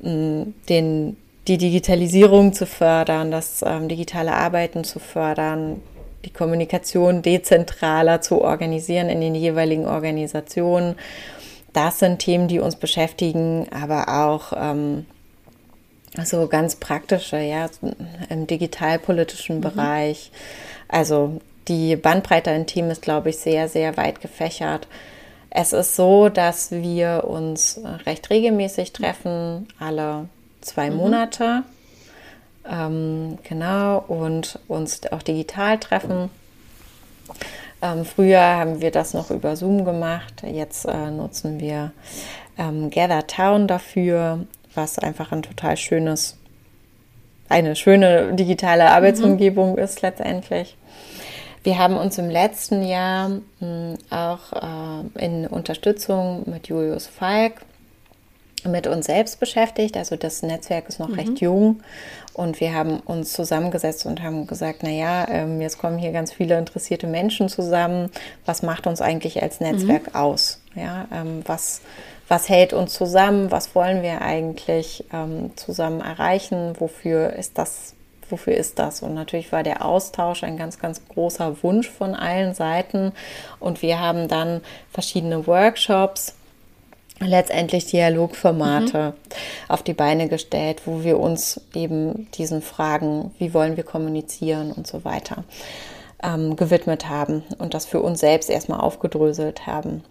den 0.02 1.16
die 1.48 1.58
Digitalisierung 1.58 2.52
zu 2.52 2.66
fördern, 2.66 3.30
das 3.30 3.62
ähm, 3.64 3.88
digitale 3.88 4.32
Arbeiten 4.32 4.84
zu 4.84 4.98
fördern, 4.98 5.80
die 6.24 6.30
Kommunikation 6.30 7.22
dezentraler 7.22 8.20
zu 8.20 8.42
organisieren 8.42 9.08
in 9.08 9.20
den 9.20 9.34
jeweiligen 9.34 9.86
Organisationen. 9.86 10.96
Das 11.76 11.98
sind 11.98 12.20
Themen, 12.20 12.48
die 12.48 12.58
uns 12.58 12.74
beschäftigen, 12.74 13.66
aber 13.70 14.08
auch 14.08 14.54
ähm, 14.56 15.04
so 16.24 16.46
ganz 16.46 16.76
praktische, 16.76 17.36
ja, 17.36 17.68
im 18.30 18.46
digitalpolitischen 18.46 19.56
mhm. 19.56 19.60
Bereich. 19.60 20.30
Also 20.88 21.42
die 21.68 21.96
Bandbreite 21.96 22.50
in 22.52 22.66
Team 22.66 22.88
ist, 22.88 23.02
glaube 23.02 23.28
ich, 23.28 23.36
sehr, 23.36 23.68
sehr 23.68 23.98
weit 23.98 24.22
gefächert. 24.22 24.88
Es 25.50 25.74
ist 25.74 25.96
so, 25.96 26.30
dass 26.30 26.70
wir 26.70 27.24
uns 27.28 27.78
recht 28.06 28.30
regelmäßig 28.30 28.94
treffen, 28.94 29.68
alle 29.78 30.30
zwei 30.62 30.88
mhm. 30.88 30.96
Monate. 30.96 31.62
Ähm, 32.66 33.36
genau, 33.46 34.02
und 34.08 34.60
uns 34.66 35.02
auch 35.12 35.22
digital 35.22 35.78
treffen. 35.78 36.30
Ähm, 37.82 38.04
früher 38.04 38.40
haben 38.40 38.80
wir 38.80 38.90
das 38.90 39.14
noch 39.14 39.30
über 39.30 39.56
Zoom 39.56 39.84
gemacht. 39.84 40.42
Jetzt 40.42 40.86
äh, 40.86 41.10
nutzen 41.10 41.60
wir 41.60 41.92
ähm, 42.58 42.90
Gather 42.90 43.26
Town 43.26 43.68
dafür, 43.68 44.46
was 44.74 44.98
einfach 44.98 45.32
ein 45.32 45.42
total 45.42 45.76
schönes, 45.76 46.38
eine 47.48 47.76
schöne 47.76 48.34
digitale 48.34 48.90
Arbeitsumgebung 48.90 49.72
mhm. 49.72 49.78
ist 49.78 50.02
letztendlich. 50.02 50.76
Wir 51.62 51.78
haben 51.78 51.96
uns 51.96 52.16
im 52.18 52.30
letzten 52.30 52.84
Jahr 52.84 53.28
mh, 53.28 53.42
hm, 53.60 53.98
auch 54.10 54.52
äh, 54.52 55.24
in 55.24 55.46
Unterstützung 55.46 56.44
mit 56.46 56.68
Julius 56.68 57.08
Falk 57.08 57.62
mit 58.68 58.86
uns 58.86 59.06
selbst 59.06 59.40
beschäftigt. 59.40 59.96
Also 59.96 60.16
das 60.16 60.42
Netzwerk 60.42 60.88
ist 60.88 61.00
noch 61.00 61.08
mhm. 61.08 61.14
recht 61.14 61.40
jung 61.40 61.80
und 62.36 62.60
wir 62.60 62.74
haben 62.74 63.00
uns 63.00 63.32
zusammengesetzt 63.32 64.04
und 64.04 64.22
haben 64.22 64.46
gesagt, 64.46 64.82
naja, 64.82 65.26
ähm, 65.30 65.62
jetzt 65.62 65.78
kommen 65.78 65.96
hier 65.96 66.12
ganz 66.12 66.34
viele 66.34 66.58
interessierte 66.58 67.06
Menschen 67.06 67.48
zusammen. 67.48 68.10
Was 68.44 68.62
macht 68.62 68.86
uns 68.86 69.00
eigentlich 69.00 69.42
als 69.42 69.60
Netzwerk 69.60 70.08
mhm. 70.08 70.14
aus? 70.14 70.60
Ja, 70.74 71.08
ähm, 71.10 71.40
was, 71.46 71.80
was 72.28 72.50
hält 72.50 72.74
uns 72.74 72.92
zusammen? 72.92 73.50
Was 73.50 73.74
wollen 73.74 74.02
wir 74.02 74.20
eigentlich 74.20 75.04
ähm, 75.14 75.56
zusammen 75.56 76.02
erreichen? 76.02 76.74
Wofür 76.78 77.32
ist 77.32 77.56
das? 77.56 77.94
Wofür 78.28 78.54
ist 78.54 78.78
das? 78.78 79.00
Und 79.02 79.14
natürlich 79.14 79.50
war 79.50 79.62
der 79.62 79.82
Austausch 79.82 80.42
ein 80.42 80.58
ganz, 80.58 80.78
ganz 80.78 81.00
großer 81.08 81.62
Wunsch 81.62 81.88
von 81.88 82.14
allen 82.14 82.52
Seiten. 82.52 83.12
Und 83.60 83.80
wir 83.80 83.98
haben 83.98 84.28
dann 84.28 84.60
verschiedene 84.90 85.46
Workshops 85.46 86.35
letztendlich 87.20 87.86
Dialogformate 87.86 89.12
mhm. 89.12 89.36
auf 89.68 89.82
die 89.82 89.94
Beine 89.94 90.28
gestellt, 90.28 90.82
wo 90.84 91.02
wir 91.02 91.18
uns 91.18 91.60
eben 91.74 92.30
diesen 92.32 92.62
Fragen, 92.62 93.32
wie 93.38 93.54
wollen 93.54 93.76
wir 93.76 93.84
kommunizieren 93.84 94.72
und 94.72 94.86
so 94.86 95.04
weiter, 95.04 95.44
ähm, 96.22 96.56
gewidmet 96.56 97.08
haben 97.08 97.42
und 97.58 97.74
das 97.74 97.86
für 97.86 98.00
uns 98.00 98.20
selbst 98.20 98.50
erstmal 98.50 98.80
aufgedröselt 98.80 99.66
haben. 99.66 100.04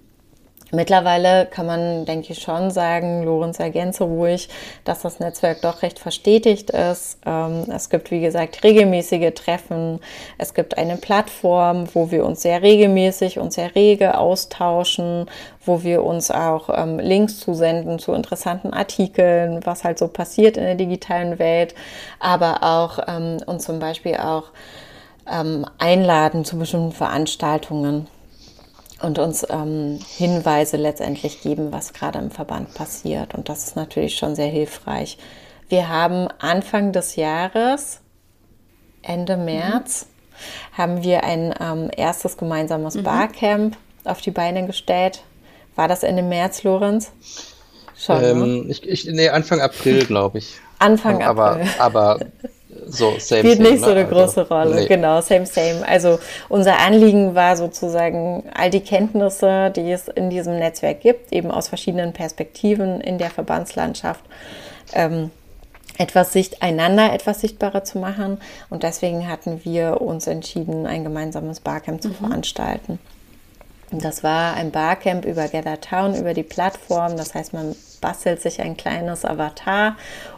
Mittlerweile 0.71 1.45
kann 1.45 1.67
man, 1.67 2.05
denke 2.05 2.33
ich, 2.33 2.41
schon 2.41 2.71
sagen, 2.71 3.23
Lorenz 3.23 3.59
ergänze 3.59 4.03
ruhig, 4.03 4.49
dass 4.83 5.03
das 5.03 5.19
Netzwerk 5.19 5.61
doch 5.61 5.83
recht 5.83 5.99
verstetigt 5.99 6.71
ist. 6.71 7.19
Ähm, 7.25 7.65
es 7.69 7.89
gibt, 7.89 8.09
wie 8.09 8.19
gesagt, 8.19 8.63
regelmäßige 8.63 9.33
Treffen. 9.35 9.99
Es 10.39 10.55
gibt 10.55 10.77
eine 10.77 10.97
Plattform, 10.97 11.87
wo 11.93 12.09
wir 12.09 12.25
uns 12.25 12.41
sehr 12.41 12.63
regelmäßig 12.63 13.37
und 13.37 13.53
sehr 13.53 13.75
rege 13.75 14.17
austauschen, 14.17 15.27
wo 15.63 15.83
wir 15.83 16.03
uns 16.03 16.31
auch 16.31 16.69
ähm, 16.75 16.97
Links 16.97 17.39
zusenden 17.39 17.99
zu 17.99 18.13
interessanten 18.13 18.73
Artikeln, 18.73 19.59
was 19.65 19.83
halt 19.83 19.99
so 19.99 20.07
passiert 20.07 20.57
in 20.57 20.63
der 20.63 20.75
digitalen 20.75 21.37
Welt, 21.37 21.75
aber 22.19 22.63
auch 22.63 22.99
ähm, 23.07 23.37
und 23.45 23.61
zum 23.61 23.79
Beispiel 23.79 24.15
auch 24.17 24.45
einladen 25.79 26.45
zu 26.45 26.59
bestimmten 26.59 26.91
Veranstaltungen 26.91 28.07
und 29.05 29.19
uns 29.19 29.45
ähm, 29.49 29.99
Hinweise 30.17 30.77
letztendlich 30.77 31.41
geben, 31.41 31.71
was 31.71 31.93
gerade 31.93 32.19
im 32.19 32.31
Verband 32.31 32.73
passiert. 32.73 33.35
Und 33.35 33.47
das 33.49 33.65
ist 33.67 33.75
natürlich 33.75 34.17
schon 34.17 34.35
sehr 34.35 34.47
hilfreich. 34.47 35.17
Wir 35.69 35.89
haben 35.89 36.27
Anfang 36.39 36.91
des 36.91 37.15
Jahres, 37.15 38.01
Ende 39.01 39.37
mhm. 39.37 39.45
März, 39.45 40.07
mhm. 40.07 40.77
haben 40.77 41.03
wir 41.03 41.23
ein 41.23 41.53
ähm, 41.59 41.91
erstes 41.95 42.35
gemeinsames 42.37 42.95
mhm. 42.95 43.03
Barcamp 43.03 43.77
auf 44.03 44.21
die 44.21 44.31
Beine 44.31 44.65
gestellt. 44.65 45.23
War 45.75 45.87
das 45.87 46.03
Ende 46.03 46.23
März, 46.23 46.63
Lorenz? 46.63 47.11
Schon, 47.97 48.23
ähm, 48.23 48.39
ne? 48.39 48.71
ich, 48.71 48.87
ich, 48.87 49.05
nee, 49.05 49.29
Anfang 49.29 49.61
April, 49.61 50.05
glaube 50.05 50.39
ich. 50.39 50.55
Anfang 50.79 51.23
April. 51.23 51.67
Aber, 51.79 52.17
aber 52.17 52.19
so 52.87 53.15
same, 53.19 53.39
spielt 53.39 53.57
same, 53.57 53.69
nicht 53.71 53.83
so 53.83 53.91
eine 53.91 54.03
ne? 54.03 54.09
große 54.09 54.41
also, 54.41 54.53
Rolle. 54.53 54.75
Nee. 54.75 54.87
Genau, 54.87 55.21
same, 55.21 55.45
same. 55.45 55.87
Also 55.87 56.19
unser 56.49 56.79
Anliegen 56.79 57.35
war 57.35 57.57
sozusagen 57.57 58.43
all 58.53 58.69
die 58.69 58.81
Kenntnisse, 58.81 59.71
die 59.71 59.91
es 59.91 60.07
in 60.07 60.29
diesem 60.29 60.57
Netzwerk 60.57 61.01
gibt, 61.01 61.31
eben 61.31 61.51
aus 61.51 61.67
verschiedenen 61.67 62.13
Perspektiven 62.13 63.01
in 63.01 63.17
der 63.17 63.29
Verbandslandschaft. 63.29 64.23
Ähm, 64.93 65.31
etwas 65.97 66.33
sicht 66.33 66.61
einander 66.61 67.13
etwas 67.13 67.41
sichtbarer 67.41 67.83
zu 67.85 67.99
machen 67.99 68.39
und 68.69 68.83
deswegen 68.83 69.29
hatten 69.29 69.61
wir 69.63 70.01
uns 70.01 70.27
entschieden, 70.27 70.85
ein 70.85 71.03
gemeinsames 71.03 71.61
Barcamp 71.61 72.01
zu 72.01 72.09
mhm. 72.09 72.15
veranstalten. 72.15 72.99
Das 73.91 74.23
war 74.23 74.55
ein 74.55 74.71
Barcamp 74.71 75.25
über 75.25 75.47
Gather 75.47 75.79
Town, 75.79 76.15
über 76.15 76.33
die 76.33 76.43
Plattform. 76.43 77.17
Das 77.17 77.33
heißt, 77.33 77.53
man 77.53 77.75
bastelt 78.01 78.41
sich 78.41 78.61
ein 78.61 78.75
kleines 78.75 79.23
Avatar 79.23 79.95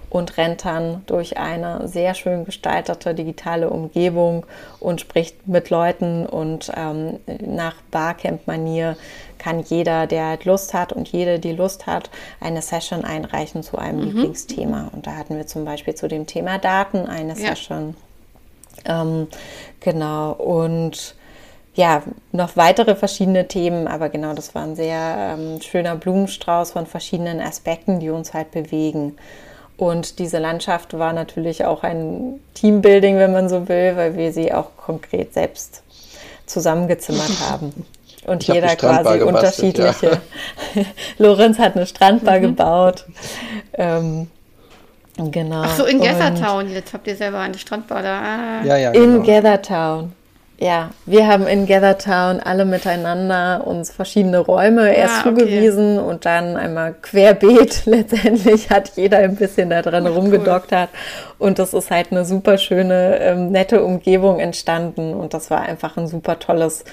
und 0.10 0.38
rennt 0.38 0.66
dann 0.66 1.04
durch 1.06 1.38
eine 1.38 1.88
sehr 1.88 2.14
schön 2.14 2.46
gestaltete 2.46 3.14
digitale 3.14 3.70
Umgebung 3.70 4.46
und 4.80 5.02
spricht 5.02 5.48
mit 5.48 5.70
Leuten 5.70 6.26
und 6.26 6.72
ähm, 6.76 7.20
nach 7.42 7.76
Barcamp-Manier 7.92 8.96
kann 9.38 9.62
jeder, 9.62 10.08
der 10.08 10.28
halt 10.28 10.46
Lust 10.46 10.74
hat 10.74 10.94
und 10.94 11.08
jede, 11.10 11.40
die 11.40 11.54
Lust 11.54 11.88
hat, 11.88 12.10
eine 12.40 12.62
Session 12.62 13.06
einreichen 13.06 13.64
zu 13.64 13.78
einem 13.78 14.00
mhm. 14.00 14.06
Lieblingsthema. 14.06 14.90
Und 14.94 15.08
da 15.08 15.16
hatten 15.16 15.38
wir 15.38 15.48
zum 15.48 15.66
Beispiel 15.66 15.96
zu 15.96 16.08
dem 16.08 16.26
Thema 16.26 16.58
Daten 16.58 17.06
eine 17.06 17.38
ja. 17.38 17.50
Session. 17.50 17.96
Ähm, 18.86 19.28
genau. 19.80 20.32
Und 20.34 21.16
ja, 21.76 22.02
noch 22.32 22.58
weitere 22.58 22.96
verschiedene 22.96 23.48
Themen, 23.48 23.88
aber 23.88 24.10
genau, 24.10 24.34
das 24.34 24.56
war 24.56 24.64
ein 24.64 24.76
sehr 24.76 25.36
ähm, 25.38 25.62
schöner 25.62 25.96
Blumenstrauß 25.96 26.72
von 26.72 26.88
verschiedenen 26.88 27.40
Aspekten, 27.40 28.00
die 28.00 28.10
uns 28.10 28.34
halt 28.34 28.50
bewegen. 28.50 29.16
Und 29.78 30.18
diese 30.18 30.40
Landschaft 30.40 30.98
war 30.98 31.14
natürlich 31.14 31.64
auch 31.66 31.84
ein 31.84 32.40
Teambuilding, 32.56 33.18
wenn 33.18 33.32
man 33.32 33.48
so 33.48 33.70
will, 33.70 33.96
weil 33.96 34.18
wir 34.18 34.34
sie 34.34 34.52
auch 34.52 34.76
konkret 34.76 35.34
selbst 35.34 35.84
zusammengezimmert 36.48 37.40
haben. 37.50 37.86
Und 38.26 38.44
ich 38.44 38.50
jeder 38.50 38.76
quasi 38.76 39.22
unterschiedliche. 39.22 40.22
Ja. 40.74 40.84
Lorenz 41.18 41.60
hat 41.60 41.76
eine 41.76 41.86
Strandbar 41.86 42.40
mhm. 42.40 42.42
gebaut. 42.42 43.06
Ähm, 43.74 44.28
genau. 45.16 45.62
Ach 45.64 45.78
so, 45.78 45.86
in 45.86 46.02
Gathertown. 46.02 46.70
Jetzt 46.70 46.94
habt 46.94 47.08
ihr 47.08 47.16
selber 47.16 47.40
eine 47.40 47.58
Strandbar 47.58 48.02
da. 48.02 48.20
Ah. 48.20 48.66
Ja, 48.66 48.78
ja, 48.78 48.92
genau. 48.92 49.18
In 49.18 49.24
Gathertown. 49.24 50.12
Ja, 50.60 50.90
wir 51.06 51.28
haben 51.28 51.46
in 51.46 51.68
Gathertown 51.68 52.40
alle 52.40 52.66
miteinander 52.66 53.68
uns 53.68 53.92
verschiedene 53.92 54.40
Räume 54.40 54.92
erst 54.92 55.20
ah, 55.20 55.24
zugewiesen 55.24 56.00
okay. 56.00 56.10
und 56.10 56.26
dann 56.26 56.58
einmal 56.58 56.96
querbeet. 57.00 57.84
Letztendlich 57.86 58.72
hat 58.72 58.94
jeder 58.96 59.20
ein 59.20 59.36
bisschen 59.36 59.70
da 59.70 59.84
dran 59.84 60.08
rumgedoktert 60.08 60.90
cool. 60.92 61.48
und 61.48 61.60
das 61.60 61.76
ist 61.76 61.92
halt 61.92 62.12
eine 62.12 62.26
super 62.26 62.58
schöne, 62.58 63.20
ähm, 63.20 63.52
nette 63.52 63.84
Umgebung 63.84 64.40
entstanden 64.40 65.14
und 65.14 65.36
das 65.36 65.52
war 65.52 65.62
einfach 65.62 65.96
ein 65.96 66.08
super 66.08 66.40
tolles 66.40 66.86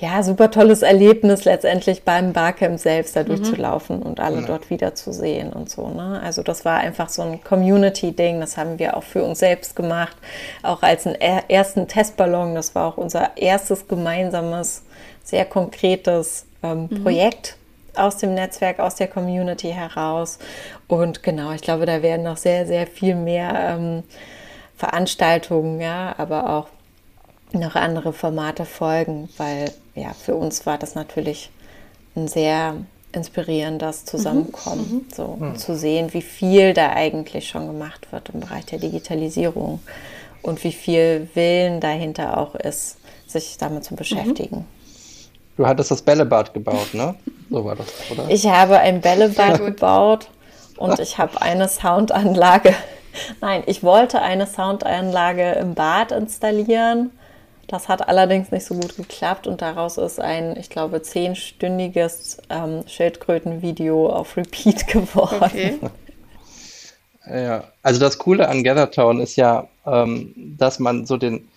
ja, 0.00 0.22
super 0.22 0.50
tolles 0.50 0.82
Erlebnis 0.82 1.44
letztendlich 1.44 2.02
beim 2.02 2.32
Barcamp 2.32 2.78
selbst 2.78 3.16
da 3.16 3.22
durchzulaufen 3.22 4.00
mhm. 4.00 4.02
und 4.02 4.20
alle 4.20 4.40
ja. 4.40 4.46
dort 4.46 4.70
wiederzusehen 4.70 5.52
und 5.52 5.70
so. 5.70 5.88
Ne? 5.88 6.20
Also 6.22 6.42
das 6.42 6.64
war 6.64 6.78
einfach 6.78 7.08
so 7.08 7.22
ein 7.22 7.42
Community-Ding, 7.42 8.40
das 8.40 8.56
haben 8.56 8.78
wir 8.78 8.96
auch 8.96 9.02
für 9.02 9.22
uns 9.22 9.38
selbst 9.38 9.76
gemacht, 9.76 10.16
auch 10.62 10.82
als 10.82 11.06
einen 11.06 11.16
ersten 11.16 11.88
Testballon. 11.88 12.54
Das 12.54 12.74
war 12.74 12.88
auch 12.88 12.96
unser 12.96 13.36
erstes 13.36 13.88
gemeinsames, 13.88 14.82
sehr 15.22 15.44
konkretes 15.44 16.46
ähm, 16.62 16.88
mhm. 16.90 17.02
Projekt 17.02 17.56
aus 17.94 18.16
dem 18.16 18.34
Netzwerk, 18.34 18.78
aus 18.80 18.96
der 18.96 19.08
Community 19.08 19.70
heraus. 19.70 20.38
Und 20.88 21.22
genau, 21.22 21.52
ich 21.52 21.62
glaube, 21.62 21.86
da 21.86 22.02
werden 22.02 22.24
noch 22.24 22.36
sehr, 22.36 22.66
sehr 22.66 22.86
viel 22.86 23.14
mehr 23.14 23.76
ähm, 23.76 24.02
Veranstaltungen, 24.76 25.80
ja, 25.80 26.14
aber 26.18 26.50
auch 26.50 26.68
noch 27.54 27.74
andere 27.74 28.12
Formate 28.12 28.64
folgen, 28.64 29.28
weil 29.36 29.72
ja, 29.94 30.12
für 30.12 30.34
uns 30.34 30.66
war 30.66 30.78
das 30.78 30.94
natürlich 30.94 31.50
ein 32.14 32.28
sehr 32.28 32.76
inspirierendes 33.12 34.04
Zusammenkommen, 34.04 34.86
mhm. 34.88 34.96
mhm. 34.96 35.06
so 35.14 35.36
mhm. 35.38 35.56
zu 35.56 35.76
sehen, 35.76 36.12
wie 36.14 36.22
viel 36.22 36.72
da 36.72 36.90
eigentlich 36.90 37.48
schon 37.48 37.66
gemacht 37.66 38.10
wird 38.10 38.30
im 38.30 38.40
Bereich 38.40 38.66
der 38.66 38.78
Digitalisierung 38.78 39.80
und 40.42 40.64
wie 40.64 40.72
viel 40.72 41.28
Willen 41.34 41.80
dahinter 41.80 42.38
auch 42.38 42.54
ist, 42.54 42.96
sich 43.26 43.56
damit 43.58 43.84
zu 43.84 43.94
beschäftigen. 43.94 44.58
Mhm. 44.58 44.82
Du 45.56 45.66
hattest 45.66 45.90
das 45.90 46.00
Bällebad 46.00 46.54
gebaut, 46.54 46.94
ne? 46.94 47.14
So 47.50 47.64
war 47.64 47.76
das, 47.76 47.86
oder? 48.10 48.28
Ich 48.30 48.46
habe 48.46 48.78
ein 48.78 49.02
Bällebad 49.02 49.64
gebaut 49.64 50.30
und 50.78 50.98
ich 50.98 51.18
habe 51.18 51.40
eine 51.42 51.68
Soundanlage. 51.68 52.74
Nein, 53.42 53.62
ich 53.66 53.82
wollte 53.82 54.22
eine 54.22 54.46
Soundanlage 54.46 55.52
im 55.52 55.74
Bad 55.74 56.12
installieren. 56.12 57.10
Das 57.72 57.88
hat 57.88 58.06
allerdings 58.06 58.50
nicht 58.50 58.66
so 58.66 58.74
gut 58.74 58.96
geklappt 58.96 59.46
und 59.46 59.62
daraus 59.62 59.96
ist 59.96 60.20
ein, 60.20 60.58
ich 60.58 60.68
glaube, 60.68 61.00
zehnstündiges 61.00 62.36
ähm, 62.50 62.84
Schildkrötenvideo 62.86 64.10
auf 64.10 64.36
Repeat 64.36 64.86
geworden. 64.88 65.40
Okay. 65.40 65.78
Ja, 67.26 67.64
also 67.82 67.98
das 67.98 68.18
Coole 68.18 68.46
an 68.50 68.62
Gathertown 68.62 69.20
ist 69.20 69.36
ja, 69.36 69.68
ähm, 69.86 70.34
dass 70.58 70.80
man 70.80 71.06
so 71.06 71.16
den, 71.16 71.48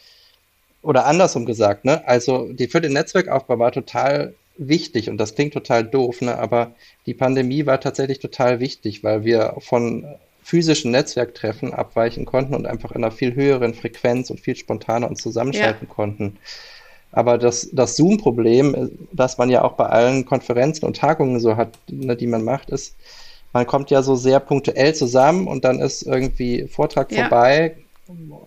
oder 0.81 1.05
andersrum 1.05 1.45
gesagt, 1.45 1.83
ne, 1.83 2.07
also 2.07 2.47
die 2.53 2.67
für 2.67 2.79
den 2.79 2.93
Netzwerkaufbau 2.93 3.59
war 3.59 3.73
total 3.73 4.35
wichtig 4.57 5.09
und 5.09 5.17
das 5.17 5.35
klingt 5.35 5.53
total 5.53 5.83
doof, 5.83 6.21
ne, 6.21 6.39
aber 6.39 6.71
die 7.07 7.13
Pandemie 7.13 7.65
war 7.65 7.81
tatsächlich 7.81 8.19
total 8.19 8.61
wichtig, 8.61 9.03
weil 9.03 9.25
wir 9.25 9.55
von 9.59 10.05
physischen 10.45 10.91
Netzwerktreffen 10.91 11.73
abweichen 11.73 12.25
konnten 12.25 12.53
und 12.53 12.67
einfach 12.67 12.91
in 12.91 13.03
einer 13.03 13.11
viel 13.11 13.33
höheren 13.33 13.73
Frequenz 13.73 14.29
und 14.29 14.39
viel 14.39 14.55
spontaner 14.55 15.09
uns 15.09 15.23
zusammenschalten 15.23 15.87
ja. 15.87 15.93
konnten. 15.93 16.37
Aber 17.11 17.39
das, 17.39 17.69
das 17.73 17.95
Zoom-Problem, 17.95 18.91
das 19.11 19.39
man 19.39 19.49
ja 19.49 19.63
auch 19.63 19.71
bei 19.71 19.87
allen 19.87 20.23
Konferenzen 20.23 20.85
und 20.85 20.97
Tagungen 20.97 21.39
so 21.39 21.57
hat, 21.57 21.69
ne, 21.89 22.15
die 22.15 22.27
man 22.27 22.43
macht, 22.43 22.69
ist, 22.69 22.95
man 23.53 23.65
kommt 23.65 23.89
ja 23.89 24.03
so 24.03 24.15
sehr 24.15 24.39
punktuell 24.39 24.93
zusammen 24.93 25.47
und 25.47 25.65
dann 25.65 25.79
ist 25.79 26.03
irgendwie 26.03 26.67
Vortrag 26.67 27.11
ja. 27.11 27.21
vorbei, 27.21 27.77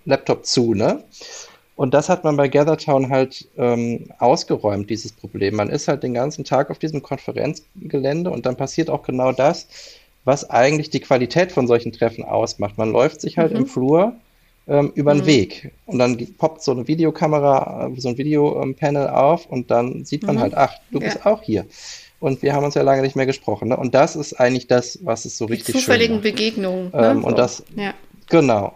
Laptop 0.04 0.46
zu, 0.46 0.74
ne? 0.74 1.02
Und 1.74 1.94
das 1.94 2.08
hat 2.08 2.22
man 2.22 2.36
bei 2.36 2.48
GatherTown 2.48 3.08
halt 3.10 3.48
ähm, 3.56 4.12
ausgeräumt, 4.18 4.90
dieses 4.90 5.12
Problem. 5.12 5.56
Man 5.56 5.68
ist 5.68 5.88
halt 5.88 6.02
den 6.04 6.14
ganzen 6.14 6.44
Tag 6.44 6.70
auf 6.70 6.78
diesem 6.78 7.02
Konferenzgelände 7.02 8.30
und 8.30 8.46
dann 8.46 8.56
passiert 8.56 8.90
auch 8.90 9.02
genau 9.02 9.32
das, 9.32 9.68
was 10.28 10.48
eigentlich 10.50 10.90
die 10.90 11.00
Qualität 11.00 11.52
von 11.52 11.66
solchen 11.66 11.90
Treffen 11.90 12.22
ausmacht. 12.22 12.76
Man 12.76 12.92
läuft 12.92 13.22
sich 13.22 13.38
halt 13.38 13.52
mhm. 13.52 13.60
im 13.60 13.66
Flur 13.66 14.12
ähm, 14.68 14.92
über 14.94 15.14
den 15.14 15.22
mhm. 15.22 15.26
Weg 15.26 15.72
und 15.86 15.98
dann 15.98 16.18
poppt 16.36 16.62
so 16.62 16.72
eine 16.72 16.86
Videokamera, 16.86 17.88
äh, 17.88 17.98
so 17.98 18.10
ein 18.10 18.18
Videopanel 18.18 19.08
auf 19.08 19.46
und 19.46 19.70
dann 19.70 20.04
sieht 20.04 20.24
man 20.24 20.36
mhm. 20.36 20.40
halt, 20.40 20.54
ach, 20.54 20.74
du 20.92 20.98
ja. 20.98 21.06
bist 21.06 21.24
auch 21.24 21.42
hier 21.42 21.64
und 22.20 22.42
wir 22.42 22.52
haben 22.52 22.64
uns 22.64 22.74
ja 22.74 22.82
lange 22.82 23.00
nicht 23.00 23.16
mehr 23.16 23.24
gesprochen. 23.24 23.68
Ne? 23.68 23.76
Und 23.78 23.94
das 23.94 24.16
ist 24.16 24.34
eigentlich 24.38 24.66
das, 24.66 24.98
was 25.02 25.24
es 25.24 25.38
so 25.38 25.46
Die 25.46 25.54
richtig 25.54 25.74
zufälligen 25.74 26.16
schön 26.16 26.34
Begegnungen. 26.34 26.90
Ne? 26.92 27.10
Ähm, 27.10 27.22
so. 27.22 27.26
Und 27.26 27.38
das, 27.38 27.64
ja. 27.74 27.94
genau. 28.28 28.74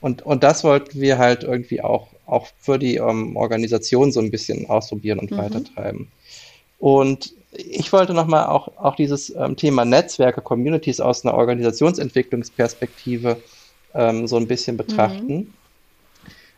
Und, 0.00 0.22
und 0.22 0.42
das 0.42 0.64
wollten 0.64 0.98
wir 0.98 1.18
halt 1.18 1.44
irgendwie 1.44 1.82
auch, 1.82 2.08
auch 2.24 2.46
für 2.58 2.78
die 2.78 2.96
ähm, 2.96 3.36
Organisation 3.36 4.10
so 4.10 4.20
ein 4.20 4.30
bisschen 4.30 4.70
ausprobieren 4.70 5.18
und 5.18 5.32
mhm. 5.32 5.36
weitertreiben. 5.36 6.08
Und 6.78 7.34
ich 7.52 7.92
wollte 7.92 8.14
nochmal 8.14 8.46
auch, 8.46 8.68
auch 8.76 8.96
dieses 8.96 9.34
ähm, 9.34 9.56
Thema 9.56 9.84
Netzwerke, 9.84 10.42
Communities 10.42 11.00
aus 11.00 11.24
einer 11.24 11.34
Organisationsentwicklungsperspektive 11.34 13.40
ähm, 13.94 14.26
so 14.26 14.36
ein 14.36 14.46
bisschen 14.46 14.76
betrachten, 14.76 15.34
mhm. 15.34 15.54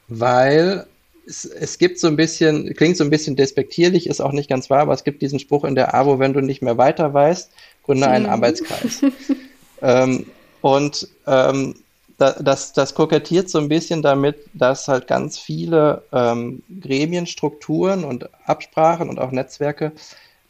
weil 0.09 0.87
es, 1.27 1.45
es 1.45 1.79
gibt 1.79 2.01
so 2.01 2.09
ein 2.09 2.17
bisschen, 2.17 2.75
klingt 2.75 2.97
so 2.97 3.05
ein 3.05 3.11
bisschen 3.11 3.37
despektierlich, 3.37 4.09
ist 4.09 4.21
auch 4.21 4.33
nicht 4.33 4.51
ganz 4.51 4.69
wahr, 4.69 4.81
aber 4.81 4.95
es 4.95 5.05
gibt 5.05 5.23
diesen 5.23 5.39
Spruch 5.39 5.65
in 5.65 5.77
der 5.77 5.95
AWO, 5.95 6.19
wenn 6.19 6.33
du 6.33 6.41
nicht 6.41 6.63
mehr 6.63 6.77
weiter 6.77 7.15
weißt, 7.15 7.53
gründe 7.85 8.09
einen 8.09 8.27
mhm. 8.27 8.33
Arbeitskreis. 8.33 9.03
ähm, 9.83 10.27
und 10.61 11.09
ähm, 11.27 11.77
da, 12.19 12.33
das, 12.33 12.73
das 12.73 12.95
kokettiert 12.95 13.49
so 13.49 13.59
ein 13.59 13.69
bisschen 13.69 14.03
damit, 14.03 14.37
dass 14.53 14.89
halt 14.89 15.07
ganz 15.07 15.39
viele 15.39 16.03
ähm, 16.13 16.63
Gremienstrukturen 16.81 18.05
und 18.05 18.29
Absprachen 18.45 19.09
und 19.09 19.19
auch 19.19 19.31
Netzwerke 19.31 19.93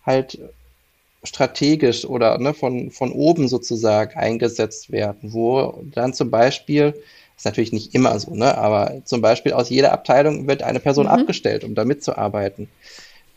halt 0.04 0.38
strategisch 1.22 2.04
oder 2.04 2.38
ne, 2.38 2.54
von, 2.54 2.90
von 2.90 3.12
oben 3.12 3.48
sozusagen 3.48 4.18
eingesetzt 4.18 4.90
werden, 4.90 5.32
wo 5.32 5.82
dann 5.92 6.14
zum 6.14 6.30
Beispiel 6.30 6.94
ist 7.40 7.44
natürlich 7.46 7.72
nicht 7.72 7.94
immer 7.94 8.18
so, 8.20 8.34
ne? 8.34 8.56
aber 8.58 9.00
zum 9.04 9.22
Beispiel 9.22 9.54
aus 9.54 9.70
jeder 9.70 9.92
Abteilung 9.92 10.46
wird 10.46 10.62
eine 10.62 10.78
Person 10.78 11.06
mhm. 11.06 11.12
abgestellt, 11.12 11.64
um 11.64 11.74
da 11.74 11.86
mitzuarbeiten. 11.86 12.68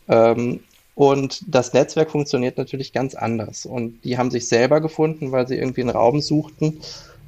Ähm, 0.08 0.60
und 0.94 1.42
das 1.48 1.72
Netzwerk 1.72 2.10
funktioniert 2.10 2.58
natürlich 2.58 2.92
ganz 2.92 3.14
anders. 3.14 3.64
Und 3.64 4.04
die 4.04 4.18
haben 4.18 4.30
sich 4.30 4.46
selber 4.46 4.82
gefunden, 4.82 5.32
weil 5.32 5.48
sie 5.48 5.56
irgendwie 5.56 5.80
einen 5.80 5.90
Raum 5.90 6.20
suchten, 6.20 6.80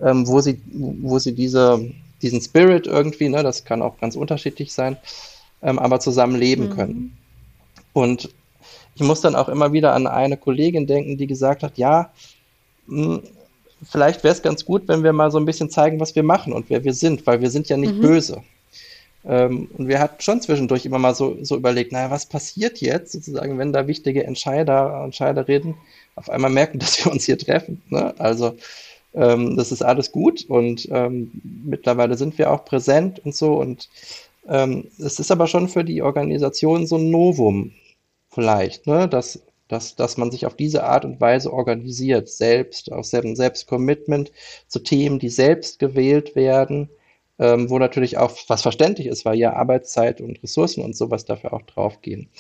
ähm, 0.03 0.29
wo 0.29 0.41
sie, 0.41 0.61
wo 0.73 1.19
sie 1.19 1.33
diese, 1.33 1.91
diesen 2.21 2.43
Spirit 2.43 2.87
irgendwie, 2.87 3.31
ne, 3.31 3.43
das 3.43 3.65
kann 3.65 3.81
auch 3.81 3.99
ganz 3.99 4.15
unterschiedlich 4.15 4.73
sein, 4.73 4.99
ähm, 5.63 5.79
aber 5.79 5.99
zusammen 5.99 6.37
leben 6.37 6.69
mhm. 6.69 6.75
können. 6.75 7.19
Und 7.95 8.29
ich 8.97 9.03
muss 9.03 9.21
dann 9.21 9.37
auch 9.37 9.49
immer 9.49 9.73
wieder 9.73 9.93
an 9.93 10.07
eine 10.07 10.39
Kollegin 10.39 10.87
denken, 10.87 11.19
die 11.19 11.27
gesagt 11.27 11.63
hat, 11.63 11.77
ja, 11.77 12.11
mh, 12.87 13.17
hm, 13.17 13.23
vielleicht 13.83 14.25
wäre 14.25 14.35
es 14.35 14.43
ganz 14.43 14.65
gut, 14.65 14.89
wenn 14.89 15.05
wir 15.05 15.13
mal 15.13 15.31
so 15.31 15.39
ein 15.39 15.45
bisschen 15.45 15.69
zeigen, 15.69 16.01
was 16.01 16.17
wir 16.17 16.23
machen 16.23 16.55
und 16.55 16.71
wer 16.71 16.83
wir 16.83 16.95
sind, 16.95 17.27
weil 17.27 17.43
wir 17.43 17.51
sind 17.51 17.69
ja 17.69 17.77
nicht 17.77 17.95
mhm. 17.95 18.01
böse. 18.01 18.43
Ähm, 19.27 19.69
und 19.77 19.89
wir 19.89 20.01
hatten 20.01 20.23
schon 20.23 20.41
zwischendurch 20.41 20.87
immer 20.87 20.99
mal 20.99 21.15
so, 21.15 21.37
so 21.43 21.57
überlegt, 21.57 21.93
naja, 21.93 22.11
was 22.11 22.25
passiert 22.25 22.81
jetzt 22.81 23.13
sozusagen, 23.13 23.59
wenn 23.59 23.75
da 23.75 23.87
wichtige 23.87 24.25
Entscheider, 24.25 25.03
Entscheiderinnen 25.05 25.75
auf 26.15 26.31
einmal 26.31 26.51
merken, 26.51 26.79
dass 26.79 27.05
wir 27.05 27.13
uns 27.13 27.27
hier 27.27 27.37
treffen. 27.37 27.83
Ne? 27.91 28.15
Also 28.19 28.57
ähm, 29.13 29.59
das 29.59 29.73
ist 29.73 29.83
alles 29.83 30.11
gut 30.11 30.47
und 30.49 30.89
ähm, 30.91 31.31
mittlerweile 31.65 32.17
sind 32.17 32.39
wir 32.39 32.51
auch 32.51 32.65
präsent 32.65 33.21
und 33.25 33.35
so 33.35 33.61
und 33.61 33.91
ähm, 34.49 34.85
es 34.99 35.19
ist 35.19 35.31
aber 35.31 35.49
schon 35.49 35.69
für 35.69 35.85
die 35.85 36.01
Organisation 36.01 36.87
so 36.87 36.97
ein 36.97 37.11
Novum 37.11 37.73
vielleicht, 38.37 38.87
ne? 38.87 39.09
dass 39.09 39.43
dass, 39.69 39.97
dass 39.97 40.17
man 40.17 40.31
sich 40.31 40.47
auf 40.47 40.55
diese 40.55 40.85
Art 40.85 41.05
und 41.05 41.21
Weise 41.21 41.53
organisiert, 41.53 42.29
selbst, 42.29 42.93
aus 42.93 43.11
Selbstcommitment 43.11 44.31
zu 44.69 44.79
Themen, 44.81 45.19
die 45.19 45.29
selbst 45.29 45.79
gewählt 45.79 46.37
werden, 46.37 46.91
ähm, 47.39 47.69
wo 47.69 47.79
natürlich 47.79 48.19
auch 48.19 48.33
was 48.49 48.63
verständlich 48.63 49.09
ist, 49.09 49.25
weil 49.25 49.37
ja 49.37 49.55
Arbeitszeit 49.55 50.21
und 50.21 50.43
Ressourcen 50.43 50.85
und 50.85 50.97
sowas 50.97 51.25
dafür 51.25 51.53
auch 51.53 51.63
draufgehen. 51.63 52.31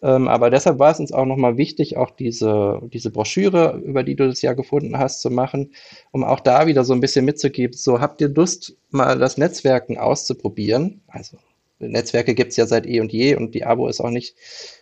Ähm, 0.00 0.28
aber 0.28 0.50
deshalb 0.50 0.78
war 0.78 0.92
es 0.92 1.00
uns 1.00 1.10
auch 1.10 1.24
nochmal 1.24 1.56
wichtig, 1.56 1.96
auch 1.96 2.12
diese, 2.12 2.80
diese 2.92 3.10
Broschüre, 3.10 3.82
über 3.84 4.04
die 4.04 4.14
du 4.14 4.28
das 4.28 4.40
ja 4.42 4.52
gefunden 4.52 4.96
hast, 4.96 5.20
zu 5.20 5.30
machen, 5.30 5.72
um 6.12 6.22
auch 6.22 6.38
da 6.38 6.68
wieder 6.68 6.84
so 6.84 6.92
ein 6.92 7.00
bisschen 7.00 7.24
mitzugeben, 7.24 7.76
so 7.76 8.00
habt 8.00 8.20
ihr 8.20 8.28
Lust, 8.28 8.76
mal 8.90 9.18
das 9.18 9.38
Netzwerken 9.38 9.98
auszuprobieren? 9.98 11.02
Also 11.08 11.38
Netzwerke 11.78 12.34
gibt 12.34 12.50
es 12.50 12.56
ja 12.56 12.66
seit 12.66 12.86
eh 12.86 13.00
und 13.00 13.12
je 13.12 13.36
und 13.36 13.54
die 13.54 13.64
Abo 13.64 13.88
ist 13.88 14.00
auch 14.00 14.10
nicht 14.10 14.34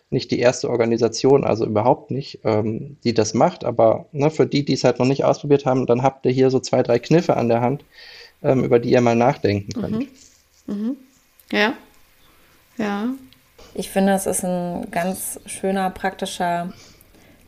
nicht 0.09 0.31
die 0.31 0.39
erste 0.39 0.69
Organisation, 0.69 1.43
also 1.43 1.65
überhaupt 1.65 2.11
nicht, 2.11 2.39
ähm, 2.43 2.97
die 3.03 3.13
das 3.13 3.33
macht. 3.33 3.65
Aber 3.65 4.05
ne, 4.11 4.31
für 4.31 4.45
die, 4.45 4.63
die 4.63 4.73
es 4.73 4.83
halt 4.83 4.99
noch 4.99 5.05
nicht 5.05 5.25
ausprobiert 5.25 5.65
haben, 5.65 5.85
dann 5.85 6.03
habt 6.03 6.25
ihr 6.25 6.31
hier 6.31 6.49
so 6.49 6.59
zwei, 6.59 6.81
drei 6.81 6.99
Kniffe 6.99 7.35
an 7.35 7.49
der 7.49 7.61
Hand, 7.61 7.83
ähm, 8.41 8.63
über 8.63 8.79
die 8.79 8.91
ihr 8.91 9.01
mal 9.01 9.15
nachdenken 9.15 9.73
könnt. 9.73 10.07
Mhm. 10.67 10.75
Mhm. 10.75 10.97
Ja. 11.51 11.73
Ja. 12.77 13.09
Ich 13.73 13.89
finde, 13.89 14.13
es 14.13 14.25
ist 14.25 14.43
ein 14.43 14.89
ganz 14.91 15.39
schöner, 15.45 15.89
praktischer 15.89 16.73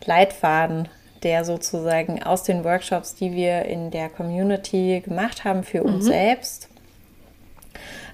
Leitfaden, 0.06 0.90
der 1.24 1.46
sozusagen 1.46 2.24
aus 2.24 2.44
den 2.44 2.64
Workshops, 2.64 3.16
die 3.16 3.34
wir 3.34 3.66
in 3.66 3.92
der 3.92 4.10
Community 4.10 5.02
gemacht 5.04 5.44
haben, 5.44 5.64
für 5.64 5.84
uns 5.84 6.06
mhm. 6.06 6.10
selbst 6.10 6.69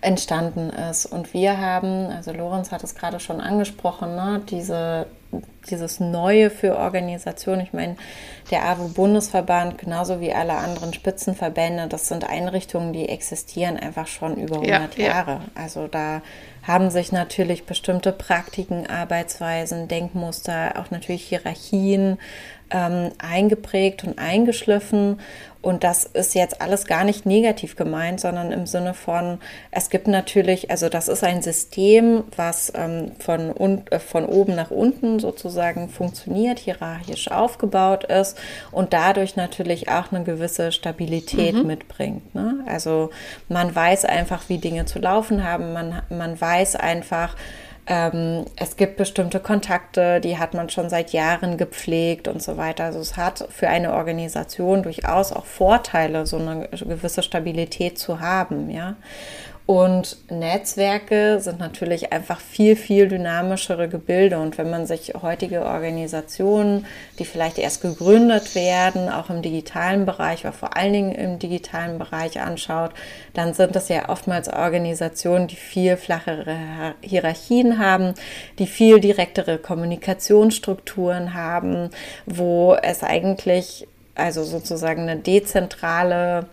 entstanden 0.05 0.69
ist. 0.69 1.05
Und 1.05 1.33
wir 1.33 1.59
haben, 1.59 2.07
also 2.07 2.31
Lorenz 2.31 2.71
hat 2.71 2.83
es 2.83 2.95
gerade 2.95 3.19
schon 3.19 3.41
angesprochen, 3.41 4.15
ne, 4.15 4.41
diese, 4.49 5.07
dieses 5.69 5.99
Neue 5.99 6.49
für 6.49 6.77
Organisationen. 6.77 7.61
Ich 7.61 7.73
meine, 7.73 7.97
der 8.51 8.63
AWO-Bundesverband, 8.65 9.79
genauso 9.79 10.21
wie 10.21 10.31
alle 10.31 10.53
anderen 10.53 10.93
Spitzenverbände, 10.93 11.87
das 11.87 12.07
sind 12.07 12.29
Einrichtungen, 12.29 12.93
die 12.93 13.09
existieren 13.09 13.77
einfach 13.77 14.07
schon 14.07 14.37
über 14.37 14.57
100 14.57 14.97
ja, 14.97 15.05
Jahre. 15.07 15.31
Ja. 15.31 15.41
Also 15.55 15.87
da 15.87 16.21
haben 16.63 16.91
sich 16.91 17.11
natürlich 17.11 17.65
bestimmte 17.65 18.11
Praktiken, 18.11 18.87
Arbeitsweisen, 18.87 19.87
Denkmuster, 19.87 20.73
auch 20.79 20.91
natürlich 20.91 21.23
Hierarchien 21.23 22.19
ähm, 22.71 23.11
eingeprägt 23.17 24.03
und 24.03 24.19
eingeschliffen. 24.19 25.19
Und 25.66 25.84
das 25.84 26.03
ist 26.03 26.36
jetzt 26.36 26.61
alles 26.61 26.86
gar 26.86 27.03
nicht 27.03 27.26
negativ 27.26 27.76
gemeint, 27.76 28.20
sondern 28.20 28.51
im 28.51 28.68
Sinne 28.68 28.93
von, 28.93 29.39
es 29.72 29.89
gibt 29.89 30.07
natürlich, 30.07 30.70
also 30.70 30.89
das 30.89 31.07
ist 31.07 31.24
ein 31.24 31.41
System, 31.41 32.24
was 32.36 32.72
ähm, 32.76 33.13
von, 33.18 33.51
un, 33.51 33.82
äh, 33.89 33.97
von 33.97 34.28
oben 34.28 34.53
nach 34.53 34.70
unten 34.70 35.20
sozusagen 35.20 35.89
funktioniert, 35.89 36.59
hierarchisch 36.59 37.32
aufgebaut 37.32 38.03
ist 38.03 38.38
und 38.72 38.93
dadurch 38.93 39.38
natürlich 39.38 39.89
auch 39.89 40.11
eine 40.11 40.24
gewisse 40.24 40.72
Stabilität 40.72 41.55
mhm. 41.55 41.66
mitbringt. 41.66 42.36
Ne? 42.36 42.63
Also 42.68 43.09
man 43.49 43.74
weiß 43.74 44.05
einfach, 44.05 44.43
wie 44.49 44.59
Dinge 44.59 44.86
zu 44.86 44.99
laufen 44.99 45.43
haben, 45.43 45.74
man, 45.74 46.03
man 46.11 46.39
weiß 46.39 46.76
einfach, 46.76 47.36
ähm, 47.88 48.45
es 48.55 48.77
gibt 48.77 48.97
bestimmte 48.97 49.39
Kontakte, 49.39 50.19
die 50.19 50.38
hat 50.38 50.53
man 50.53 50.69
schon 50.69 50.89
seit 50.89 51.11
Jahren 51.11 51.57
gepflegt 51.57 52.27
und 52.27 52.41
so 52.41 52.57
weiter. 52.57 52.86
Also 52.86 52.99
es 52.99 53.15
hat 53.15 53.47
für 53.51 53.67
eine 53.67 53.93
Organisation 53.93 54.83
durchaus 54.83 55.31
auch 55.31 55.45
Vorteile, 55.45 56.25
so 56.25 56.38
eine 56.38 56.67
gewisse 56.69 57.21
Stabilität 57.21 57.99
zu 57.99 58.19
haben, 58.19 58.69
ja. 58.69 58.95
Und 59.66 60.18
Netzwerke 60.30 61.39
sind 61.39 61.59
natürlich 61.59 62.13
einfach 62.13 62.39
viel, 62.39 62.76
viel 62.76 63.07
dynamischere 63.07 63.89
Gebilde. 63.89 64.38
Und 64.38 64.59
wenn 64.59 64.70
man 64.70 64.86
sich 64.86 65.13
heutige 65.20 65.66
Organisationen, 65.66 66.86
die 67.18 67.26
vielleicht 67.26 67.57
erst 67.57 67.82
gegründet 67.82 68.53
werden, 68.53 69.09
auch 69.09 69.32
im 69.32 69.41
digitalen 69.41 70.05
Bereich, 70.05 70.45
aber 70.45 70.55
vor 70.55 70.78
allen 70.78 70.93
Dingen 70.93 71.11
im 71.13 71.39
digitalen 71.39 71.97
Bereich 71.97 72.39
anschaut, 72.39 72.91
dann 73.34 73.55
sind 73.55 73.76
das 73.76 73.89
ja 73.89 74.07
oftmals 74.09 74.49
Organisationen, 74.49 75.47
die 75.47 75.55
viel 75.55 75.97
flachere 75.97 76.93
Hierarchien 77.01 77.80
haben, 77.80 78.13
die 78.59 78.68
viel 78.68 78.99
direktere 78.99 79.57
Kommunikationsstrukturen 79.57 81.34
haben, 81.34 81.89
wo 82.28 82.76
es 82.76 83.01
eigentlich 83.01 83.88
also 84.13 84.43
sozusagen 84.43 85.01
eine 85.01 85.18
dezentrale 85.18 86.45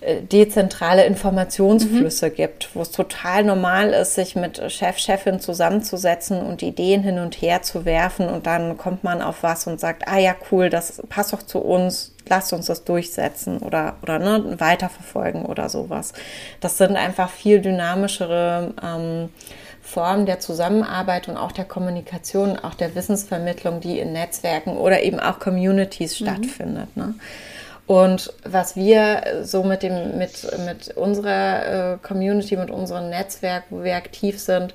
dezentrale 0.00 1.04
Informationsflüsse 1.06 2.28
mhm. 2.28 2.34
gibt, 2.34 2.74
wo 2.74 2.82
es 2.82 2.92
total 2.92 3.42
normal 3.42 3.90
ist, 3.90 4.14
sich 4.14 4.36
mit 4.36 4.60
Chef, 4.70 4.96
Chefin 4.98 5.40
zusammenzusetzen 5.40 6.40
und 6.40 6.62
Ideen 6.62 7.02
hin 7.02 7.18
und 7.18 7.42
her 7.42 7.62
zu 7.62 7.84
werfen 7.84 8.28
und 8.28 8.46
dann 8.46 8.76
kommt 8.76 9.02
man 9.02 9.22
auf 9.22 9.42
was 9.42 9.66
und 9.66 9.80
sagt, 9.80 10.06
ah 10.06 10.18
ja, 10.18 10.36
cool, 10.52 10.70
das 10.70 11.02
passt 11.08 11.32
doch 11.32 11.42
zu 11.42 11.58
uns, 11.58 12.12
lasst 12.28 12.52
uns 12.52 12.66
das 12.66 12.84
durchsetzen 12.84 13.58
oder, 13.58 13.96
oder 14.02 14.20
ne, 14.20 14.54
weiterverfolgen 14.58 15.44
oder 15.44 15.68
sowas. 15.68 16.12
Das 16.60 16.78
sind 16.78 16.96
einfach 16.96 17.30
viel 17.30 17.60
dynamischere 17.60 18.74
ähm, 18.80 19.30
Formen 19.82 20.26
der 20.26 20.38
Zusammenarbeit 20.38 21.28
und 21.28 21.36
auch 21.36 21.50
der 21.50 21.64
Kommunikation, 21.64 22.58
auch 22.58 22.74
der 22.74 22.94
Wissensvermittlung, 22.94 23.80
die 23.80 23.98
in 23.98 24.12
Netzwerken 24.12 24.76
oder 24.76 25.02
eben 25.02 25.18
auch 25.18 25.40
Communities 25.40 26.20
mhm. 26.20 26.24
stattfindet. 26.24 26.96
Ne? 26.96 27.14
Und 27.88 28.34
was 28.44 28.76
wir 28.76 29.40
so 29.44 29.64
mit 29.64 29.82
dem, 29.82 30.18
mit, 30.18 30.46
mit 30.66 30.94
unserer 30.94 31.94
äh, 31.94 31.96
Community, 32.06 32.54
mit 32.54 32.70
unserem 32.70 33.08
Netzwerk, 33.08 33.64
wo 33.70 33.82
wir 33.82 33.96
aktiv 33.96 34.38
sind, 34.38 34.74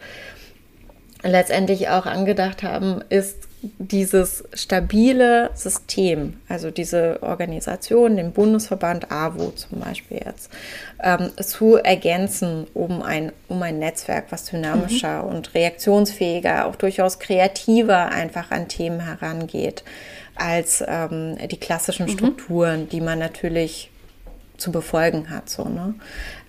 letztendlich 1.22 1.90
auch 1.90 2.08
angedacht 2.08 2.64
haben, 2.64 3.04
ist 3.10 3.48
dieses 3.62 4.44
stabile 4.54 5.52
System, 5.54 6.42
also 6.50 6.72
diese 6.72 7.22
Organisation, 7.22 8.18
den 8.18 8.34
Bundesverband 8.34 9.12
AWO 9.12 9.52
zum 9.52 9.80
Beispiel 9.80 10.22
jetzt, 10.26 10.50
ähm, 11.02 11.30
zu 11.38 11.76
ergänzen 11.76 12.66
um 12.74 13.04
ein, 13.04 13.32
um 13.48 13.62
ein 13.62 13.78
Netzwerk, 13.78 14.32
was 14.32 14.46
dynamischer 14.46 15.22
mhm. 15.22 15.30
und 15.30 15.54
reaktionsfähiger, 15.54 16.66
auch 16.66 16.76
durchaus 16.76 17.20
kreativer 17.20 18.10
einfach 18.10 18.50
an 18.50 18.68
Themen 18.68 19.02
herangeht 19.02 19.84
als 20.36 20.84
ähm, 20.86 21.38
die 21.50 21.60
klassischen 21.60 22.08
mhm. 22.08 22.12
Strukturen, 22.12 22.82
mhm. 22.82 22.90
die 22.90 23.02
man 23.02 23.20
natürlich 23.20 23.90
zu 24.58 24.72
befolgen 24.72 25.30
hat. 25.30 25.50
So, 25.50 25.66
ne? 25.66 25.94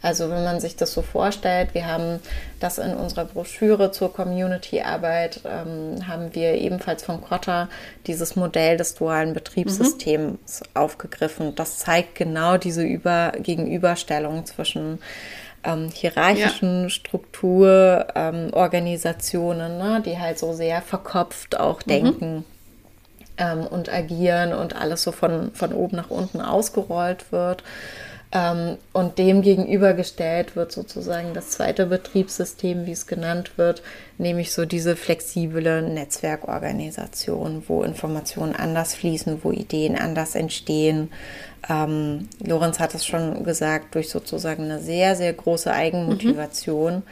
Also 0.03 0.31
wenn 0.31 0.45
man 0.45 0.61
sich 0.61 0.77
das 0.77 0.93
so 0.93 1.03
vorstellt, 1.03 1.75
wir 1.75 1.87
haben 1.87 2.21
das 2.61 2.79
in 2.79 2.95
unserer 2.95 3.25
Broschüre 3.25 3.91
zur 3.91 4.13
Community-Arbeit, 4.13 5.41
ähm, 5.45 6.07
haben 6.07 6.33
wir 6.35 6.53
ebenfalls 6.55 7.03
von 7.03 7.21
Kotter 7.23 7.69
dieses 8.07 8.37
Modell 8.37 8.77
des 8.77 8.95
dualen 8.95 9.33
Betriebssystems 9.33 10.61
mhm. 10.61 10.67
aufgegriffen. 10.75 11.55
Das 11.55 11.79
zeigt 11.79 12.15
genau 12.15 12.59
diese 12.59 12.83
Über 12.83 13.33
Gegenüberstellung 13.39 14.45
zwischen 14.45 14.99
ähm, 15.65 15.89
hierarchischen 15.93 16.83
ja. 16.85 16.91
Strukturorganisationen, 16.91 19.73
ähm, 19.73 19.79
ne, 19.79 20.03
die 20.05 20.19
halt 20.19 20.39
so 20.39 20.53
sehr 20.53 20.83
verkopft 20.83 21.59
auch 21.59 21.81
mhm. 21.87 21.89
denken 21.89 22.45
ähm, 23.37 23.67
und 23.67 23.93
agieren 23.93 24.53
und 24.53 24.77
alles 24.77 25.03
so 25.03 25.13
von, 25.13 25.53
von 25.55 25.73
oben 25.73 25.97
nach 25.97 26.11
unten 26.11 26.41
ausgerollt 26.41 27.33
wird. 27.33 27.63
Ähm, 28.35 28.79
und 28.93 29.19
dem 29.19 29.43
gegenübergestellt 29.43 30.57
wird 30.57 30.73
sozusagen 30.73 31.35
das 31.35 31.51
zweite 31.51 31.87
Betriebssystem, 31.87 32.85
wie 32.85 32.91
es 32.91 33.07
genannt 33.07 33.53
wird, 33.57 33.83
nämlich 34.19 34.53
so 34.53 34.67
diese 34.67 34.97
flexible 34.97 35.83
Netzwerkorganisation, 35.83 37.63
wo 37.69 37.85
Informationen 37.85 38.57
anders 38.57 38.95
fließen, 38.95 39.45
wo 39.45 39.53
Ideen 39.53 39.97
anders 39.97 40.35
entstehen. 40.35 41.13
Ähm, 41.69 42.29
Lorenz 42.45 42.81
hat 42.81 42.95
es 42.97 43.07
schon 43.07 43.45
gesagt, 43.45 43.95
durch 43.95 44.11
sozusagen 44.11 44.65
eine 44.65 44.81
sehr, 44.81 45.15
sehr 45.15 45.33
große 45.33 45.73
Eigenmotivation. 45.73 46.97
Mhm 46.97 47.03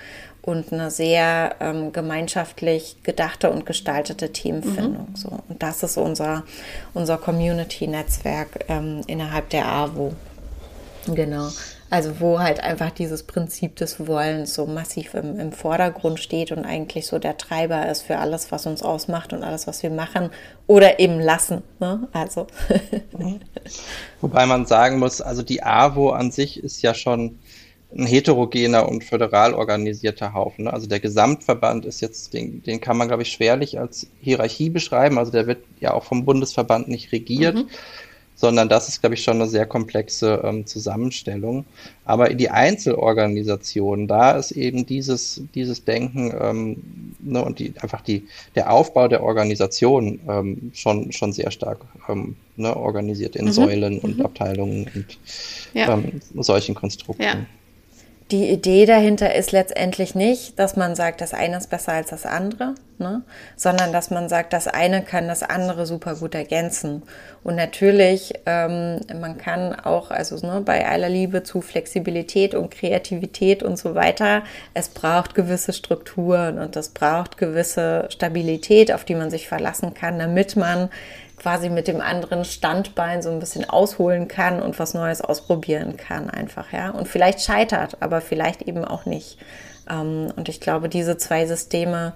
und 0.43 0.73
eine 0.73 0.91
sehr 0.91 1.55
ähm, 1.61 1.93
gemeinschaftlich 1.93 2.97
gedachte 3.05 3.51
und 3.51 3.65
gestaltete 3.65 4.33
Teamfindung. 4.33 5.09
Mhm. 5.11 5.17
So. 5.17 5.29
Und 5.49 5.63
das 5.63 5.83
ist 5.85 5.97
unser, 5.97 6.43
unser 6.95 7.17
Community-Netzwerk 7.17 8.65
ähm, 8.69 9.03
innerhalb 9.07 9.51
der 9.51 9.67
AWO. 9.67 10.13
Genau. 11.07 11.49
Also 11.91 12.21
wo 12.21 12.41
halt 12.41 12.61
einfach 12.61 12.91
dieses 12.91 13.23
Prinzip 13.23 13.77
des 13.77 14.07
Wollens 14.07 14.55
so 14.55 14.67
massiv 14.67 15.15
im, 15.15 15.39
im 15.39 15.53
Vordergrund 15.53 16.21
steht 16.21 16.51
und 16.51 16.65
eigentlich 16.65 17.07
so 17.07 17.19
der 17.19 17.37
Treiber 17.37 17.89
ist 17.89 18.03
für 18.03 18.19
alles, 18.19 18.51
was 18.51 18.67
uns 18.67 18.83
ausmacht 18.83 19.33
und 19.33 19.45
alles, 19.45 19.67
was 19.67 19.83
wir 19.83 19.91
machen 19.91 20.31
oder 20.67 20.99
eben 21.01 21.21
lassen. 21.21 21.63
Ne? 21.81 22.09
Also. 22.13 22.47
Wobei 24.21 24.47
man 24.47 24.65
sagen 24.65 24.99
muss, 24.99 25.21
also 25.21 25.43
die 25.43 25.63
AWO 25.63 26.11
an 26.11 26.31
sich 26.33 26.63
ist 26.65 26.81
ja 26.83 26.95
schon 26.95 27.39
ein 27.97 28.07
heterogener 28.07 28.89
und 28.89 29.05
föderal 29.05 29.55
organisierter 29.55 30.33
Haufen. 30.33 30.65
Ne? 30.65 30.73
Also 30.73 30.87
der 30.87 31.01
Gesamtverband 31.01 31.85
ist 31.85 32.01
jetzt, 32.01 32.33
den, 32.33 32.63
den 32.63 32.81
kann 32.81 32.97
man, 32.97 33.09
glaube 33.09 33.23
ich, 33.23 33.33
schwerlich 33.33 33.79
als 33.79 34.07
Hierarchie 34.21 34.71
beschreiben. 34.71 35.19
Also 35.19 35.33
der 35.33 35.47
wird 35.47 35.63
ja 35.81 35.93
auch 35.93 36.05
vom 36.05 36.25
Bundesverband 36.25 36.89
nicht 36.89 37.13
regiert, 37.13 37.57
mhm. 37.57 37.69
sondern 38.35 38.71
das 38.71 38.89
ist, 38.89 39.01
glaube 39.01 39.15
ich, 39.15 39.23
schon 39.23 39.37
eine 39.37 39.49
sehr 39.49 39.67
komplexe 39.67 40.41
ähm, 40.43 40.67
Zusammenstellung. 40.67 41.67
Aber 42.07 42.31
die 42.31 42.49
Einzelorganisationen, 42.49 44.09
da 44.09 44.33
ist 44.33 44.53
eben 44.53 44.87
dieses, 44.87 45.43
dieses 45.55 45.85
Denken 45.85 46.33
ähm, 46.41 46.77
ne, 47.21 47.45
und 47.45 47.59
die, 47.59 47.75
einfach 47.79 48.01
die, 48.01 48.27
der 48.55 48.73
Aufbau 48.73 49.07
der 49.09 49.23
Organisation 49.23 50.19
ähm, 50.27 50.71
schon, 50.73 51.13
schon 51.13 51.35
sehr 51.35 51.51
stark 51.51 51.81
ähm, 52.09 52.37
ne, 52.57 52.75
organisiert 52.75 53.37
in 53.37 53.47
mhm. 53.47 53.53
Säulen 53.53 53.99
und 53.99 54.17
mhm. 54.17 54.25
Abteilungen 54.25 54.91
und 54.95 55.19
ja. 55.75 55.93
Ähm, 55.93 56.23
solchen 56.33 56.75
Konstrukten. 56.75 57.23
Ja 57.23 57.37
die 58.33 58.49
Idee 58.49 58.87
dahinter 58.87 59.35
ist 59.35 59.53
letztendlich 59.53 60.15
nicht, 60.15 60.59
dass 60.59 60.75
man 60.75 60.95
sagt, 60.97 61.21
das 61.21 61.35
eine 61.35 61.59
ist 61.59 61.69
besser 61.69 61.93
als 61.93 62.09
das 62.09 62.25
andere, 62.25 62.75
ne? 62.99 63.23
sondern 63.57 63.93
dass 63.93 64.11
man 64.11 64.31
sagt, 64.31 64.55
das 64.55 64.67
eine 64.67 65.03
kann 65.03 65.29
das 65.29 65.43
andere 65.43 65.85
super 65.85 66.17
gut 66.17 66.35
ergänzen. 66.35 67.03
Und 67.45 67.57
natürlich, 67.57 68.33
ähm, 68.47 69.01
man 69.21 69.37
kann 69.37 69.79
auch, 69.79 70.11
also 70.11 70.45
ne, 70.47 70.63
bei 70.65 70.89
aller 70.89 71.11
Liebe 71.11 71.43
zu 71.43 71.61
Flexibilität 71.61 72.55
und 72.55 72.71
Kreativität 72.71 73.63
und 73.63 73.79
so 73.79 73.95
weiter, 73.95 74.45
es 74.73 74.89
braucht 74.89 75.35
gewisse 75.35 75.75
Strukturen 75.75 76.59
und 76.59 76.75
es 76.77 76.89
braucht 76.89 77.37
gewisse 77.37 78.07
Stabilität, 78.09 78.93
auf 78.93 79.05
die 79.05 79.15
man 79.15 79.31
sich 79.31 79.47
verlassen 79.47 79.93
kann, 79.93 80.19
damit 80.19 80.57
man 80.57 80.89
quasi 81.43 81.69
mit 81.69 81.89
dem 81.89 82.01
anderen 82.01 82.45
Standbein 82.45 83.21
so 83.21 83.31
ein 83.31 83.41
bisschen 83.41 83.69
ausholen 83.69 84.29
kann 84.29 84.63
und 84.63 84.79
was 84.79 84.95
Neues 84.95 85.21
ausprobieren 85.21 85.97
kann 85.97 86.31
einfach, 86.31 86.73
ja. 86.73 86.91
Und 86.91 87.09
vielleicht 87.09 87.41
scheitert, 87.41 87.97
aber 88.01 88.21
vielleicht 88.21 88.63
eben 88.63 88.85
auch 88.85 89.07
nicht. 89.07 89.39
Ähm, 89.91 90.33
und 90.37 90.49
ich 90.49 90.61
glaube, 90.61 90.89
diese 90.89 91.17
zwei 91.17 91.47
Systeme 91.47 92.13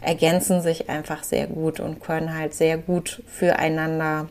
ergänzen 0.00 0.60
sich 0.60 0.90
einfach 0.90 1.22
sehr 1.22 1.46
gut 1.46 1.80
und 1.80 2.00
können 2.00 2.36
halt 2.36 2.52
sehr 2.54 2.76
gut 2.76 3.22
füreinander 3.26 4.28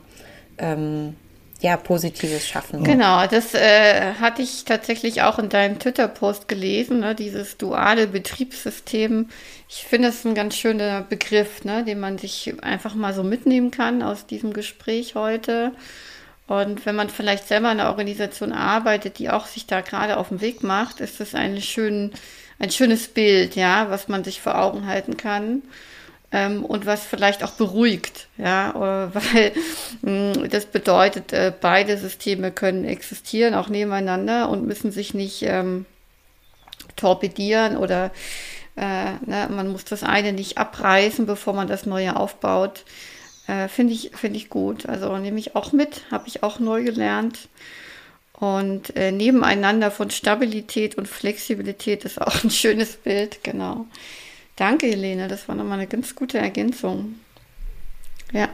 ähm, 0.57 1.15
ja, 1.63 1.77
Positives 1.77 2.45
schaffen. 2.45 2.83
Genau, 2.83 3.25
das 3.25 3.53
äh, 3.53 4.15
hatte 4.19 4.41
ich 4.41 4.65
tatsächlich 4.65 5.21
auch 5.21 5.39
in 5.39 5.47
deinem 5.47 5.79
Twitter-Post 5.79 6.49
gelesen, 6.49 6.99
ne, 6.99 7.15
dieses 7.15 7.57
duale 7.57 8.07
Betriebssystem. 8.07 9.29
Ich 9.69 9.85
finde 9.85 10.09
es 10.09 10.25
ein 10.25 10.35
ganz 10.35 10.57
schöner 10.57 11.03
Begriff, 11.03 11.63
ne, 11.63 11.85
den 11.85 12.01
man 12.01 12.17
sich 12.17 12.53
einfach 12.61 12.95
mal 12.95 13.13
so 13.13 13.23
mitnehmen 13.23 13.71
kann 13.71 14.03
aus 14.03 14.25
diesem 14.25 14.51
Gespräch 14.51 15.15
heute. 15.15 15.71
Und 16.47 16.85
wenn 16.85 16.97
man 16.97 17.09
vielleicht 17.09 17.47
selber 17.47 17.71
in 17.71 17.79
einer 17.79 17.89
Organisation 17.89 18.51
arbeitet, 18.51 19.17
die 19.17 19.29
auch 19.29 19.45
sich 19.45 19.65
da 19.65 19.79
gerade 19.79 20.17
auf 20.17 20.27
den 20.27 20.41
Weg 20.41 20.63
macht, 20.63 20.99
ist 20.99 21.21
das 21.21 21.33
ein, 21.33 21.61
schön, 21.61 22.11
ein 22.59 22.71
schönes 22.71 23.07
Bild, 23.07 23.55
ja, 23.55 23.89
was 23.89 24.09
man 24.09 24.25
sich 24.25 24.41
vor 24.41 24.59
Augen 24.59 24.85
halten 24.85 25.15
kann 25.15 25.61
ähm, 26.33 26.65
und 26.65 26.87
was 26.87 27.05
vielleicht 27.05 27.43
auch 27.43 27.51
beruhigt, 27.51 28.27
ja, 28.37 28.73
weil 29.13 29.53
mh, 30.01 30.11
mm, 30.11 30.49
das 30.49 30.65
bedeutet, 30.65 31.31
äh, 31.31 31.53
beide 31.61 31.97
Systeme 31.97 32.51
können 32.51 32.83
existieren, 32.83 33.53
auch 33.53 33.69
nebeneinander 33.69 34.49
und 34.49 34.65
müssen 34.65 34.91
sich 34.91 35.13
nicht 35.13 35.43
ähm, 35.43 35.85
torpedieren 36.95 37.77
oder 37.77 38.11
äh, 38.75 39.13
ne, 39.25 39.47
man 39.51 39.71
muss 39.71 39.85
das 39.85 40.03
eine 40.03 40.33
nicht 40.33 40.57
abreißen, 40.57 41.27
bevor 41.27 41.53
man 41.53 41.67
das 41.67 41.85
neue 41.85 42.15
aufbaut. 42.15 42.83
Äh, 43.47 43.67
Finde 43.67 43.93
ich, 43.93 44.11
find 44.15 44.35
ich 44.35 44.49
gut. 44.49 44.87
Also 44.87 45.15
nehme 45.17 45.39
ich 45.39 45.55
auch 45.55 45.71
mit, 45.71 46.01
habe 46.09 46.27
ich 46.27 46.41
auch 46.41 46.59
neu 46.59 46.83
gelernt. 46.83 47.49
Und 48.33 48.95
äh, 48.95 49.11
nebeneinander 49.11 49.91
von 49.91 50.09
Stabilität 50.09 50.95
und 50.95 51.07
Flexibilität 51.07 52.03
ist 52.03 52.19
auch 52.19 52.43
ein 52.43 52.49
schönes 52.49 52.95
Bild, 52.95 53.43
genau. 53.43 53.85
Danke, 54.55 54.87
Helene. 54.87 55.27
Das 55.27 55.47
war 55.47 55.55
nochmal 55.55 55.79
eine 55.79 55.87
ganz 55.87 56.15
gute 56.15 56.37
Ergänzung. 56.37 57.15
Ja. 58.31 58.49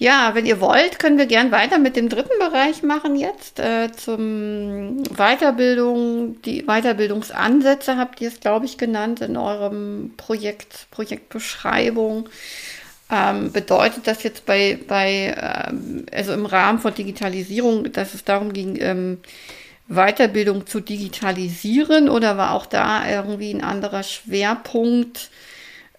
Ja, 0.00 0.34
wenn 0.34 0.46
ihr 0.46 0.62
wollt, 0.62 0.98
können 0.98 1.18
wir 1.18 1.26
gern 1.26 1.52
weiter 1.52 1.78
mit 1.78 1.94
dem 1.94 2.08
dritten 2.08 2.38
Bereich 2.38 2.82
machen 2.82 3.16
jetzt. 3.16 3.60
Äh, 3.60 3.92
zum 3.92 5.02
Weiterbildung, 5.14 6.40
die 6.40 6.62
Weiterbildungsansätze 6.62 7.98
habt 7.98 8.18
ihr 8.22 8.28
es, 8.28 8.40
glaube 8.40 8.64
ich, 8.64 8.78
genannt 8.78 9.20
in 9.20 9.36
eurem 9.36 10.14
Projekt, 10.16 10.86
Projektbeschreibung. 10.90 12.30
Ähm, 13.10 13.52
bedeutet 13.52 14.06
das 14.06 14.22
jetzt 14.22 14.46
bei, 14.46 14.78
bei 14.88 15.36
ähm, 15.36 16.06
also 16.10 16.32
im 16.32 16.46
Rahmen 16.46 16.78
von 16.78 16.94
Digitalisierung, 16.94 17.92
dass 17.92 18.14
es 18.14 18.24
darum 18.24 18.54
ging, 18.54 18.78
ähm, 18.80 19.18
Weiterbildung 19.90 20.66
zu 20.66 20.80
digitalisieren 20.80 22.08
oder 22.08 22.36
war 22.38 22.54
auch 22.54 22.66
da 22.66 23.08
irgendwie 23.08 23.52
ein 23.52 23.62
anderer 23.62 24.02
Schwerpunkt? 24.02 25.30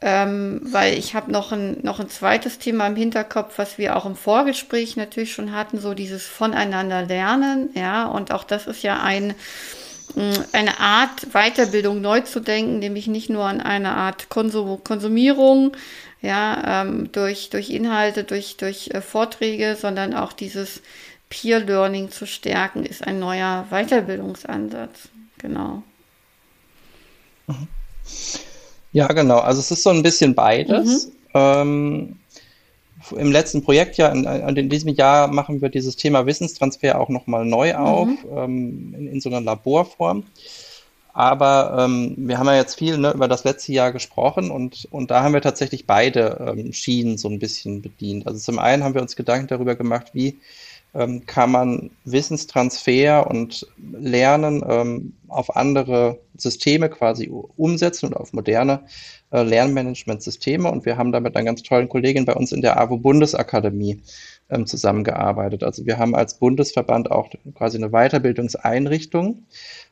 ähm, 0.02 0.62
weil 0.64 0.98
ich 0.98 1.14
habe 1.14 1.32
noch 1.32 1.52
ein, 1.52 1.78
noch 1.84 2.00
ein 2.00 2.10
zweites 2.10 2.58
Thema 2.58 2.88
im 2.88 2.96
Hinterkopf, 2.96 3.58
was 3.58 3.78
wir 3.78 3.96
auch 3.96 4.06
im 4.06 4.16
Vorgespräch 4.16 4.98
natürlich 4.98 5.32
schon 5.32 5.52
hatten, 5.52 5.80
so 5.80 5.94
dieses 5.94 6.26
Voneinander 6.26 7.04
lernen, 7.04 7.70
ja, 7.76 8.06
und 8.06 8.32
auch 8.32 8.44
das 8.44 8.66
ist 8.66 8.82
ja 8.82 9.02
ein, 9.04 9.36
mm, 10.16 10.32
eine 10.54 10.80
Art 10.80 11.28
Weiterbildung 11.34 12.02
neu 12.02 12.22
zu 12.22 12.40
denken, 12.40 12.80
nämlich 12.80 13.06
nicht 13.08 13.30
nur 13.30 13.46
an 13.46 13.62
eine 13.62 13.92
Art 13.92 14.30
Konsum 14.30 14.84
Konsumierung, 14.84 15.78
ja, 16.24 16.82
ähm, 16.82 17.12
durch, 17.12 17.52
durch 17.52 17.70
Inhalte, 17.70 18.24
durch, 18.24 18.58
durch 18.58 18.90
äh, 18.92 19.02
Vorträge, 19.02 19.76
sondern 19.80 20.16
auch 20.16 20.34
dieses 20.34 20.82
Peer 21.32 21.62
Learning 21.62 22.12
zu 22.12 22.28
stärken, 22.28 22.86
ist 22.86 23.08
ein 23.08 23.18
neuer 23.18 23.66
Weiterbildungsansatz. 23.72 25.10
Genau. 25.40 25.82
Mhm. 27.48 27.68
Ja, 28.92 29.08
genau. 29.08 29.40
Also 29.40 29.62
es 29.62 29.72
ist 29.72 29.84
so 29.84 29.90
ein 29.90 30.04
bisschen 30.04 30.36
beides. 30.36 31.08
Mhm. 31.08 31.12
Ähm, 31.34 32.16
Im 33.16 33.32
letzten 33.32 33.64
Projektjahr, 33.64 34.14
in, 34.14 34.26
in, 34.26 34.70
diesem 34.70 34.90
Jahr, 34.90 35.30
machen 35.30 35.62
wir 35.62 35.70
dieses 35.70 35.96
Thema 35.96 36.26
Wissenstransfer 36.26 37.00
auch 37.00 37.08
nochmal 37.08 37.46
neu 37.46 37.76
auf, 37.76 38.08
mhm. 38.08 38.18
ähm, 38.36 38.96
in, 38.98 39.08
in, 39.08 39.22
so 39.22 39.30
einer 39.30 39.40
Laborform. 39.40 40.26
Aber 41.14 41.78
ähm, 41.80 42.14
wir 42.18 42.38
haben 42.38 42.48
ja 42.48 42.56
jetzt 42.56 42.78
viel 42.78 42.98
ne, 42.98 43.12
über 43.14 43.30
das 43.30 43.46
letzte 43.46 43.72
Jahr 43.72 43.94
gesprochen 43.94 44.52
und, 44.52 44.88
und 44.92 45.12
da 45.12 45.24
haben 45.24 45.34
wir 45.34 45.42
tatsächlich 45.42 45.86
beide 45.86 46.56
ähm, 46.58 46.74
Schienen 46.74 47.18
so 47.18 47.30
ein 47.30 47.40
bisschen 47.40 47.82
bedient. 47.82 48.28
Also 48.28 48.40
zum 48.40 48.60
einen 48.60 48.84
haben 48.84 48.96
wir 48.96 49.02
uns 49.02 49.16
Gedanken 49.16 49.48
darüber 49.48 49.76
gemacht, 49.76 50.12
wie 50.14 50.40
ähm, 50.94 51.26
kann 51.26 51.52
man 51.52 51.92
Wissenstransfer 52.06 53.30
und 53.30 53.66
Lernen 53.78 54.64
ähm, 54.68 55.14
auf 55.28 55.56
andere 55.56 56.20
Systeme 56.38 56.90
quasi 56.90 57.32
umsetzen 57.56 58.08
und 58.08 58.16
auf 58.16 58.34
moderne 58.34 58.82
äh, 59.32 59.44
Lernmanagementsysteme. 59.44 60.70
Und 60.70 60.86
wir 60.86 60.98
haben 60.98 61.12
da 61.12 61.20
mit 61.20 61.36
einer 61.36 61.46
ganz 61.46 61.64
tollen 61.64 61.88
Kollegin 61.88 62.26
bei 62.26 62.34
uns 62.34 62.52
in 62.52 62.62
der 62.62 62.80
AWO 62.80 62.98
Bundesakademie 62.98 64.02
ähm, 64.50 64.66
zusammengearbeitet. 64.66 65.64
Also 65.64 65.86
wir 65.86 65.98
haben 65.98 66.16
als 66.16 66.38
Bundesverband 66.38 67.10
auch 67.10 67.30
quasi 67.56 67.78
eine 67.78 67.90
Weiterbildungseinrichtung, 67.90 69.44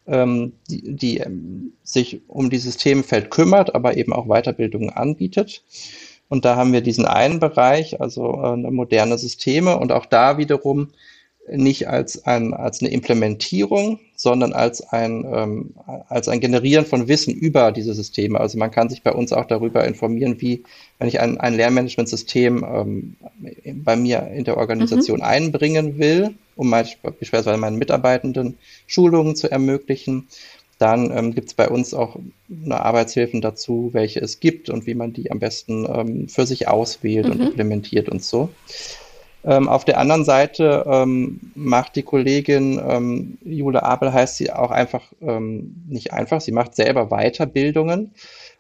ähm, 0.08 0.54
die, 0.70 0.95
die 0.95 1.18
ähm, 1.20 1.74
sich 1.84 2.22
um 2.28 2.50
dieses 2.50 2.78
Themenfeld 2.78 3.32
kümmert, 3.32 3.74
aber 3.74 3.95
eben 3.95 4.12
auch 4.12 4.28
Weiterbildungen 4.28 4.89
anbietet. 4.89 5.64
Und 6.30 6.45
da 6.45 6.55
haben 6.55 6.73
wir 6.73 6.82
diesen 6.82 7.05
einen 7.05 7.39
Bereich, 7.39 7.99
also 7.99 8.41
äh, 8.43 8.55
moderne 8.55 9.17
Systeme 9.17 9.77
und 9.77 9.91
auch 9.91 10.05
da 10.05 10.38
wiederum 10.38 10.89
nicht 11.51 11.88
als, 11.88 12.25
ein, 12.25 12.53
als 12.53 12.82
eine 12.82 12.91
Implementierung, 12.91 13.99
sondern 14.15 14.53
als 14.53 14.82
ein, 14.82 15.25
ähm, 15.34 15.73
als 16.07 16.27
ein 16.27 16.39
Generieren 16.39 16.86
von 16.86 17.07
Wissen 17.07 17.34
über 17.34 17.71
diese 17.71 17.93
Systeme. 17.93 18.39
Also 18.39 18.57
man 18.57 18.71
kann 18.71 18.89
sich 18.89 19.01
bei 19.01 19.11
uns 19.11 19.34
auch 19.34 19.45
darüber 19.45 19.86
informieren, 19.86 20.39
wie, 20.39 20.63
wenn 20.99 21.07
ich 21.07 21.19
ein, 21.19 21.39
ein 21.39 21.55
Lernmanagementsystem 21.55 22.63
ähm, 22.63 23.15
bei 23.84 23.95
mir 23.95 24.30
in 24.34 24.43
der 24.43 24.57
Organisation 24.57 25.19
mhm. 25.19 25.25
einbringen 25.25 25.97
will, 25.97 26.36
um 26.55 26.69
beispielsweise 26.69 27.55
meinen 27.57 27.77
Mitarbeitenden 27.77 28.57
Schulungen 28.86 29.36
zu 29.36 29.49
ermöglichen, 29.49 30.27
dann 30.80 31.11
ähm, 31.15 31.36
gibt 31.36 31.49
es 31.49 31.53
bei 31.53 31.67
uns 31.67 31.93
auch 31.93 32.17
eine 32.49 32.84
Arbeitshilfen 32.84 33.41
dazu, 33.41 33.89
welche 33.91 34.21
es 34.21 34.39
gibt 34.39 34.69
und 34.69 34.88
wie 34.88 34.95
man 34.95 35.13
die 35.13 35.30
am 35.30 35.39
besten 35.39 35.86
ähm, 35.86 36.27
für 36.30 36.47
sich 36.47 36.67
auswählt 36.67 37.25
mhm. 37.25 37.32
und 37.34 37.41
implementiert 37.41 38.09
und 38.09 38.23
so. 38.23 38.49
Ähm, 39.43 39.67
auf 39.67 39.86
der 39.86 39.97
anderen 39.99 40.23
Seite 40.23 40.86
ähm, 40.88 41.51
macht 41.53 41.95
die 41.97 42.03
Kollegin 42.03 42.82
ähm, 42.86 43.38
Jule 43.43 43.84
Abel, 43.84 44.11
heißt 44.11 44.38
sie 44.38 44.51
auch 44.51 44.71
einfach, 44.71 45.03
ähm, 45.21 45.84
nicht 45.88 46.13
einfach, 46.13 46.41
sie 46.41 46.51
macht 46.53 46.75
selber 46.75 47.07
Weiterbildungen. 47.07 48.13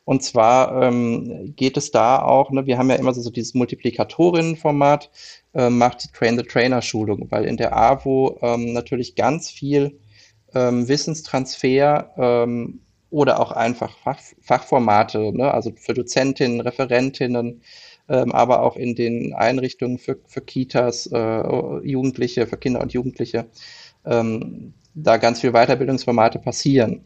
Und 0.03 0.23
zwar 0.23 0.83
ähm, 0.83 1.53
geht 1.55 1.77
es 1.77 1.91
da 1.91 2.21
auch, 2.21 2.51
ne, 2.51 2.65
wir 2.65 2.77
haben 2.77 2.89
ja 2.89 2.95
immer 2.95 3.13
so, 3.13 3.21
so 3.21 3.29
dieses 3.29 3.53
Multiplikatorinnenformat, 3.53 5.09
äh, 5.53 5.69
macht 5.69 6.03
die 6.03 6.11
Train-the-Trainer-Schulung, 6.11 7.27
weil 7.29 7.45
in 7.45 7.57
der 7.57 7.75
AWO 7.77 8.37
natürlich 8.57 9.15
ganz 9.15 9.49
viel 9.49 9.99
ähm, 10.53 10.87
Wissenstransfer 10.87 12.11
ähm, 12.17 12.79
oder 13.09 13.39
auch 13.39 13.51
einfach 13.51 13.97
Fach, 13.99 14.19
Fachformate, 14.41 15.35
ne? 15.35 15.51
also 15.53 15.71
für 15.75 15.93
Dozentinnen, 15.93 16.61
Referentinnen, 16.61 17.61
ähm, 18.07 18.31
aber 18.31 18.61
auch 18.61 18.75
in 18.75 18.95
den 18.95 19.33
Einrichtungen 19.33 19.97
für, 19.97 20.17
für 20.27 20.41
Kitas, 20.41 21.07
äh, 21.07 21.87
Jugendliche, 21.87 22.47
für 22.47 22.57
Kinder 22.57 22.81
und 22.81 22.93
Jugendliche, 22.93 23.45
ähm, 24.05 24.73
da 24.93 25.17
ganz 25.17 25.39
viele 25.41 25.53
Weiterbildungsformate 25.53 26.39
passieren. 26.39 27.01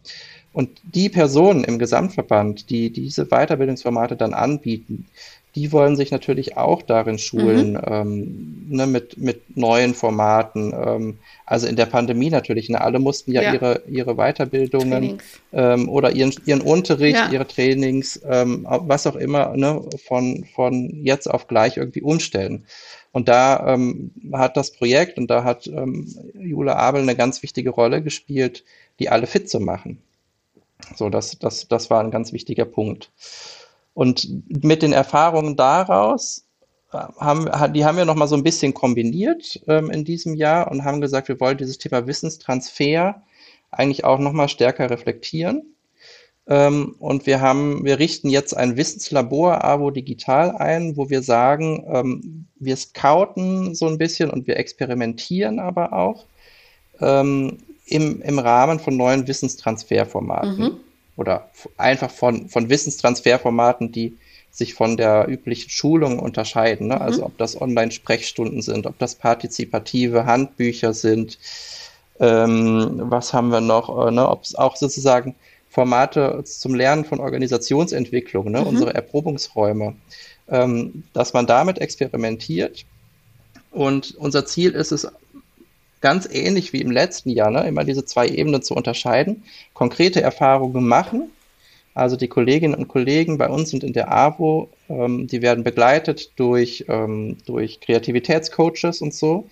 Und 0.53 0.69
die 0.83 1.09
Personen 1.09 1.63
im 1.63 1.79
Gesamtverband, 1.79 2.69
die 2.69 2.91
diese 2.91 3.25
Weiterbildungsformate 3.25 4.15
dann 4.15 4.33
anbieten, 4.33 5.07
die 5.55 5.71
wollen 5.71 5.95
sich 5.95 6.09
natürlich 6.09 6.57
auch 6.57 6.81
darin 6.81 7.19
schulen, 7.19 7.73
mhm. 7.73 7.81
ähm, 7.85 8.65
ne, 8.69 8.87
mit, 8.87 9.17
mit 9.17 9.55
neuen 9.55 9.93
Formaten. 9.93 10.73
Ähm, 10.73 11.19
also 11.45 11.67
in 11.67 11.75
der 11.75 11.85
Pandemie 11.85 12.31
natürlich, 12.31 12.69
ne, 12.69 12.81
alle 12.81 12.99
mussten 12.99 13.31
ja, 13.31 13.43
ja. 13.43 13.53
ihre, 13.53 13.83
ihre 13.87 14.15
Weiterbildungen 14.15 15.19
ähm, 15.51 15.89
oder 15.89 16.11
ihren, 16.11 16.33
ihren 16.45 16.61
Unterricht, 16.61 17.17
ja. 17.17 17.31
ihre 17.31 17.47
Trainings, 17.47 18.19
ähm, 18.27 18.65
was 18.67 19.05
auch 19.05 19.15
immer, 19.15 19.55
ne, 19.55 19.81
von, 20.03 20.45
von 20.55 21.03
jetzt 21.03 21.29
auf 21.29 21.47
gleich 21.47 21.77
irgendwie 21.77 22.01
umstellen. 22.01 22.65
Und 23.11 23.27
da 23.29 23.73
ähm, 23.73 24.11
hat 24.33 24.57
das 24.57 24.71
Projekt 24.71 25.19
und 25.19 25.29
da 25.29 25.43
hat 25.43 25.67
ähm, 25.67 26.07
Jule 26.33 26.75
Abel 26.75 27.03
eine 27.03 27.15
ganz 27.15 27.43
wichtige 27.43 27.69
Rolle 27.69 28.01
gespielt, 28.01 28.63
die 28.99 29.09
alle 29.09 29.27
fit 29.27 29.47
zu 29.49 29.59
machen. 29.59 29.99
So, 30.95 31.09
das, 31.09 31.37
das, 31.37 31.67
das 31.67 31.91
war 31.91 32.03
ein 32.03 32.11
ganz 32.11 32.33
wichtiger 32.33 32.65
Punkt. 32.65 33.11
Und 33.93 34.27
mit 34.47 34.81
den 34.81 34.93
Erfahrungen 34.93 35.55
daraus 35.55 36.45
äh, 36.91 36.97
haben, 37.19 37.73
die 37.73 37.85
haben 37.85 37.97
wir 37.97 38.05
nochmal 38.05 38.27
so 38.27 38.35
ein 38.35 38.43
bisschen 38.43 38.73
kombiniert 38.73 39.61
ähm, 39.67 39.91
in 39.91 40.03
diesem 40.03 40.35
Jahr 40.35 40.71
und 40.71 40.83
haben 40.83 41.01
gesagt, 41.01 41.27
wir 41.27 41.39
wollen 41.39 41.57
dieses 41.57 41.77
Thema 41.77 42.07
Wissenstransfer 42.07 43.21
eigentlich 43.71 44.03
auch 44.03 44.19
nochmal 44.19 44.49
stärker 44.49 44.89
reflektieren. 44.89 45.63
Ähm, 46.45 46.95
und 46.99 47.25
wir 47.25 47.39
haben, 47.39 47.85
wir 47.85 47.99
richten 47.99 48.29
jetzt 48.29 48.55
ein 48.55 48.75
Wissenslabor 48.75 49.63
AWO 49.63 49.91
Digital 49.91 50.51
ein, 50.51 50.97
wo 50.97 51.09
wir 51.09 51.21
sagen, 51.21 51.85
ähm, 51.87 52.45
wir 52.59 52.75
scouten 52.75 53.75
so 53.75 53.87
ein 53.87 53.97
bisschen 53.97 54.29
und 54.29 54.47
wir 54.47 54.57
experimentieren 54.57 55.59
aber 55.59 55.93
auch 55.93 56.25
ähm, 56.99 57.59
im, 57.85 58.21
im 58.21 58.39
Rahmen 58.39 58.79
von 58.79 58.97
neuen 58.97 59.27
Wissenstransferformaten. 59.27 60.57
Mhm 60.57 60.79
oder 61.15 61.49
einfach 61.77 62.09
von, 62.09 62.49
von 62.49 62.69
Wissenstransferformaten, 62.69 63.91
die 63.91 64.17
sich 64.51 64.73
von 64.75 64.97
der 64.97 65.27
üblichen 65.27 65.69
Schulung 65.69 66.19
unterscheiden. 66.19 66.87
Ne? 66.87 67.01
Also 67.01 67.03
mhm. 67.03 67.11
Also 67.13 67.25
ob 67.25 67.37
das 67.37 67.61
Online-Sprechstunden 67.61 68.61
sind, 68.61 68.85
ob 68.85 68.97
das 68.99 69.15
partizipative 69.15 70.25
Handbücher 70.25 70.93
sind, 70.93 71.39
ähm, 72.19 73.01
was 73.05 73.33
haben 73.33 73.49
wir 73.49 73.61
noch, 73.61 74.07
äh, 74.07 74.11
ne? 74.11 74.27
ob 74.29 74.43
es 74.43 74.55
auch 74.55 74.75
sozusagen 74.75 75.35
Formate 75.69 76.43
zum 76.45 76.75
Lernen 76.75 77.03
von 77.03 77.19
Organisationsentwicklung, 77.19 78.51
ne? 78.51 78.61
Mhm. 78.61 78.67
unsere 78.67 78.93
Erprobungsräume, 78.93 79.95
ähm, 80.47 81.03
dass 81.13 81.33
man 81.33 81.47
damit 81.47 81.79
experimentiert. 81.79 82.85
Und 83.71 84.13
unser 84.15 84.45
Ziel 84.45 84.73
ist 84.73 84.91
es 84.91 85.07
ganz 86.03 86.27
ähnlich 86.29 86.73
wie 86.73 86.81
im 86.81 86.91
letzten 86.91 87.29
Jahr, 87.29 87.49
ne, 87.49 87.65
immer 87.65 87.85
diese 87.85 88.03
zwei 88.03 88.27
Ebenen 88.27 88.61
zu 88.61 88.75
unterscheiden, 88.75 89.43
konkrete 89.73 90.21
Erfahrungen 90.21 90.85
machen. 90.85 91.31
Also 91.93 92.17
die 92.17 92.27
Kolleginnen 92.27 92.75
und 92.75 92.89
Kollegen 92.89 93.37
bei 93.37 93.47
uns 93.47 93.69
sind 93.69 93.85
in 93.85 93.93
der 93.93 94.11
AWO, 94.11 94.67
ähm, 94.89 95.27
die 95.27 95.41
werden 95.41 95.63
begleitet 95.63 96.31
durch, 96.35 96.85
ähm, 96.89 97.37
durch 97.45 97.79
Kreativitätscoaches 97.79 99.01
und 99.01 99.13
so, 99.13 99.47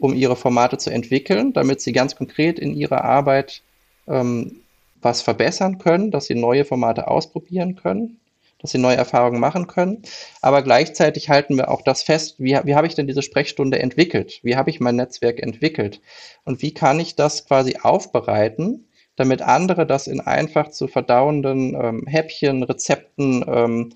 um 0.00 0.12
ihre 0.12 0.34
Formate 0.34 0.76
zu 0.76 0.90
entwickeln, 0.90 1.52
damit 1.52 1.80
sie 1.80 1.92
ganz 1.92 2.16
konkret 2.16 2.58
in 2.58 2.74
ihrer 2.74 3.04
Arbeit 3.04 3.62
ähm, 4.08 4.56
was 5.00 5.22
verbessern 5.22 5.78
können, 5.78 6.10
dass 6.10 6.26
sie 6.26 6.34
neue 6.34 6.64
Formate 6.64 7.06
ausprobieren 7.06 7.76
können 7.76 8.18
dass 8.62 8.70
sie 8.70 8.78
neue 8.78 8.96
Erfahrungen 8.96 9.40
machen 9.40 9.66
können. 9.66 10.02
Aber 10.40 10.62
gleichzeitig 10.62 11.28
halten 11.28 11.56
wir 11.56 11.70
auch 11.70 11.82
das 11.82 12.02
fest, 12.02 12.36
wie, 12.38 12.58
wie 12.64 12.74
habe 12.74 12.86
ich 12.86 12.94
denn 12.94 13.06
diese 13.06 13.22
Sprechstunde 13.22 13.78
entwickelt? 13.80 14.40
Wie 14.42 14.56
habe 14.56 14.70
ich 14.70 14.80
mein 14.80 14.96
Netzwerk 14.96 15.42
entwickelt? 15.42 16.00
Und 16.44 16.62
wie 16.62 16.72
kann 16.72 16.98
ich 17.00 17.16
das 17.16 17.46
quasi 17.46 17.76
aufbereiten, 17.82 18.88
damit 19.16 19.42
andere 19.42 19.86
das 19.86 20.06
in 20.06 20.20
einfach 20.20 20.70
zu 20.70 20.88
verdauenden 20.88 21.74
ähm, 21.74 22.06
Häppchen, 22.06 22.62
Rezepten, 22.62 23.44
ähm, 23.46 23.90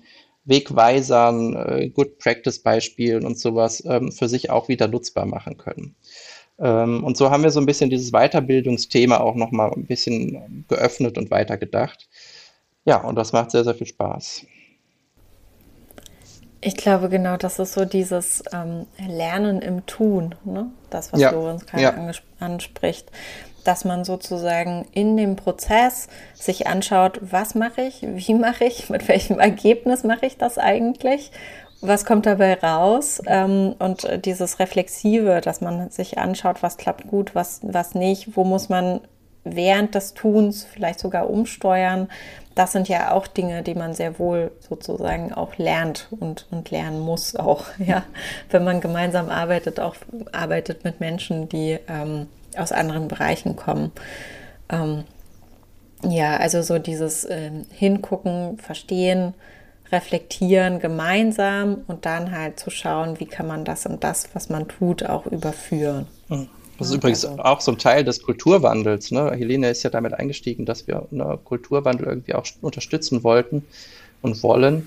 Wegweisern, 0.45 1.55
äh, 1.55 1.89
Good 1.89 2.19
Practice 2.19 2.59
Beispielen 2.59 3.25
und 3.25 3.39
sowas 3.39 3.83
ähm, 3.87 4.11
für 4.11 4.29
sich 4.29 4.49
auch 4.49 4.67
wieder 4.69 4.87
nutzbar 4.87 5.25
machen 5.25 5.57
können. 5.57 5.95
Ähm, 6.59 7.03
und 7.03 7.17
so 7.17 7.29
haben 7.29 7.43
wir 7.43 7.51
so 7.51 7.59
ein 7.59 7.65
bisschen 7.65 7.89
dieses 7.89 8.11
Weiterbildungsthema 8.11 9.17
auch 9.17 9.35
nochmal 9.35 9.71
ein 9.75 9.85
bisschen 9.85 10.65
geöffnet 10.67 11.17
und 11.17 11.31
weitergedacht. 11.31 12.07
Ja, 12.85 13.03
und 13.03 13.15
das 13.15 13.33
macht 13.33 13.51
sehr, 13.51 13.63
sehr 13.63 13.75
viel 13.75 13.87
Spaß. 13.87 14.45
Ich 16.67 16.75
glaube, 16.75 17.07
genau, 17.07 17.37
das 17.37 17.59
ist 17.59 17.75
so 17.75 17.85
dieses 17.85 18.43
ähm, 18.51 18.87
Lernen 19.07 19.61
im 19.61 19.85
Tun, 19.85 20.35
ne? 20.43 20.69
das, 20.89 21.13
was 21.13 21.21
ja. 21.21 21.31
Lorenz 21.31 21.65
gerade 21.65 21.83
ja. 21.83 22.11
anspricht. 22.41 23.09
Dass 23.63 23.85
man 23.85 24.03
sozusagen 24.03 24.85
in 24.91 25.15
dem 25.15 25.37
Prozess 25.37 26.09
sich 26.33 26.67
anschaut, 26.67 27.19
was 27.21 27.55
mache 27.55 27.83
ich, 27.83 28.01
wie 28.01 28.33
mache 28.33 28.65
ich, 28.65 28.89
mit 28.89 29.07
welchem 29.07 29.39
Ergebnis 29.39 30.03
mache 30.03 30.25
ich 30.25 30.37
das 30.37 30.57
eigentlich, 30.57 31.31
was 31.79 32.03
kommt 32.03 32.25
dabei 32.25 32.55
raus 32.55 33.21
ähm, 33.27 33.73
und 33.79 34.25
dieses 34.25 34.59
Reflexive, 34.59 35.39
dass 35.39 35.61
man 35.61 35.89
sich 35.89 36.17
anschaut, 36.17 36.63
was 36.63 36.75
klappt 36.75 37.07
gut, 37.07 37.33
was, 37.33 37.61
was 37.63 37.95
nicht, 37.95 38.35
wo 38.35 38.43
muss 38.43 38.67
man 38.67 38.99
während 39.45 39.95
des 39.95 40.15
Tuns 40.15 40.65
vielleicht 40.65 40.99
sogar 40.99 41.29
umsteuern, 41.29 42.09
das 42.57 42.71
sind 42.71 42.89
ja 42.89 43.11
auch 43.11 43.27
Dinge, 43.27 43.61
die 43.63 43.75
man 43.75 43.93
sehr 43.93 44.19
wohl 44.19 44.51
sozusagen 44.59 45.33
auch 45.33 45.57
lernt 45.57 46.07
und, 46.11 46.47
und 46.51 46.71
lernen 46.71 46.99
muss 46.99 47.35
auch, 47.35 47.65
ja, 47.77 48.03
wenn 48.49 48.63
man 48.63 48.81
gemeinsam 48.81 49.29
arbeitet, 49.29 49.79
auch 49.79 49.95
arbeitet 50.31 50.83
mit 50.83 50.99
Menschen, 50.99 51.49
die 51.49 51.79
ähm, 51.87 52.27
aus 52.57 52.71
anderen 52.71 53.07
Bereichen 53.07 53.55
kommen. 53.55 53.91
Ähm, 54.69 55.03
ja, 56.03 56.37
also 56.37 56.61
so 56.61 56.79
dieses 56.79 57.25
äh, 57.25 57.51
Hingucken, 57.71 58.57
Verstehen, 58.59 59.33
Reflektieren 59.91 60.79
gemeinsam 60.79 61.85
und 61.87 62.05
dann 62.05 62.31
halt 62.31 62.59
zu 62.59 62.69
schauen, 62.69 63.21
wie 63.21 63.25
kann 63.25 63.47
man 63.47 63.63
das 63.63 63.85
und 63.85 64.03
das, 64.03 64.27
was 64.33 64.49
man 64.49 64.67
tut, 64.67 65.05
auch 65.05 65.25
überführen. 65.25 66.07
Mhm. 66.27 66.49
Das 66.77 66.87
ist 66.87 66.93
ja, 66.93 66.97
übrigens 66.97 67.25
also. 67.25 67.41
auch 67.41 67.61
so 67.61 67.71
ein 67.71 67.77
Teil 67.77 68.03
des 68.03 68.21
Kulturwandels. 68.21 69.11
Ne? 69.11 69.31
Helene 69.31 69.69
ist 69.69 69.83
ja 69.83 69.89
damit 69.89 70.13
eingestiegen, 70.13 70.65
dass 70.65 70.87
wir 70.87 71.07
einen 71.11 71.43
Kulturwandel 71.43 72.07
irgendwie 72.07 72.33
auch 72.33 72.45
unterstützen 72.61 73.23
wollten 73.23 73.65
und 74.21 74.41
wollen, 74.43 74.85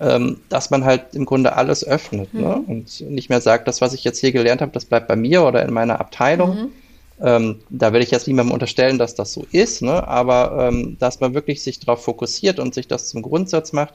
ähm, 0.00 0.38
dass 0.48 0.70
man 0.70 0.84
halt 0.84 1.14
im 1.14 1.24
Grunde 1.24 1.54
alles 1.54 1.86
öffnet 1.86 2.32
ne? 2.34 2.40
mhm. 2.40 2.46
ne? 2.46 2.64
und 2.66 3.00
nicht 3.10 3.28
mehr 3.28 3.40
sagt, 3.40 3.68
das, 3.68 3.80
was 3.80 3.94
ich 3.94 4.04
jetzt 4.04 4.20
hier 4.20 4.32
gelernt 4.32 4.60
habe, 4.60 4.72
das 4.72 4.84
bleibt 4.84 5.08
bei 5.08 5.16
mir 5.16 5.44
oder 5.44 5.64
in 5.64 5.72
meiner 5.72 6.00
Abteilung. 6.00 6.54
Mhm. 6.56 6.72
Ähm, 7.20 7.60
da 7.70 7.92
will 7.92 8.02
ich 8.02 8.10
jetzt 8.10 8.26
niemandem 8.26 8.52
unterstellen, 8.52 8.98
dass 8.98 9.14
das 9.14 9.32
so 9.32 9.46
ist, 9.52 9.80
ne? 9.82 10.08
aber 10.08 10.68
ähm, 10.68 10.96
dass 10.98 11.20
man 11.20 11.34
wirklich 11.34 11.62
sich 11.62 11.78
darauf 11.78 12.02
fokussiert 12.02 12.58
und 12.58 12.74
sich 12.74 12.88
das 12.88 13.08
zum 13.08 13.22
Grundsatz 13.22 13.72
macht, 13.72 13.94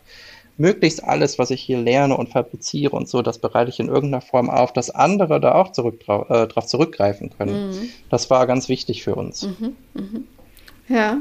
möglichst 0.58 1.04
alles, 1.04 1.40
was 1.40 1.52
ich 1.52 1.62
hier 1.62 1.78
lerne 1.78 2.18
und 2.18 2.30
fabriziere 2.30 2.96
und 2.96 3.08
so, 3.08 3.22
das 3.22 3.40
bereite 3.40 3.70
ich 3.70 3.80
in 3.80 3.88
irgendeiner 3.88 4.22
Form 4.22 4.50
auf, 4.50 4.74
dass 4.74 4.90
andere 4.90 5.40
da 5.40 5.56
auch 5.56 5.72
zurück, 5.72 6.02
äh, 6.08 6.48
drauf 6.48 6.66
zurückgreifen 6.66 7.32
können. 7.38 7.70
Mhm. 7.70 7.90
Das 8.10 8.30
war 8.30 8.48
ganz 8.48 8.68
wichtig 8.68 9.04
für 9.04 9.16
uns. 9.16 9.44
Mhm. 9.44 9.76
Mhm. 9.94 10.28
Ja. 10.90 11.18